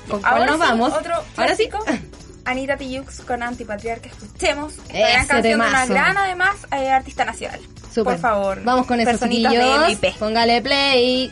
¿Con 0.10 0.20
cuál 0.22 0.34
Ahora 0.34 0.46
nos 0.48 0.56
sí, 0.56 0.62
vamos? 0.62 0.94
Otro 0.94 1.14
Ahora 1.38 1.56
sí. 1.56 1.70
Anita 2.46 2.76
Tijoux 2.76 3.22
con 3.28 3.44
Antipatriarca. 3.44 4.10
Escuchemos 4.10 4.74
esta 4.74 4.94
Ese 4.94 5.02
gran 5.14 5.28
canción 5.28 5.42
de 5.44 5.56
una 5.56 5.86
gran, 5.86 6.18
además, 6.18 6.56
eh, 6.72 6.90
artista 6.90 7.24
nacional. 7.24 7.60
Súper. 7.94 8.14
Por 8.14 8.18
favor. 8.20 8.64
Vamos 8.64 8.88
con 8.88 9.00
esos 9.00 9.20
chiquillos. 9.20 9.54
Póngale 10.18 10.62
play. 10.62 11.32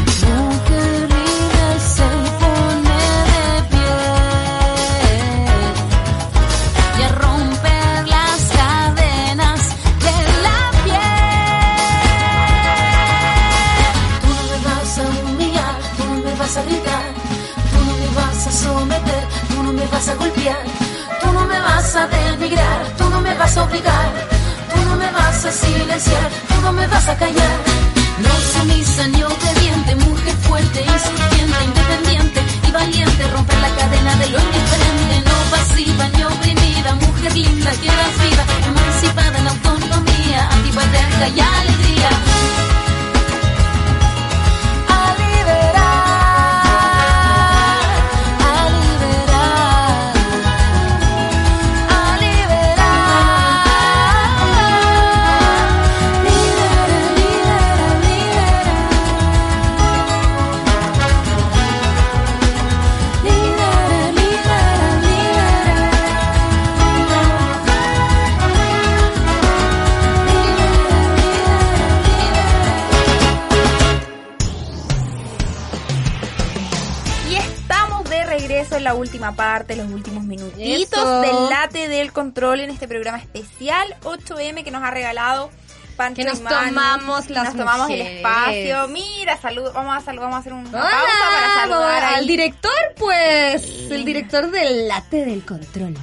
Programa 83.01 83.23
especial 83.23 83.95
8M 84.03 84.63
que 84.63 84.71
nos 84.71 84.83
ha 84.83 84.91
regalado 84.91 85.49
Pancho 85.97 86.15
Que 86.21 86.23
nos 86.23 86.39
y 86.39 86.43
Manu. 86.43 86.55
tomamos 86.67 87.29
las 87.29 87.43
Nos 87.45 87.57
tomamos 87.57 87.89
el 87.89 87.97
mujeres. 87.97 88.17
espacio. 88.17 88.87
Mira, 88.87 89.37
salud, 89.41 89.71
vamos 89.73 89.97
a 89.97 90.01
salud, 90.01 90.21
vamos 90.21 90.35
a 90.37 90.39
hacer 90.39 90.53
una 90.53 90.69
Hola, 90.69 90.81
pausa 90.81 91.29
para 91.29 91.53
saludar 91.61 92.03
al 92.05 92.15
ahí. 92.21 92.27
director, 92.27 92.71
pues. 92.97 93.63
El 93.91 94.05
director 94.05 94.49
del 94.49 94.87
late 94.87 95.25
del 95.25 95.43
control. 95.45 95.95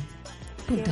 Punto. 0.67 0.91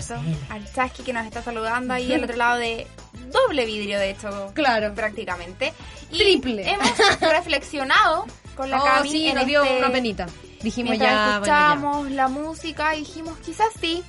Al 0.48 0.72
Chasqui 0.72 1.02
que 1.02 1.12
nos 1.12 1.26
está 1.26 1.42
saludando 1.42 1.92
ahí 1.92 2.10
al 2.14 2.24
otro 2.24 2.36
lado 2.36 2.56
de 2.58 2.86
doble 3.30 3.66
vidrio, 3.66 3.98
de 3.98 4.10
hecho. 4.10 4.50
Claro. 4.54 4.94
Prácticamente. 4.94 5.74
Y 6.10 6.16
Triple. 6.18 6.70
Hemos 6.70 7.20
reflexionado 7.20 8.24
con 8.56 8.70
la 8.70 8.80
Oh, 8.80 8.84
Cami 8.86 9.10
sí, 9.10 9.28
en 9.28 9.34
nos 9.34 9.46
dio 9.46 9.62
este- 9.62 9.78
una 9.78 9.90
penita. 9.92 10.26
Dijimos 10.62 10.90
Mientras 10.92 11.12
ya, 11.12 11.38
bueno, 11.38 11.46
ya. 11.46 11.66
escuchamos 11.74 12.10
la 12.12 12.28
música 12.28 12.94
y 12.96 13.00
dijimos, 13.00 13.36
quizás 13.44 13.68
sí, 13.78 14.02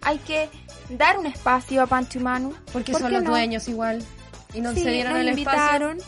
hay 0.00 0.16
que 0.20 0.48
dar 0.90 1.18
un 1.18 1.26
espacio 1.26 1.82
a 1.82 1.86
Pancho 1.86 2.18
y 2.18 2.22
Manu. 2.22 2.54
Porque 2.72 2.92
¿Por 2.92 3.00
son 3.00 3.12
los 3.12 3.22
no? 3.22 3.30
dueños 3.30 3.68
igual. 3.68 4.04
Y 4.54 4.60
no 4.60 4.72
Sí, 4.74 4.82
se 4.82 4.90
dieron 4.90 5.12
nos 5.12 5.22
el 5.22 5.28
invitaron 5.28 5.98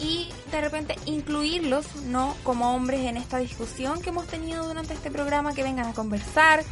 y 0.00 0.28
de 0.50 0.60
repente 0.60 0.96
incluirlos, 1.06 1.86
¿no? 2.06 2.36
Como 2.42 2.74
hombres 2.74 3.00
en 3.00 3.16
esta 3.16 3.38
discusión 3.38 4.00
que 4.00 4.10
hemos 4.10 4.26
tenido 4.26 4.66
durante 4.66 4.94
este 4.94 5.10
programa, 5.10 5.54
que 5.54 5.62
vengan 5.62 5.86
a 5.86 5.92
conversar, 5.92 6.64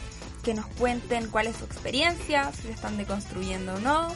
que 0.43 0.55
nos 0.55 0.67
cuenten 0.67 1.29
cuál 1.29 1.47
es 1.47 1.57
su 1.57 1.65
experiencia, 1.65 2.51
si 2.53 2.63
se 2.63 2.73
están 2.73 2.97
deconstruyendo 2.97 3.75
o 3.75 3.79
no. 3.81 4.09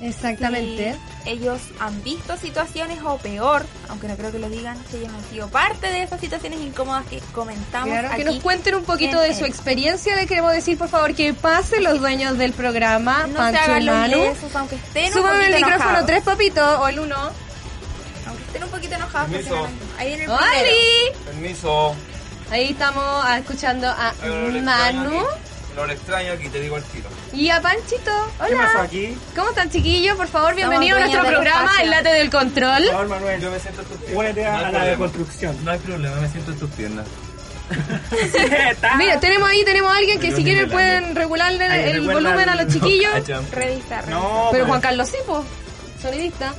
Exactamente. 0.00 0.94
Si 1.24 1.30
ellos 1.30 1.58
han 1.80 2.02
visto 2.02 2.36
situaciones 2.36 2.98
o 3.04 3.16
peor, 3.18 3.64
aunque 3.88 4.08
no 4.08 4.16
creo 4.16 4.30
que 4.30 4.38
lo 4.38 4.48
digan, 4.50 4.76
si 4.90 4.98
ellos 4.98 5.10
han 5.12 5.24
sido 5.30 5.48
parte 5.48 5.86
de 5.88 6.02
esas 6.02 6.20
situaciones 6.20 6.60
incómodas 6.60 7.04
que 7.06 7.20
comentamos 7.32 7.88
Claro, 7.88 8.08
aquí. 8.08 8.18
que 8.18 8.24
nos 8.24 8.40
cuenten 8.40 8.74
un 8.74 8.84
poquito 8.84 9.18
de 9.20 9.34
su 9.34 9.44
el- 9.44 9.50
experiencia. 9.50 10.14
Le 10.16 10.26
queremos 10.26 10.52
decir, 10.52 10.76
por 10.78 10.88
favor, 10.88 11.14
que 11.14 11.32
pasen 11.34 11.82
los 11.84 11.98
dueños 12.00 12.36
del 12.38 12.52
programa, 12.52 13.26
No 13.26 13.32
se 13.32 13.38
Pancho 13.38 13.60
hagan 13.62 13.82
y 13.82 13.84
los 13.86 13.94
Manu. 13.96 14.16
lesos, 14.18 14.54
aunque 14.56 14.76
estén 14.76 15.06
un 15.06 15.12
Súbame 15.12 15.46
el 15.46 15.54
micrófono, 15.54 15.76
enojados. 15.84 16.06
tres 16.06 16.22
papitos, 16.22 16.78
o 16.80 16.88
el 16.88 16.98
uno. 17.00 17.16
Aunque 18.26 18.42
estén 18.44 18.64
un 18.64 18.70
poquito 18.70 18.94
enojados. 18.96 19.28
porque 19.30 19.44
Permiso. 19.44 19.68
Ahí 19.98 20.08
viene 20.08 20.24
el. 20.24 21.24
Permiso. 21.24 21.94
Ahí 22.50 22.70
estamos 22.70 23.04
ah, 23.24 23.38
escuchando 23.38 23.88
a 23.88 24.12
Manu. 24.62 25.22
Lo 25.74 25.90
extraño 25.90 26.32
aquí, 26.32 26.48
te 26.48 26.60
digo 26.60 26.76
al 26.76 26.82
tiro. 26.84 27.08
Y 27.36 27.50
a 27.50 27.60
Panchito. 27.60 28.10
Hola. 28.38 28.48
¿Qué 28.48 28.56
pasó 28.56 28.78
aquí? 28.78 29.18
¿Cómo 29.34 29.48
están, 29.50 29.70
chiquillos? 29.70 30.16
Por 30.16 30.26
favor, 30.26 30.54
bienvenido 30.54 30.96
a 30.96 31.00
nuestro 31.00 31.22
programa, 31.22 31.70
espacio. 31.70 31.84
El 31.84 31.90
Late 31.90 32.08
del 32.08 32.30
Control. 32.30 32.82
Por 32.82 32.92
favor, 32.92 33.08
Manuel, 33.08 33.40
yo 33.40 33.50
me 33.50 33.60
siento 33.60 33.82
en 33.82 33.88
tus 33.88 33.98
piernas. 33.98 34.16
No 34.16 34.20
hay 34.22 34.46
a 34.46 34.50
la 34.52 34.62
problema. 34.70 34.84
deconstrucción. 34.86 35.64
No 35.64 35.70
hay 35.70 35.78
problema, 35.78 36.16
me 36.16 36.28
siento 36.28 36.52
en 36.52 36.58
tus 36.58 36.70
piernas. 36.70 37.06
Mira, 38.98 39.20
tenemos 39.20 39.48
ahí, 39.48 39.64
tenemos 39.64 39.92
a 39.92 39.96
alguien 39.98 40.18
que 40.20 40.28
Pero 40.28 40.36
si 40.38 40.44
quieren 40.44 40.70
pueden 40.70 41.16
regularle 41.16 41.64
Ahí, 41.64 41.90
el 41.90 42.00
volumen 42.00 42.48
a 42.48 42.62
los 42.62 42.72
chiquillos. 42.72 43.12
Revista, 43.12 43.40
revista. 43.52 44.02
No, 44.08 44.48
Pero 44.52 44.66
Juan 44.66 44.80
Carlos 44.80 45.08
sí, 45.08 45.16
po. 45.26 45.44
Sonidista. 46.00 46.54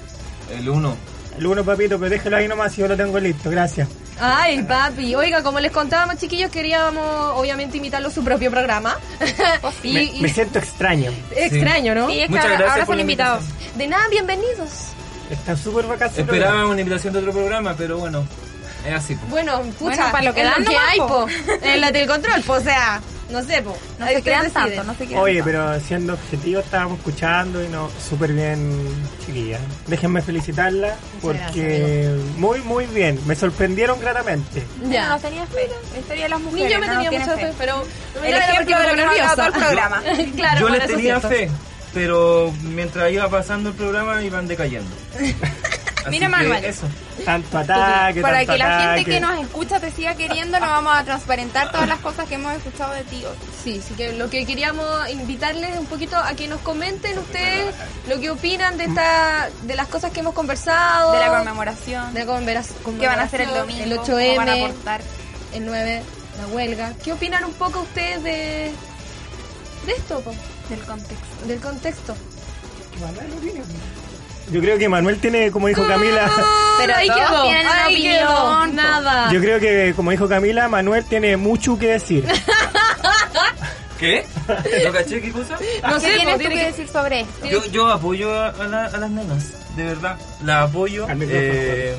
El 0.52 0.70
uno. 0.70 0.96
El 1.38 1.48
uno, 1.48 1.64
papito, 1.64 1.98
pero 1.98 2.10
déjelo 2.10 2.38
ahí 2.38 2.48
nomás 2.48 2.78
y 2.78 2.82
yo 2.82 2.88
lo 2.88 2.98
tengo 2.98 3.20
listo, 3.20 3.50
gracias. 3.50 3.88
Ay, 4.20 4.64
papi. 4.64 5.14
Oiga, 5.16 5.44
como 5.44 5.60
les 5.60 5.72
contábamos, 5.72 6.18
chiquillos, 6.18 6.50
queríamos 6.52 7.06
obviamente 7.36 7.78
invitarlo 7.78 8.08
a 8.08 8.12
su 8.12 8.24
propio 8.24 8.50
programa. 8.52 8.98
y, 9.84 9.94
Me, 9.94 10.04
y- 10.04 10.22
me 10.22 10.30
siento 10.30 10.60
extraño. 10.60 11.12
extraño, 11.36 11.94
¿no? 11.96 12.08
Sí, 12.10 12.20
es 12.20 12.26
que 12.26 12.30
Muchas 12.30 12.46
ahora, 12.46 12.58
gracias 12.58 12.72
ahora 12.74 12.86
por 12.86 12.94
son 12.94 12.98
la 12.98 13.02
invitados. 13.02 13.44
De 13.76 13.88
nada, 13.88 14.08
bienvenidos. 14.10 14.70
Está 15.30 15.56
súper 15.58 15.86
su 15.86 16.22
Esperaba 16.22 16.66
una 16.68 16.80
invitación 16.82 17.14
de 17.14 17.20
otro 17.20 17.32
programa, 17.34 17.76
pero 17.78 17.98
bueno, 17.98 18.26
es 18.88 18.94
así. 18.94 19.16
po. 19.16 19.26
Bueno, 19.28 19.60
pucha, 19.78 19.96
Bueno, 19.98 20.12
para 20.12 20.24
lo 20.24 20.34
que 20.34 20.44
dan 20.44 20.64
que 20.66 20.78
hay, 20.78 20.98
po. 21.00 21.08
po. 21.08 21.28
En 21.62 21.82
la 21.82 21.92
del 21.92 22.08
control, 22.08 22.42
po. 22.44 22.54
O 22.54 22.62
sea, 22.62 23.02
no 23.30 23.44
sé, 23.44 23.62
po. 23.62 23.78
No 24.00 24.08
se 24.08 24.22
crean 24.22 24.52
tanto, 24.52 24.84
no 24.84 24.96
se 24.96 25.06
crean. 25.06 25.22
Oye, 25.22 25.42
tanto. 25.42 25.46
pero 25.52 25.80
siendo 25.80 26.14
objetivo, 26.14 26.60
estábamos 26.62 27.00
escuchando 27.00 27.64
y 27.64 27.68
no, 27.68 27.90
súper 28.10 28.34
bien, 28.34 28.72
chiquilla. 29.26 29.60
Déjenme 29.88 30.22
felicitarla 30.22 30.96
porque 31.22 32.16
muy, 32.38 32.62
muy 32.62 32.86
bien. 32.88 33.20
Me 33.26 33.36
sorprendieron 33.36 34.00
gratamente. 34.00 34.64
Ya. 34.90 35.10
No 35.10 35.20
tenía 35.20 35.46
fe. 35.48 35.68
La 35.94 36.00
historia 36.00 36.24
de 36.24 36.30
las 36.30 36.40
Ni 36.40 36.46
mujeres. 36.46 36.72
yo 36.72 36.80
me 36.80 36.88
no 36.88 36.94
tenía 36.94 37.12
mucha 37.12 37.38
fe, 37.38 37.54
pero... 37.58 37.84
El 38.24 38.34
ejemplo 38.34 38.80
de 38.80 38.88
lo 38.88 39.12
que 39.12 39.20
todo 39.36 39.46
el 39.48 39.54
programa. 39.64 40.04
claro, 40.36 40.60
Yo 40.60 40.70
les 40.70 40.88
tenía 40.88 41.20
fe, 41.20 41.50
pero 41.94 42.54
mientras 42.64 43.12
iba 43.12 43.30
pasando 43.30 43.70
el 43.70 43.76
programa 43.76 44.22
iban 44.24 44.48
decayendo. 44.48 44.90
Mira, 46.10 46.30
Manuel. 46.30 46.64
Eso. 46.66 46.88
Tanto 47.26 47.58
ataque, 47.58 48.22
Para 48.22 48.38
tanto 48.38 48.54
que 48.54 48.58
la 48.60 48.80
gente 48.96 49.12
que 49.12 49.20
nos 49.20 49.40
escucha 49.42 49.80
te 49.80 49.92
siga 49.92 50.16
queriendo, 50.16 50.60
nos 50.60 50.70
vamos 50.70 50.96
a 50.98 51.04
transparentar 51.04 51.72
todas 51.72 51.88
las 51.88 52.00
cosas 52.00 52.28
que 52.28 52.36
hemos 52.36 52.54
escuchado 52.54 52.94
de 52.94 53.04
ti. 53.04 53.24
hoy. 53.26 53.36
Sí, 53.64 53.82
sí 53.86 53.94
que 53.96 54.14
lo 54.14 54.30
que 54.30 54.46
queríamos 54.46 55.10
invitarles 55.10 55.78
un 55.78 55.86
poquito 55.88 56.16
a 56.18 56.34
que 56.34 56.48
nos 56.48 56.62
comenten 56.62 57.18
ustedes 57.18 57.74
lo 58.08 58.20
que 58.20 58.30
opinan 58.30 58.78
de 58.78 58.86
esta, 58.86 59.50
de 59.64 59.76
las 59.76 59.88
cosas 59.88 60.12
que 60.12 60.20
hemos 60.22 60.34
conversado, 60.34 61.12
De 61.14 61.20
la 61.20 61.30
conmemoración. 61.38 62.14
de 62.14 62.20
la 62.22 62.26
convera- 62.26 62.64
¿Qué 63.00 63.08
van 63.08 63.20
a 63.20 63.24
hacer 63.24 63.42
el 63.42 63.50
domingo? 63.54 63.84
el 63.84 63.96
¿Cómo 63.98 64.08
van 64.38 64.50
a 64.50 64.54
8M, 64.56 64.66
aportar? 64.66 65.02
el 65.54 65.66
9, 65.66 66.04
la 66.40 66.48
huelga. 66.48 66.94
¿Qué 67.04 67.12
opinan 67.14 67.44
un 67.46 67.54
poco 67.54 67.82
ustedes 67.82 68.24
de 68.24 68.72
de 69.86 69.92
esto, 69.94 70.20
po? 70.22 70.34
Del 70.70 70.80
contexto. 70.82 71.46
del 71.48 71.60
contexto? 71.62 72.16
Yo 74.52 74.62
creo 74.62 74.78
que 74.78 74.88
Manuel 74.88 75.20
tiene, 75.20 75.52
como 75.52 75.68
dijo 75.68 75.86
Camila, 75.88 76.30
Pero 76.78 76.94
una 76.94 76.98
ahí 76.98 77.10
opinión, 77.10 78.18
quedó, 78.18 78.36
po. 78.60 78.66
nada. 78.68 79.32
yo 79.32 79.42
creo 79.42 79.60
que, 79.60 79.94
como 79.96 80.12
dijo 80.12 80.28
Camila, 80.30 80.68
Manuel 80.70 81.04
tiene 81.06 81.36
mucho 81.38 81.78
que 81.78 81.88
decir. 81.88 82.26
¿Qué? 84.00 84.26
¿Lo 84.86 84.94
caché? 84.94 85.20
¿Qué 85.22 85.32
cosa? 85.32 85.58
no 85.82 85.96
¿Qué 85.96 86.00
sé, 86.02 86.16
tienes 86.18 86.26
po, 86.36 86.40
tú 86.44 86.50
que 86.50 86.50
que 86.56 86.66
decir 86.66 86.88
sobre 86.88 87.22
esto? 87.22 87.48
Yo, 87.48 87.66
yo 87.66 87.88
apoyo 87.92 88.32
a, 88.32 88.50
a 88.50 88.68
la- 88.68 88.86
a 88.86 88.98
las 88.98 89.10
nenas, 89.10 89.54
de 89.76 89.84
verdad. 89.86 90.18
Las 90.46 90.70
apoyo. 90.70 91.08
Eh, 91.10 91.96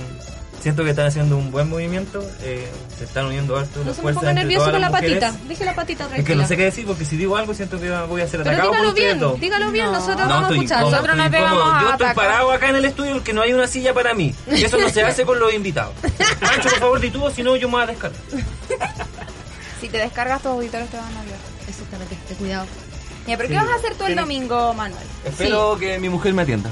siento 0.60 0.84
que 0.84 0.90
están 0.90 1.06
haciendo 1.06 1.36
un 1.36 1.50
buen 1.50 1.68
movimiento. 1.68 2.22
eh, 2.42 2.68
se 2.98 3.04
están 3.04 3.26
uniendo 3.26 3.56
harto 3.56 3.84
no 3.84 3.94
fuerzas 3.94 4.22
entre 4.24 4.34
nervioso 4.44 4.66
todas 4.66 4.72
con 4.72 4.80
la 4.80 4.88
mujeres. 4.90 5.20
patita. 5.24 5.44
Dije 5.48 5.64
la 5.64 5.74
patita 5.74 5.98
tranquila. 6.06 6.18
Es 6.20 6.26
que 6.26 6.34
no 6.34 6.46
sé 6.48 6.56
qué 6.56 6.64
decir 6.64 6.86
porque 6.86 7.04
si 7.04 7.16
digo 7.16 7.36
algo 7.36 7.54
siento 7.54 7.78
que 7.80 7.88
voy 7.90 8.22
a 8.22 8.26
ser 8.28 8.42
Pero 8.42 8.50
atacado 8.56 8.68
por 8.70 8.76
dígalo 8.76 8.88
ustedes 8.88 9.06
bien, 9.08 9.18
dos. 9.20 9.40
dígalo 9.40 9.70
bien, 9.70 9.86
No. 9.86 9.92
nosotros 9.92 10.18
No, 10.18 10.28
vamos 10.28 10.36
a 10.36 10.42
estoy 10.42 10.56
escuchar. 10.58 10.78
incómodo, 10.78 10.90
Nosotros 10.96 11.16
no 11.16 11.30
te 11.30 11.36
vamos 11.40 11.52
incómodo. 11.58 11.72
a 11.76 11.80
Yo 11.82 11.90
estoy 11.90 12.06
atacar. 12.06 12.14
parado 12.14 12.52
acá 12.52 12.68
en 12.70 12.76
el 12.76 12.84
estudio 12.84 13.12
porque 13.14 13.32
no 13.32 13.42
hay 13.42 13.52
una 13.52 13.66
silla 13.66 13.94
para 13.94 14.14
mí. 14.14 14.34
Y 14.50 14.64
eso 14.64 14.78
no 14.78 14.88
se 14.88 15.02
hace 15.04 15.24
con 15.24 15.38
los 15.38 15.54
invitados. 15.54 15.94
Pancho, 16.40 16.68
por 16.70 16.78
favor, 16.78 17.00
di 17.00 17.10
tú, 17.10 17.30
si 17.30 17.42
no 17.42 17.54
yo 17.56 17.68
me 17.68 17.74
voy 17.74 17.82
a 17.82 17.86
descargar. 17.86 18.20
Si 19.80 19.88
te 19.88 19.98
descargas, 19.98 20.42
tus 20.42 20.50
auditores 20.52 20.88
te 20.88 20.96
van 20.96 21.16
a 21.16 21.20
hablar. 21.20 21.38
Exactamente, 21.68 22.16
ten 22.26 22.36
cuidado. 22.36 22.66
Mira, 23.26 23.36
¿pero 23.36 23.48
qué 23.48 23.54
vas 23.56 23.68
a 23.68 23.74
hacer 23.76 23.94
tú 23.94 24.04
el 24.06 24.16
domingo, 24.16 24.74
Manuel? 24.74 25.04
Espero 25.24 25.76
que 25.78 25.98
mi 25.98 26.08
mujer 26.08 26.32
me 26.34 26.42
atienda. 26.42 26.70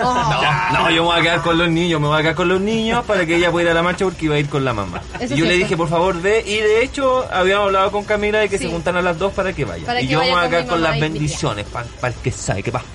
Oh. 0.00 0.70
No, 0.72 0.80
no, 0.82 0.90
yo 0.90 1.02
me 1.02 1.08
voy 1.08 1.18
a 1.18 1.22
quedar 1.22 1.42
con 1.42 1.58
los 1.58 1.68
niños, 1.68 2.00
me 2.00 2.06
voy 2.08 2.18
a 2.18 2.22
quedar 2.22 2.34
con 2.34 2.48
los 2.48 2.60
niños 2.60 3.04
para 3.04 3.24
que 3.26 3.36
ella 3.36 3.50
pueda 3.50 3.64
ir 3.66 3.70
a 3.70 3.74
la 3.74 3.82
marcha 3.82 4.04
porque 4.04 4.26
iba 4.26 4.34
a 4.34 4.38
ir 4.38 4.48
con 4.48 4.64
la 4.64 4.72
mamá. 4.72 5.00
Eso 5.20 5.34
y 5.34 5.38
yo 5.38 5.44
le 5.46 5.54
dije, 5.56 5.76
por 5.76 5.88
favor, 5.88 6.20
ve, 6.20 6.42
y 6.46 6.56
de 6.56 6.82
hecho 6.82 7.26
habíamos 7.32 7.66
hablado 7.66 7.90
con 7.92 8.04
Camila 8.04 8.38
de 8.40 8.48
que 8.48 8.58
Sí. 8.58 8.64
se 8.64 8.70
juntaran 8.70 9.04
las 9.04 9.18
dos 9.18 9.32
para 9.32 9.52
que 9.52 9.64
vaya. 9.64 9.84
Para 9.86 10.00
y 10.00 10.06
que 10.06 10.12
yo 10.12 10.20
me 10.20 10.30
voy 10.30 10.40
a 10.44 10.48
quedar 10.48 10.66
con 10.66 10.82
las 10.82 10.98
bendiciones 11.00 11.66
para 11.66 11.86
el 12.08 12.14
que 12.20 12.30
sabe 12.32 12.62
qué 12.62 12.72
pasó. 12.72 12.86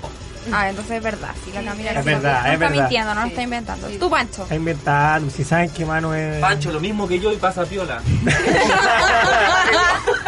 Ah, 0.52 0.70
entonces 0.70 0.98
es 0.98 1.04
verdad. 1.04 1.30
Sí, 1.46 1.52
la 1.54 1.62
Camila 1.64 1.92
Es 1.92 2.04
verdad, 2.06 2.42
no 2.42 2.48
es 2.48 2.54
está 2.54 2.58
verdad. 2.68 2.72
mintiendo, 2.82 3.14
no 3.16 3.22
lo 3.22 3.28
está 3.28 3.42
inventando. 3.44 3.88
Sí. 3.89 3.98
Tú, 4.00 4.10
Pancho. 4.10 4.44
Está 4.44 4.56
inventando, 4.56 5.30
si 5.32 5.44
saben 5.44 5.70
que 5.70 5.86
Manu 5.86 6.14
es... 6.14 6.39
Pancho, 6.39 6.72
lo 6.72 6.80
mismo 6.80 7.08
que 7.08 7.20
yo 7.20 7.32
y 7.32 7.36
pasa 7.38 7.64
piola. 7.66 8.02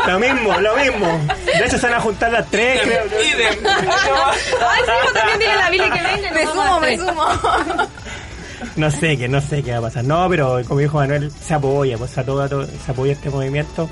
Lo 0.08 0.20
mismo, 0.20 0.54
lo 0.60 0.76
mismo. 0.76 1.20
De 1.46 1.66
hecho 1.66 1.78
se 1.78 1.86
van 1.88 1.96
a 1.96 2.02
juntar 2.02 2.30
las 2.32 2.50
tres, 2.50 2.82
creo. 2.82 3.06
Idem. 3.06 3.66
Ay, 3.66 4.82
sí, 4.86 4.92
vos 5.04 5.14
también 5.14 5.40
dile 5.40 5.52
a 5.52 5.56
la 5.56 5.70
Billy 5.70 5.90
que 5.90 6.02
venga. 6.04 6.32
Me 6.34 6.46
sumo, 6.46 6.80
me 6.82 6.98
sumo. 6.98 7.26
No 8.76 8.92
sé 8.92 9.18
qué, 9.18 9.28
no 9.30 9.40
sé 9.40 9.64
qué 9.64 9.72
va 9.72 9.78
a 9.78 9.82
pasar. 9.84 10.04
No, 10.04 10.28
pero 10.30 10.62
como 10.68 10.80
dijo 10.82 10.98
Manuel, 10.98 11.32
se 11.32 11.54
apoya, 11.54 11.98
pues 11.98 12.18
a 12.18 12.26
todo, 12.26 12.42
a 12.42 12.50
todo- 12.50 12.68
se 12.68 12.92
apoya 12.92 13.14
este 13.14 13.30
movimiento. 13.30 13.90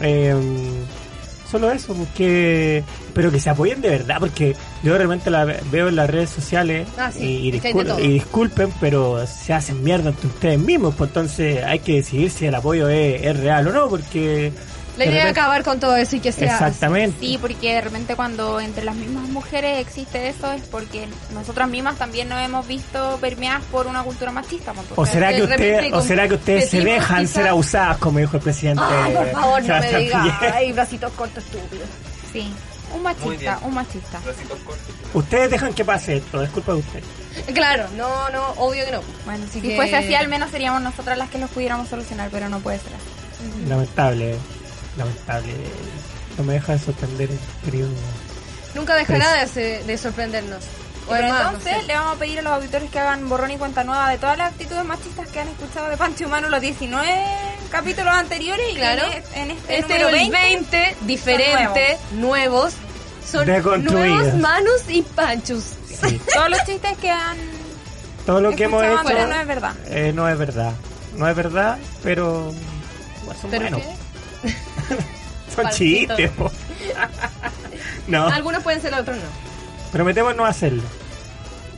Eh, 0.00 0.34
solo 1.52 1.70
eso, 1.70 1.94
porque 1.94 2.82
pero 3.14 3.30
que 3.30 3.38
se 3.38 3.50
apoyen 3.50 3.80
de 3.80 3.90
verdad, 3.90 4.16
porque 4.18 4.56
yo 4.82 4.92
de 4.94 4.98
repente 4.98 5.30
la 5.30 5.44
ve- 5.44 5.60
veo 5.70 5.88
en 5.88 5.94
las 5.96 6.10
redes 6.10 6.30
sociales 6.30 6.88
Ah, 6.98 7.12
sí, 7.12 7.20
y, 7.24 7.48
y 7.48 7.52
discul- 7.52 7.84
y 8.04 8.08
disculpen, 8.14 8.70
pero 8.80 9.24
se 9.26 9.52
hacen 9.52 9.84
mierda 9.84 10.08
entre 10.10 10.26
ustedes 10.26 10.58
mismos, 10.58 10.94
pues 10.96 11.10
entonces 11.10 11.62
hay 11.62 11.78
que 11.78 11.94
decidir 11.96 12.30
si 12.30 12.46
el 12.46 12.54
apoyo 12.54 12.88
es, 12.88 13.22
es 13.22 13.36
real 13.38 13.68
o 13.68 13.72
no, 13.72 13.88
porque 13.88 14.50
La 14.98 15.04
de 15.06 15.10
idea 15.10 15.24
es 15.24 15.30
acabar 15.30 15.62
con 15.64 15.80
todo 15.80 15.96
eso 15.96 16.16
y 16.16 16.20
que 16.20 16.32
sea. 16.32 16.54
así. 16.56 16.64
exactamente. 16.64 17.16
Sí, 17.18 17.38
porque 17.40 17.74
de 17.74 17.80
repente 17.80 18.14
cuando 18.14 18.60
entre 18.60 18.84
las 18.84 18.94
mismas 18.94 19.26
mujeres 19.28 19.78
existe 19.78 20.28
eso 20.28 20.52
es 20.52 20.62
porque 20.62 21.08
nosotras 21.32 21.68
mismas 21.68 21.96
también 21.96 22.28
nos 22.28 22.40
hemos 22.44 22.66
visto 22.66 23.16
permeadas 23.20 23.62
por 23.72 23.86
una 23.86 24.02
cultura 24.02 24.32
machista. 24.32 24.72
pues, 24.74 24.86
O 24.96 25.06
será 25.06 25.32
que 25.34 25.42
ustedes, 25.44 25.92
o 25.94 26.02
será 26.02 26.28
que 26.28 26.34
ustedes 26.34 26.68
se 26.68 26.80
dejan 26.82 27.20
quizás- 27.22 27.30
ser 27.34 27.48
abusadas, 27.48 27.96
como 27.98 28.18
dijo 28.18 28.36
el 28.36 28.42
presidente. 28.42 28.82
Ay, 28.86 29.14
por 29.14 29.30
favor, 29.30 29.62
no 29.62 29.80
me. 29.80 29.88
Piñera. 29.88 30.38
Ay, 30.54 30.72
bracitos 30.72 31.12
cortos 31.12 31.42
estúpidos. 31.44 31.88
Sí, 32.32 32.52
un 32.94 33.02
machista, 33.02 33.58
un 33.62 33.74
machista. 33.74 34.20
Ustedes 35.14 35.50
dejan 35.50 35.72
que 35.72 35.84
pase 35.84 36.16
esto, 36.18 36.42
es 36.42 36.50
culpa 36.50 36.72
de 36.72 36.78
ustedes. 36.78 37.04
Claro, 37.54 37.86
no, 37.96 38.28
no, 38.30 38.46
obvio 38.58 38.84
que 38.84 38.92
no. 38.92 39.00
Bueno, 39.24 39.44
Así 39.48 39.60
si 39.60 39.68
que- 39.68 39.76
fuese 39.76 39.96
así, 39.96 40.14
al 40.14 40.28
menos 40.28 40.50
seríamos 40.50 40.82
nosotras 40.82 41.16
las 41.16 41.30
que 41.30 41.38
los 41.38 41.48
pudiéramos 41.50 41.88
solucionar, 41.88 42.28
pero 42.30 42.50
no 42.50 42.60
puede 42.60 42.78
ser 42.78 42.92
así. 42.94 43.68
Lamentable. 43.68 44.36
Lamentable. 44.96 45.54
No 46.38 46.44
me 46.44 46.54
deja 46.54 46.72
de 46.72 46.78
sorprender 46.78 47.30
el 47.30 47.38
periodo. 47.64 47.90
Nunca 48.74 48.94
dejará 48.94 49.34
de, 49.34 49.46
se- 49.48 49.82
de 49.84 49.98
sorprendernos. 49.98 50.64
O 51.06 51.10
Pero 51.10 51.24
además, 51.24 51.42
no 51.42 51.48
entonces 51.50 51.76
sé. 51.80 51.82
le 51.88 51.94
vamos 51.94 52.16
a 52.16 52.18
pedir 52.18 52.38
a 52.38 52.42
los 52.42 52.52
auditores 52.52 52.90
que 52.90 52.98
hagan 53.00 53.28
borrón 53.28 53.50
y 53.50 53.56
cuenta 53.58 53.82
nueva 53.84 54.08
de 54.08 54.18
todas 54.18 54.38
las 54.38 54.52
actitudes 54.52 54.84
machistas 54.84 55.28
que 55.28 55.40
han 55.40 55.48
escuchado 55.48 55.88
de 55.88 55.96
Pancho 55.96 56.26
Humano 56.26 56.48
los 56.48 56.60
19 56.60 57.12
capítulos 57.70 58.14
anteriores 58.14 58.64
y 58.72 58.76
Claro. 58.76 59.02
que 59.10 59.40
en 59.40 59.50
este, 59.50 59.78
Este 59.80 59.94
número 59.98 60.08
el 60.08 60.30
20, 60.30 60.38
20, 60.78 60.96
diferente, 61.02 61.98
nuevos. 62.12 62.72
Son 63.28 63.46
nuevos 63.46 64.34
manos 64.34 64.82
y 64.88 65.02
panchos. 65.02 65.64
Sí. 65.88 66.20
todos 66.34 66.50
los 66.50 66.64
chistes 66.64 66.96
que 66.98 67.10
han 67.10 67.36
Todo 68.26 68.40
lo 68.40 68.50
que 68.54 68.64
hemos 68.64 68.82
hecho 68.84 69.02
no 69.26 69.40
es 69.40 69.46
verdad. 69.46 69.74
eh, 69.86 70.12
no 70.14 70.28
es 70.28 70.38
verdad. 70.38 70.72
No 71.16 71.28
es 71.28 71.34
verdad, 71.36 71.78
pero 72.02 72.52
son 73.40 73.50
¿Pero 73.50 73.62
buenos. 73.62 73.80
qué? 73.82 74.01
Son 75.54 75.68
chistes. 75.70 76.30
no, 78.08 78.26
Algunos 78.26 78.62
pueden 78.62 78.80
ser, 78.80 78.94
otros 78.94 79.16
no. 79.16 79.22
prometemos 79.92 80.34
no 80.36 80.44
hacerlo. 80.44 80.82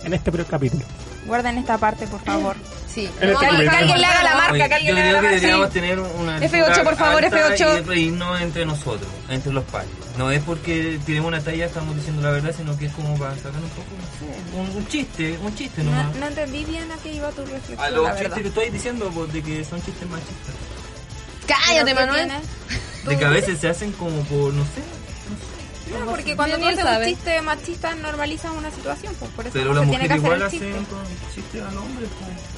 En 0.05 0.13
este 0.15 0.31
primer 0.31 0.47
capítulo. 0.47 0.85
Guarden 1.27 1.57
esta 1.59 1.79
parte, 1.79 2.07
por 2.07 2.21
favor. 2.21 2.57
Sí. 2.93 3.09
En 3.21 3.31
este 3.31 3.41
que, 3.41 3.47
alguien- 3.47 3.71
que 3.89 3.99
le 3.99 4.07
haga 4.07 4.23
la 4.23 4.35
marca, 4.37 4.53
Oye, 4.53 4.69
que 4.69 4.75
alguien 4.75 4.95
le 4.95 5.01
haga 5.01 5.11
creo 5.11 5.13
la 5.15 5.21
que 5.21 5.27
marca. 5.27 5.35
deberíamos 5.41 5.67
Sí. 5.69 5.73
tener 5.73 5.99
una 5.99 6.39
F8, 6.41 6.65
altura 6.67 6.85
por 6.85 6.97
favor, 6.97 7.25
alta 7.25 7.37
F8. 7.57 7.79
y 7.79 7.83
reírnos 7.85 8.41
entre 8.43 8.67
nosotros, 8.67 9.11
entre 9.31 9.53
los 9.53 9.65
pares. 9.65 9.89
No 10.19 10.31
es 10.31 10.41
porque 10.43 11.01
tiremos 11.05 11.27
una 11.29 11.41
talla 11.41 11.65
estamos 11.67 11.97
diciendo 11.97 12.23
la 12.23 12.31
verdad, 12.31 12.55
sino 12.57 12.77
que 12.79 12.87
es 12.87 12.93
como 12.93 13.19
para 13.19 13.35
sacar 13.35 13.53
un 13.55 13.69
poco, 13.71 13.89
no 13.99 14.07
sé, 14.21 14.57
un, 14.57 14.77
un 14.77 14.87
chiste, 14.87 15.37
un 15.43 15.55
chiste 15.57 15.83
nomás. 15.83 16.13
No, 16.15 16.21
no 16.21 16.27
entendí 16.27 16.65
bien 16.67 16.93
a 16.93 16.97
qué 17.03 17.15
iba 17.15 17.31
tu 17.31 17.41
reflexión, 17.41 17.81
A 17.81 17.85
la 17.85 17.97
los 17.97 18.05
verdad. 18.05 18.21
chistes 18.21 18.43
que 18.43 18.49
estoy 18.49 18.71
diciendo, 18.71 19.11
pues, 19.13 19.33
de 19.33 19.43
que 19.43 19.65
son 19.65 19.83
chistes 19.83 20.09
machistas. 20.09 20.55
Cállate, 21.47 21.85
¿Pero 21.85 21.87
qué 21.87 21.95
Manuel. 21.95 22.33
De 23.05 23.19
que 23.19 23.25
a 23.25 23.31
veces 23.31 23.61
se 23.61 23.69
hacen 23.69 23.93
como 23.93 24.23
por, 24.25 24.53
no 24.55 24.65
sé, 24.65 24.81
No, 25.99 26.07
porque 26.07 26.35
cuando 26.37 26.57
tú 26.59 26.67
haces 26.67 26.85
un 26.85 27.05
chiste 27.05 27.43
machista 27.43 27.95
normalizas 27.97 28.53
una 28.57 28.71
situación, 28.71 29.15
pues 29.19 29.31
por 29.33 29.47
eso 29.47 29.53
pero 29.53 29.75
no 29.75 29.81
la 29.81 29.81
se 29.81 29.91
tiene 29.91 30.05
mujer 30.05 30.09
que 30.09 30.15
hacer 30.15 30.25
igual 30.25 30.41
el 30.41 30.47
hace 30.47 30.59
chiste. 30.59 30.75
un 30.75 31.35
chiste 31.35 31.61
al 31.61 31.77
hombre. 31.77 32.07
Pues. 32.07 32.55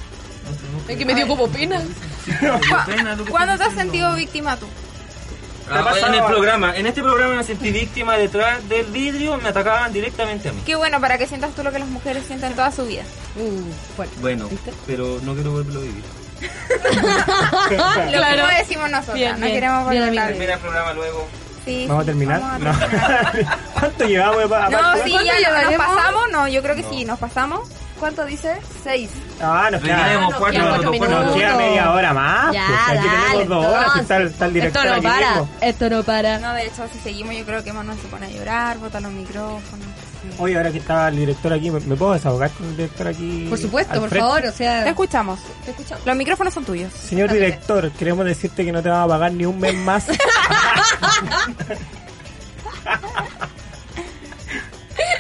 No 0.86 0.92
Es 0.92 0.96
que 0.96 1.04
me 1.04 1.14
dio 1.14 1.26
como 1.26 1.48
pena. 1.48 1.82
Que 2.26 3.30
¿Cuándo 3.30 3.56
te 3.56 3.64
has 3.64 3.74
sentido 3.74 4.14
víctima 4.14 4.56
tú? 4.56 4.66
Ah, 5.68 5.92
en 6.06 6.14
el 6.14 6.24
programa, 6.24 6.76
en 6.76 6.86
este 6.86 7.02
programa 7.02 7.34
me 7.34 7.42
sentí 7.42 7.72
víctima 7.72 8.16
detrás 8.16 8.68
del 8.68 8.86
vidrio, 8.86 9.36
me 9.38 9.48
atacaban 9.48 9.92
directamente 9.92 10.48
a 10.48 10.52
mí. 10.52 10.62
Qué 10.64 10.76
bueno 10.76 11.00
para 11.00 11.18
que 11.18 11.26
sientas 11.26 11.54
tú 11.56 11.64
lo 11.64 11.72
que 11.72 11.80
las 11.80 11.88
mujeres 11.88 12.24
sienten 12.24 12.54
toda 12.54 12.70
su 12.70 12.86
vida. 12.86 13.02
Uh, 13.34 13.94
fuerte. 13.96 14.14
Bueno, 14.20 14.48
pero 14.86 15.18
no 15.22 15.34
quiero 15.34 15.50
volverlo 15.52 15.80
a 15.80 15.82
vivir. 15.82 16.04
Lo 17.70 17.76
Claro. 18.18 18.36
mismo 18.42 18.58
decimos 18.58 18.90
nosotros, 18.90 19.14
Bien, 19.16 19.32
no 19.32 19.38
bien. 19.46 19.52
queremos 19.54 19.90
Bien, 19.90 20.04
volver 20.04 20.18
a. 20.20 20.26
Termina 20.28 20.52
el 20.54 20.58
programa 20.60 20.92
luego. 20.94 21.28
Sí, 21.64 21.84
¿Vamos 21.88 22.02
a 22.02 22.06
terminar? 22.06 22.40
vamos 22.40 22.54
a 22.54 22.58
No. 22.72 22.78
terminar. 22.78 23.46
¿Cuánto 23.74 24.04
llevamos? 24.06 24.36
No, 24.70 24.94
sí, 25.04 25.10
¿Cuánto 25.10 25.24
ya 25.24 25.50
no- 25.62 25.70
nos 25.70 25.74
pasamos, 25.86 26.30
no, 26.32 26.48
yo 26.48 26.62
creo 26.62 26.76
que 26.76 26.82
sí, 26.84 27.04
nos 27.04 27.18
pasamos. 27.18 27.68
¿Cuánto 27.98 28.24
dice? 28.26 28.58
Seis. 28.84 29.08
Ah, 29.40 29.68
nos 29.72 29.80
queda, 29.82 29.96
Rellenemos 29.96 30.32
no, 30.32 30.38
cuatro 30.38 30.62
nos 31.22 31.34
queda 31.34 31.56
media 31.56 31.92
hora 31.92 32.12
más. 32.12 32.52
Ya, 32.52 32.66
pues, 32.66 32.98
aquí 32.98 33.08
dale, 33.08 33.30
tenemos 33.38 33.48
dos 33.48 33.66
horas. 33.74 33.92
si 33.94 34.00
Está, 34.00 34.18
está 34.22 34.44
el 34.46 34.52
director 34.52 34.82
Esto 34.86 34.90
no 34.90 34.96
aquí 34.98 35.06
para. 35.06 35.30
mismo. 35.30 35.48
Esto 35.62 35.90
no 35.90 36.02
para. 36.02 36.38
No, 36.38 36.52
de 36.52 36.66
hecho, 36.66 36.86
si 36.92 36.98
seguimos, 36.98 37.34
yo 37.34 37.44
creo 37.46 37.64
que 37.64 37.72
Manuel 37.72 37.98
se 37.98 38.08
pone 38.08 38.26
a 38.26 38.28
llorar, 38.28 38.76
bota 38.78 39.00
los 39.00 39.12
micrófonos. 39.12 39.85
Oye, 40.38 40.56
ahora 40.56 40.70
que 40.72 40.78
está 40.78 41.08
el 41.08 41.16
director 41.16 41.52
aquí, 41.52 41.70
¿me, 41.70 41.80
me 41.80 41.96
puedo 41.96 42.12
desahogar 42.12 42.50
con 42.50 42.66
el 42.66 42.76
director 42.76 43.08
aquí? 43.08 43.46
Por 43.48 43.58
supuesto, 43.58 44.00
por 44.00 44.10
favor, 44.10 44.44
o 44.46 44.52
sea. 44.52 44.84
Te 44.84 44.90
escuchamos. 44.90 45.38
Te 45.64 45.70
escuchamos. 45.70 46.04
Los 46.06 46.16
micrófonos 46.16 46.52
son 46.54 46.64
tuyos. 46.64 46.92
Señor 46.92 47.32
director, 47.32 47.90
queremos 47.92 48.24
decirte 48.26 48.64
que 48.64 48.72
no 48.72 48.82
te 48.82 48.88
vamos 48.88 49.06
a 49.10 49.14
pagar 49.14 49.32
ni 49.32 49.44
un 49.46 49.58
mes 49.58 49.74
más. 49.74 50.06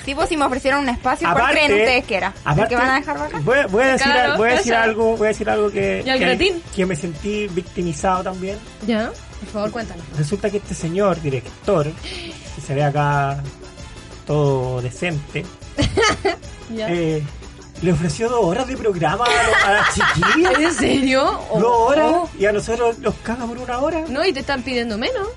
Sí, 0.04 0.14
pues 0.14 0.28
si 0.28 0.36
me 0.36 0.44
ofrecieron 0.44 0.80
un 0.82 0.88
espacio, 0.88 1.26
¿cuál 1.28 1.36
Aparte- 1.42 1.54
creen 1.66 1.72
ustedes 1.80 2.04
que 2.04 2.16
era? 2.16 2.28
¿El 2.28 2.52
aparte, 2.52 2.68
que 2.68 2.76
van 2.76 2.90
a 2.90 2.94
dejar 3.00 3.16
acá? 3.18 3.38
Voy, 3.42 3.56
voy 3.70 3.82
a 3.82 3.86
decir, 3.92 4.06
Claro, 4.12 4.36
voy 4.36 4.48
a 4.48 4.52
decir 4.52 4.72
eso. 4.72 4.82
algo, 4.82 5.16
voy 5.16 5.24
a 5.26 5.28
decir 5.28 5.50
algo 5.50 5.70
que, 5.70 6.02
¿Y 6.06 6.10
al 6.10 6.18
que, 6.38 6.60
que 6.76 6.86
me 6.86 6.94
sentí 6.96 7.48
victimizado 7.48 8.22
también. 8.22 8.56
Ya, 8.86 9.10
por 9.40 9.48
favor, 9.52 9.70
cuéntanos. 9.72 10.04
Resulta 10.16 10.48
que 10.48 10.58
este 10.58 10.74
señor 10.74 11.20
director, 11.20 11.88
que 12.54 12.60
se 12.64 12.74
ve 12.74 12.84
acá 12.84 13.42
todo 14.26 14.82
decente, 14.82 15.44
eh, 16.70 17.22
le 17.82 17.92
ofreció 17.92 18.28
dos 18.28 18.44
horas 18.44 18.66
de 18.66 18.76
programa 18.76 19.24
a, 19.24 19.42
los- 19.48 19.64
a 19.64 19.72
las 19.72 19.94
chiquillas. 19.94 20.58
¿En 20.58 20.74
serio? 20.74 21.40
Oh, 21.50 21.60
Dos 21.60 21.90
horas 21.90 22.06
oh. 22.12 22.30
y 22.38 22.46
a 22.46 22.52
nosotros 22.52 22.98
los 23.00 23.14
caga 23.16 23.46
por 23.46 23.58
una 23.58 23.78
hora. 23.78 24.04
No, 24.08 24.24
y 24.24 24.32
te 24.32 24.40
están 24.40 24.62
pidiendo 24.62 24.96
menos. 24.98 25.28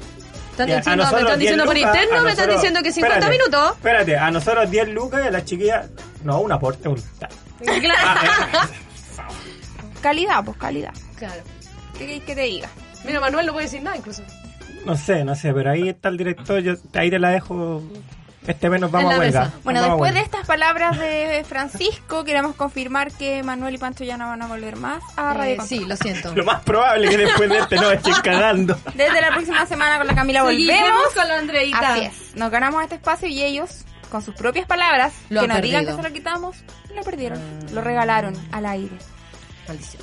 Están 0.52 0.68
diciendo, 0.68 1.04
me 1.14 1.20
están 1.20 1.26
10 1.26 1.40
diciendo 1.40 1.66
por 1.66 1.76
lucas, 1.78 1.96
interno, 1.96 2.24
me 2.24 2.32
están 2.32 2.50
diciendo 2.50 2.82
que 2.84 2.92
50 2.92 3.16
espérate, 3.18 3.38
minutos. 3.38 3.72
Espérate, 3.78 4.18
a 4.18 4.30
nosotros 4.32 4.70
10 4.70 4.90
lucas 4.90 5.22
y 5.24 5.28
a 5.28 5.32
las 5.32 5.46
chiquillas. 5.46 5.88
No, 6.24 6.42
un 6.42 6.52
aporte, 6.52 6.90
un. 6.90 7.02
Claro. 7.60 8.22
Calidad, 10.02 10.44
pues 10.46 10.58
calidad. 10.58 10.94
claro. 11.18 11.42
¿Qué 11.94 12.00
queréis 12.00 12.24
que 12.24 12.36
te 12.36 12.42
diga? 12.44 12.70
Mira, 13.06 13.20
Manuel 13.20 13.46
no 13.46 13.52
puede 13.54 13.66
decir 13.66 13.82
nada 13.84 13.98
incluso. 13.98 14.24
No 14.86 14.96
sé, 14.96 15.26
no 15.26 15.36
sé, 15.36 15.54
pero 15.54 15.72
ahí 15.72 15.90
está 15.90 16.08
el 16.10 16.18
director. 16.18 16.60
Yo 16.62 16.74
ahí 16.94 17.10
te 17.10 17.20
la 17.20 17.30
dejo. 17.30 17.82
Este 18.48 18.70
mes 18.70 18.80
nos 18.82 18.90
vamos 18.90 19.14
a 19.14 19.20
huelga. 19.20 19.44
Nos 19.46 19.64
Bueno, 19.64 19.82
después 19.84 20.14
de 20.14 20.22
estas 20.22 20.48
palabras 20.48 20.98
de 20.98 21.46
Francisco, 21.48 22.24
queremos 22.24 22.56
confirmar 22.56 23.12
que 23.12 23.44
Manuel 23.44 23.76
y 23.76 23.78
Pancho 23.78 24.04
ya 24.04 24.18
no 24.18 24.28
van 24.28 24.42
a 24.42 24.48
volver 24.48 24.76
más 24.76 25.04
a 25.18 25.34
Radio 25.34 25.54
Eh, 25.54 25.58
Contact. 25.58 25.70
sí, 25.82 25.86
lo 25.86 25.96
siento. 25.96 26.34
Lo 26.34 26.44
más 26.46 26.62
probable 26.64 27.10
que 27.10 27.18
después 27.18 27.50
de 27.50 27.58
este 27.60 27.76
nos 27.76 27.94
echen 27.94 28.14
cagando. 28.24 28.76
Desde 28.96 29.22
la 29.22 29.30
próxima 29.32 29.66
semana 29.68 29.98
con 29.98 30.08
la 30.08 30.16
Camila 30.16 30.44
volvemos. 30.44 31.14
con 31.14 31.28
la 31.28 31.38
Andreita. 31.38 31.78
Así 31.94 32.06
es. 32.06 32.36
Nos 32.36 32.50
ganamos 32.50 32.82
este 32.82 32.96
espacio 32.96 33.28
y 33.28 33.44
ellos, 33.44 33.86
con 34.10 34.24
sus 34.24 34.34
propias 34.34 34.66
palabras, 34.66 35.14
Lo 35.30 35.42
que 35.42 35.48
nos 35.48 35.62
digan 35.62 35.86
que 35.86 35.94
se 35.94 36.02
lo 36.02 36.12
quitamos, 36.12 36.56
lo 36.96 37.04
perdieron. 37.04 37.40
Lo 37.74 37.82
regalaron 37.82 38.36
al 38.52 38.66
aire. 38.66 38.98
Maldición. 39.68 40.02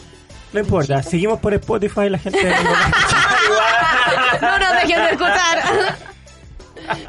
No 0.53 0.61
importa, 0.61 1.03
seguimos 1.03 1.41
por 1.41 1.53
Spotify 1.55 2.03
y 2.03 2.11
la 2.11 2.19
gente. 2.19 2.39
No 4.41 4.59
nos 4.59 4.73
dejen 4.75 5.03
de 5.03 5.11
escuchar. 5.13 5.97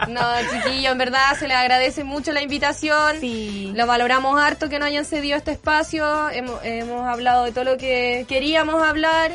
No, 0.10 0.22
chiquillo, 0.52 0.92
en 0.92 0.98
verdad 0.98 1.38
se 1.38 1.48
les 1.48 1.58
agradece 1.58 2.04
mucho 2.04 2.32
la 2.32 2.42
invitación. 2.42 3.20
Sí. 3.20 3.72
Lo 3.76 3.86
valoramos 3.88 4.40
harto 4.42 4.70
que 4.70 4.80
nos 4.80 4.88
hayan 4.88 5.06
cedido 5.06 5.38
este 5.38 5.52
espacio. 5.52 6.30
Hemos, 6.30 6.60
hemos 6.64 7.08
hablado 7.08 7.44
de 7.46 7.52
todo 7.52 7.64
lo 7.64 7.78
que 7.78 8.26
queríamos 8.28 8.82
hablar. 8.82 9.32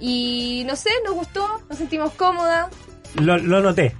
Y 0.00 0.64
no 0.66 0.74
sé, 0.76 0.90
nos 1.04 1.14
gustó, 1.14 1.62
nos 1.68 1.78
sentimos 1.78 2.12
cómodas. 2.14 2.68
lo, 3.14 3.38
lo 3.38 3.60
noté. 3.60 3.94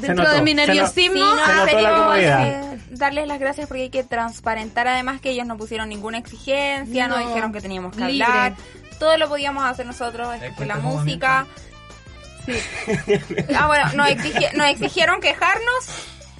Se 0.00 0.06
Dentro 0.06 0.24
notó, 0.24 0.36
de 0.36 0.42
mi 0.42 0.54
nerviosismo. 0.54 1.14
Sí, 1.16 1.20
no, 1.20 2.16
la 2.16 2.46
eh, 2.46 2.78
darles 2.90 3.26
las 3.26 3.40
gracias 3.40 3.66
porque 3.66 3.82
hay 3.84 3.90
que 3.90 4.04
transparentar 4.04 4.86
además 4.86 5.20
que 5.20 5.30
ellos 5.30 5.44
no 5.46 5.56
pusieron 5.56 5.88
ninguna 5.88 6.18
exigencia, 6.18 7.08
no, 7.08 7.18
No. 7.18 7.26
dijeron 7.26 7.52
que 7.52 7.60
teníamos 7.60 7.96
que 7.96 8.04
Libre. 8.04 8.24
hablar. 8.24 8.54
Todo 9.00 9.16
lo 9.16 9.28
podíamos 9.28 9.64
hacer 9.64 9.86
nosotros, 9.86 10.28
la 10.64 10.76
música. 10.76 11.46
Sí. 12.48 13.16
Ah, 13.56 13.66
bueno, 13.66 13.84
nos, 13.94 14.08
exigi- 14.10 14.52
nos 14.54 14.66
exigieron 14.68 15.20
quejarnos 15.20 15.84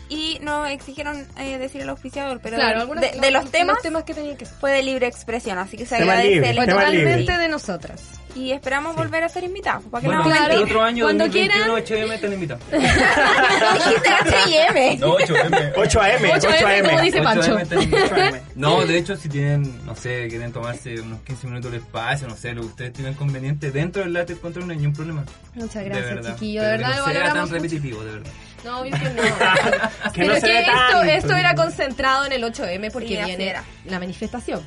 y 0.09 0.38
nos 0.40 0.68
exigieron 0.70 1.26
eh, 1.38 1.59
decir 1.59 1.82
el 1.82 1.88
auspiciador, 1.90 2.40
pero 2.42 2.56
Claro, 2.56 2.76
de, 2.76 2.80
algunos- 2.82 3.02
de- 3.02 3.20
de 3.20 3.30
los 3.30 3.50
temas 3.50 3.82
temas 3.82 4.04
que 4.04 4.14
tenían 4.14 4.36
que 4.36 4.46
ser. 4.46 4.54
fue 4.59 4.72
de 4.72 4.82
libre 4.82 5.06
expresión, 5.06 5.59
así 5.59 5.76
que 5.76 5.84
se 5.86 5.96
Tema 5.98 6.12
agradece 6.12 6.34
libre, 6.34 6.50
el 6.50 6.56
tema 6.56 6.66
totalmente 6.72 7.16
libre. 7.18 7.38
de 7.38 7.48
nosotras. 7.48 8.02
Y 8.35 8.53
esperamos 8.53 8.95
volver 8.97 9.24
a 9.24 9.29
ser 9.29 9.45
invitados. 9.45 9.85
¿Para 9.91 10.01
qué 10.03 10.07
Bueno, 10.09 10.22
no 10.24 10.31
claro. 10.31 10.55
el 10.55 10.62
otro 10.62 10.83
año, 10.83 11.05
Cuando 11.05 11.24
2021, 11.24 11.76
HM 11.76 12.12
están 12.12 12.33
invitados. 12.33 12.62
Dijiste 12.70 14.09
H&M. 14.09 14.97
No, 14.99 15.16
8M. 15.18 15.74
8AM, 15.74 16.41
8M, 16.41 16.85
como 16.89 17.01
dice 17.01 17.20
8M 17.20 17.24
Pancho. 17.24 17.59
están 17.59 17.83
invitados. 17.83 18.39
No, 18.55 18.85
de 18.85 18.99
hecho, 18.99 19.16
si 19.16 19.29
tienen, 19.29 19.87
no 19.87 19.95
sé, 19.95 20.26
quieren 20.29 20.53
tomarse 20.53 21.01
unos 21.01 21.20
15 21.22 21.47
minutos 21.47 21.70
de 21.70 21.76
espacio, 21.79 22.26
no 22.26 22.37
sé, 22.37 22.53
lo 22.55 22.62
que 22.62 22.66
ustedes 22.68 22.93
tienen 22.93 23.14
conveniente, 23.14 23.70
dentro 23.70 24.03
del 24.03 24.12
látex 24.12 24.41
control 24.41 24.66
no 24.66 24.72
hay 24.72 24.79
ningún 24.79 24.95
problema. 24.95 25.24
Muchas 25.55 25.74
De 25.74 25.85
gracias, 25.85 26.14
verdad. 26.14 26.35
chiquillo. 26.35 26.62
De 26.62 26.68
verdad, 26.70 26.91
que 26.91 26.97
lo 26.97 26.99
no 26.99 27.05
sea 27.05 27.12
valoramos 27.22 27.35
tan 27.35 27.43
mucho. 27.43 27.55
repetitivo, 27.55 28.05
de 28.05 28.12
verdad. 28.14 28.31
No, 28.64 28.81
obvio 28.81 28.91
que 28.93 29.05
no. 29.11 29.22
Que 30.12 30.20
Pero 30.22 30.35
no 30.35 30.41
que 30.41 30.59
esto, 30.61 31.03
esto 31.05 31.37
era 31.37 31.55
concentrado 31.55 32.24
en 32.26 32.33
el 32.33 32.43
8M 32.43 32.91
porque 32.91 33.09
Sí, 33.09 33.16
viene 33.24 33.49
era. 33.51 33.62
la 33.85 34.01
manifestación. 34.01 34.61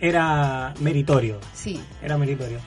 Era 0.00 0.74
meritorio. 0.80 1.38
Sí. 1.54 1.80
Era 2.02 2.18
meritorio. 2.18 2.58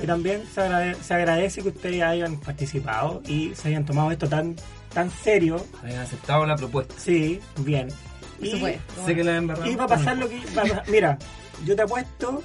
Y 0.00 0.06
también 0.06 0.42
se 0.54 0.60
agrade- 0.60 0.96
se 1.02 1.14
agradece 1.14 1.62
que 1.62 1.68
ustedes 1.68 2.02
hayan 2.02 2.38
participado 2.38 3.22
y 3.26 3.54
se 3.54 3.68
hayan 3.68 3.84
tomado 3.84 4.10
esto 4.10 4.28
tan 4.28 4.56
tan 4.92 5.10
serio. 5.10 5.64
Hayan 5.82 6.00
aceptado 6.00 6.44
la 6.46 6.54
propuesta. 6.56 6.94
Sí, 6.98 7.40
bien. 7.58 7.88
Y, 8.40 8.50
supuesto. 8.50 9.06
Sé 9.06 9.14
que 9.14 9.24
la 9.24 9.38
y 9.64 9.74
va 9.76 9.84
a 9.84 9.86
pasar 9.86 10.18
lo 10.18 10.28
que... 10.28 10.36
va 10.56 10.62
a 10.62 10.64
pasar- 10.66 10.84
Mira, 10.88 11.18
yo 11.64 11.74
te 11.76 11.82
apuesto 11.82 12.42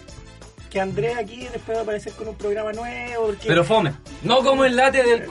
que 0.67 0.79
Andrés 0.79 1.17
aquí 1.17 1.47
después 1.51 1.75
va 1.77 1.81
a 1.81 1.83
aparecer 1.83 2.13
con 2.13 2.27
un 2.27 2.35
programa 2.35 2.71
nuevo. 2.73 3.27
Porque... 3.27 3.47
Pero 3.47 3.63
fome. 3.63 3.93
No 4.23 4.43
como 4.43 4.65
el 4.65 4.75
late 4.75 5.03
del. 5.03 5.25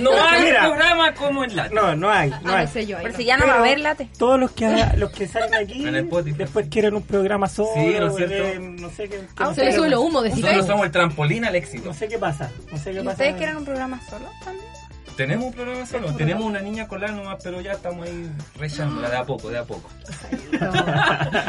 No 0.00 0.10
hay 0.22 0.42
Mira. 0.44 0.62
programa 0.66 1.14
como 1.14 1.44
el 1.44 1.54
late. 1.56 1.74
No, 1.74 1.94
no 1.96 2.10
hay. 2.10 2.30
No 2.30 2.36
Ah, 2.44 2.58
hay. 2.58 2.66
no 2.66 2.72
sé 2.72 2.86
yo. 2.86 2.96
ahí 2.96 3.02
Pero 3.04 3.12
no. 3.12 3.18
si 3.18 3.24
ya 3.24 3.36
no 3.36 3.46
va 3.46 3.54
a 3.54 3.58
haber 3.58 3.80
late. 3.80 4.08
Todos 4.18 4.38
los 4.40 4.50
que 4.52 4.86
los 4.96 5.10
que 5.10 5.26
salen 5.28 5.54
aquí 5.54 5.84
después 6.36 6.66
quieren 6.68 6.94
un 6.94 7.02
programa 7.02 7.48
solo. 7.48 7.70
Sí, 7.74 7.96
¿no 7.98 8.06
es 8.08 8.16
cierto? 8.16 8.34
quieren- 8.34 8.76
no 8.76 8.90
sé 8.90 9.08
qué. 9.08 9.16
qué- 9.16 9.26
Ah, 9.36 9.48
Se 9.50 9.54
sé 9.56 9.64
le 9.64 9.70
qué- 9.70 9.76
sube 9.76 9.88
lo 9.90 10.00
humo, 10.02 10.22
decís 10.22 10.40
Nosotros 10.40 10.66
somos 10.66 10.86
el 10.86 10.92
trampolín 10.92 11.44
al 11.44 11.54
éxito. 11.56 11.86
No 11.88 11.94
sé 11.94 12.08
qué 12.08 12.18
pasa. 12.18 12.50
No 12.70 12.78
sé 12.78 12.92
qué 12.92 13.00
¿Y 13.00 13.04
pasa. 13.04 13.10
ustedes 13.12 13.34
quieren 13.36 13.56
un 13.56 13.64
programa 13.64 14.00
solo 14.08 14.26
también? 14.44 14.66
Tenemos 15.18 15.46
un 15.46 15.52
programa 15.52 15.84
solo, 15.84 16.14
tenemos 16.14 16.44
una 16.44 16.60
niña 16.60 16.86
colada 16.86 17.12
nomás, 17.12 17.38
pero 17.42 17.60
ya 17.60 17.72
estamos 17.72 18.06
ahí 18.06 18.30
rechándola 18.56 19.10
de 19.10 19.16
a 19.16 19.24
poco, 19.24 19.50
de 19.50 19.58
a 19.58 19.64
poco. 19.64 19.90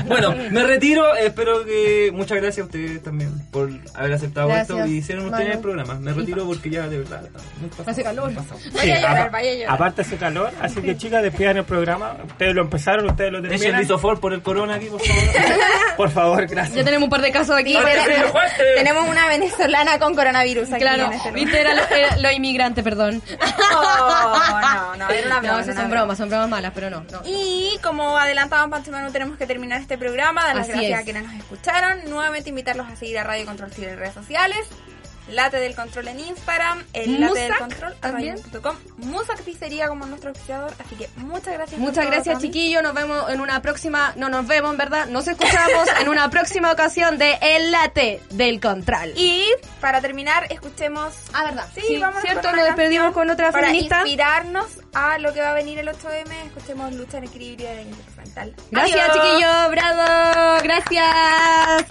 bueno, 0.06 0.34
me 0.52 0.64
retiro, 0.64 1.16
espero 1.16 1.64
que 1.66 2.10
muchas 2.14 2.40
gracias 2.42 2.64
a 2.64 2.66
ustedes 2.66 3.04
también 3.04 3.32
por 3.52 3.70
haber 3.94 4.14
aceptado 4.14 4.48
Gracias, 4.48 4.70
esto 4.80 4.88
y 4.88 4.98
hicieron 4.98 5.26
ustedes 5.26 5.46
Manu. 5.48 5.56
el 5.58 5.62
programa. 5.62 5.94
Me 6.00 6.14
retiro 6.14 6.46
porque 6.46 6.70
ya 6.72 6.88
de 6.88 6.98
verdad 7.00 7.22
muy 7.60 7.70
pasado, 7.70 7.92
Hace 7.92 8.04
calor. 8.04 8.26
muy 8.32 8.36
pasado. 8.36 8.60
Vaya 8.74 8.96
a 8.96 9.00
llorar, 9.02 9.32
vaya 9.32 9.52
a 9.52 9.54
llorar. 9.56 9.76
Aparte 9.76 10.02
hace 10.02 10.18
calor, 10.18 10.52
así 10.62 10.82
que 10.82 10.98
chicas, 10.98 11.22
despidan 11.24 11.58
el 11.58 11.66
programa. 11.66 12.18
Ustedes 12.26 12.56
lo 12.56 12.62
empezaron, 12.64 13.06
ustedes 13.08 13.32
lo 13.32 13.40
Echen 13.40 13.50
terminan. 13.52 13.82
lisofor 13.82 14.20
por 14.20 14.34
el 14.34 14.42
corona 14.42 14.76
aquí, 14.76 14.88
por 14.88 15.00
favor. 15.02 15.24
Por 16.00 16.10
favor, 16.12 16.48
gracias. 16.48 16.78
Ya 16.78 16.86
tenemos 16.86 17.04
un 17.04 17.10
par 17.10 17.22
de 17.22 17.30
casos 17.30 17.58
aquí. 17.58 17.74
Tenemos- 17.74 18.32
Tenemos 18.78 19.10
una 19.10 19.28
venezolana 19.28 20.00
con 20.00 20.16
coronavirus 20.16 20.72
aquí 20.72 20.80
Claro, 20.82 21.12
este 21.12 21.32
viste, 21.32 21.60
era 21.60 21.74
lo, 21.74 21.82
era 21.90 22.16
lo 22.16 22.32
inmigrante, 22.32 22.82
perdón. 22.84 23.22
Oh, 23.72 24.60
no, 24.62 24.96
no, 24.96 25.10
era 25.10 25.28
una 25.28 25.40
broma, 25.40 25.54
No, 25.54 25.60
esas 25.60 25.76
son 25.76 25.86
broma. 25.86 25.96
bromas, 26.02 26.18
son 26.18 26.30
bromas 26.30 26.50
malas, 26.50 26.72
pero 26.76 26.90
no. 26.90 27.02
no. 27.12 27.22
Y 27.26 27.78
como 27.84 28.18
adelantaba 28.18 28.68
Panchimano, 28.70 29.12
tenemos 29.12 29.38
que 29.38 29.46
terminar 29.48 29.82
este 29.82 29.98
programa. 29.98 30.44
Dar 30.44 30.56
las 30.56 30.64
Así 30.70 30.72
gracias 30.74 30.94
es. 30.94 31.00
a 31.00 31.04
quienes 31.04 31.24
nos 31.24 31.34
escucharon. 31.36 32.10
Nuevamente 32.10 32.50
invitarlos 32.50 32.88
a 32.88 32.96
seguir 32.96 33.18
a 33.20 33.24
Radio 33.24 33.46
Control 33.46 33.72
Chile 33.72 33.92
en 33.92 33.98
redes 34.00 34.14
sociales. 34.14 34.68
Late 35.30 35.58
del 35.58 35.76
Control 35.76 36.08
en 36.10 36.20
Instagram. 36.20 36.84
El 36.94 37.20
Late 37.22 37.40
del 37.40 37.58
Control 37.58 37.96
también. 38.00 38.36
radio.com. 38.38 38.76
Musac 38.98 39.42
Pizzería 39.44 39.88
como 39.88 40.06
nuestro 40.06 40.30
auspiciador. 40.30 40.72
Así 40.84 40.96
que 40.96 41.10
muchas 41.18 41.54
gracias. 41.54 41.80
Muchas 41.80 42.06
gracias, 42.06 42.40
chiquillos. 42.42 42.84
Nos 42.84 42.94
vemos 42.94 43.30
en 43.30 43.42
una 43.42 43.62
próxima. 43.62 44.14
No 44.16 44.30
nos 44.30 44.48
vemos, 44.48 44.72
en 44.72 44.78
verdad. 44.78 45.08
Nos 45.08 45.28
escuchamos 45.28 45.88
en 46.00 46.10
una 46.10 46.30
próxima 46.30 46.72
ocasión 46.72 47.18
de 47.18 47.38
El 47.42 47.72
Late 47.72 48.22
del 48.32 48.60
Control. 48.60 49.14
Y 49.16 49.46
para 49.82 50.02
terminar, 50.02 50.48
escuchemos. 50.50 51.14
Ah, 51.34 51.46
verdad. 51.46 51.66
Sí, 51.74 51.82
Sí, 51.88 51.98
vamos 51.98 52.22
cierto, 52.22 52.52
nos 52.52 52.66
despedimos 52.66 53.14
con 53.14 53.30
otra 53.30 53.52
Para 53.52 53.68
feminista. 53.68 53.98
inspirarnos 54.02 54.66
a 54.94 55.18
lo 55.18 55.34
que 55.34 55.42
va 55.42 55.52
a 55.52 55.54
venir 55.54 55.80
el 55.80 55.88
8M, 55.88 56.32
escuchemos 56.46 56.94
Lucha 56.94 57.18
en 57.18 57.24
Equilibrio 57.26 57.68
de. 57.70 57.86
Gracias, 58.72 59.14
chiquillos. 59.14 59.72
Bravo. 59.72 60.62
Gracias. 60.64 61.86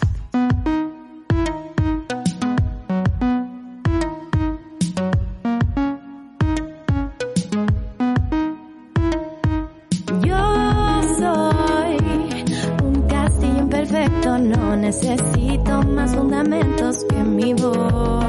Necesito 15.02 15.82
más 15.82 16.14
fundamentos 16.14 17.04
que 17.08 17.22
mi 17.22 17.54
voz. 17.54 18.24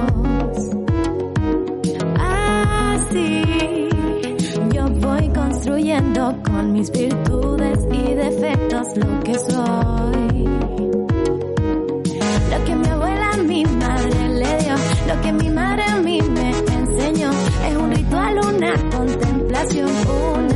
Así 2.19 3.89
yo 4.73 4.87
voy 4.87 5.29
construyendo 5.29 6.35
con 6.43 6.73
mis 6.73 6.91
virtudes 6.91 7.79
y 7.91 8.13
defectos 8.13 8.87
lo 8.97 9.19
que 9.21 9.33
soy. 9.35 10.45
Lo 12.51 12.65
que 12.65 12.75
mi 12.75 12.87
abuela 12.87 13.31
a 13.33 13.37
mi 13.37 13.65
madre 13.65 14.29
le 14.29 14.57
dio, 14.57 14.75
lo 15.07 15.21
que 15.21 15.33
mi 15.33 15.49
madre 15.49 15.83
a 15.83 15.95
mí 15.97 16.21
me 16.21 16.49
enseñó, 16.51 17.31
es 17.67 17.75
un 17.75 17.91
ritual, 17.91 18.39
una 18.39 18.73
contemplación, 18.95 19.89
una 20.35 20.48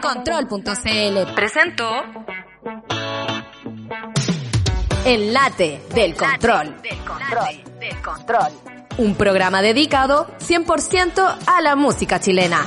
Radiocontrol.cl 0.00 1.34
presentó 1.34 1.90
El 5.04 5.32
Late 5.32 5.82
del 5.94 6.14
Control. 6.16 6.80
Del 6.80 6.98
control, 6.98 7.78
del 7.78 8.00
control. 8.00 8.52
un 8.96 9.14
programa 9.14 9.60
dedicado 9.60 10.26
100% 10.38 11.36
a 11.46 11.60
la 11.60 11.76
música 11.76 12.18
chilena. 12.18 12.64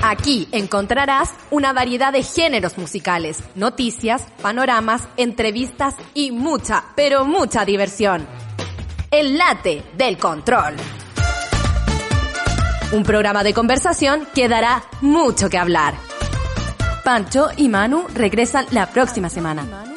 Aquí 0.00 0.48
encontrarás 0.52 1.34
una 1.50 1.72
variedad 1.72 2.12
de 2.12 2.22
géneros 2.22 2.78
musicales, 2.78 3.42
noticias, 3.56 4.24
panoramas, 4.40 5.08
entrevistas 5.16 5.96
y 6.14 6.30
mucha, 6.30 6.84
pero 6.94 7.24
mucha 7.24 7.64
diversión. 7.64 8.24
El 9.10 9.36
late 9.36 9.82
del 9.96 10.16
control. 10.16 10.76
Un 12.90 13.02
programa 13.02 13.44
de 13.44 13.52
conversación 13.52 14.26
que 14.34 14.48
dará 14.48 14.82
mucho 15.02 15.50
que 15.50 15.58
hablar. 15.58 15.94
Pancho 17.04 17.48
y 17.56 17.68
Manu 17.68 18.06
regresan 18.14 18.66
la 18.70 18.86
próxima 18.86 19.28
semana. 19.28 19.87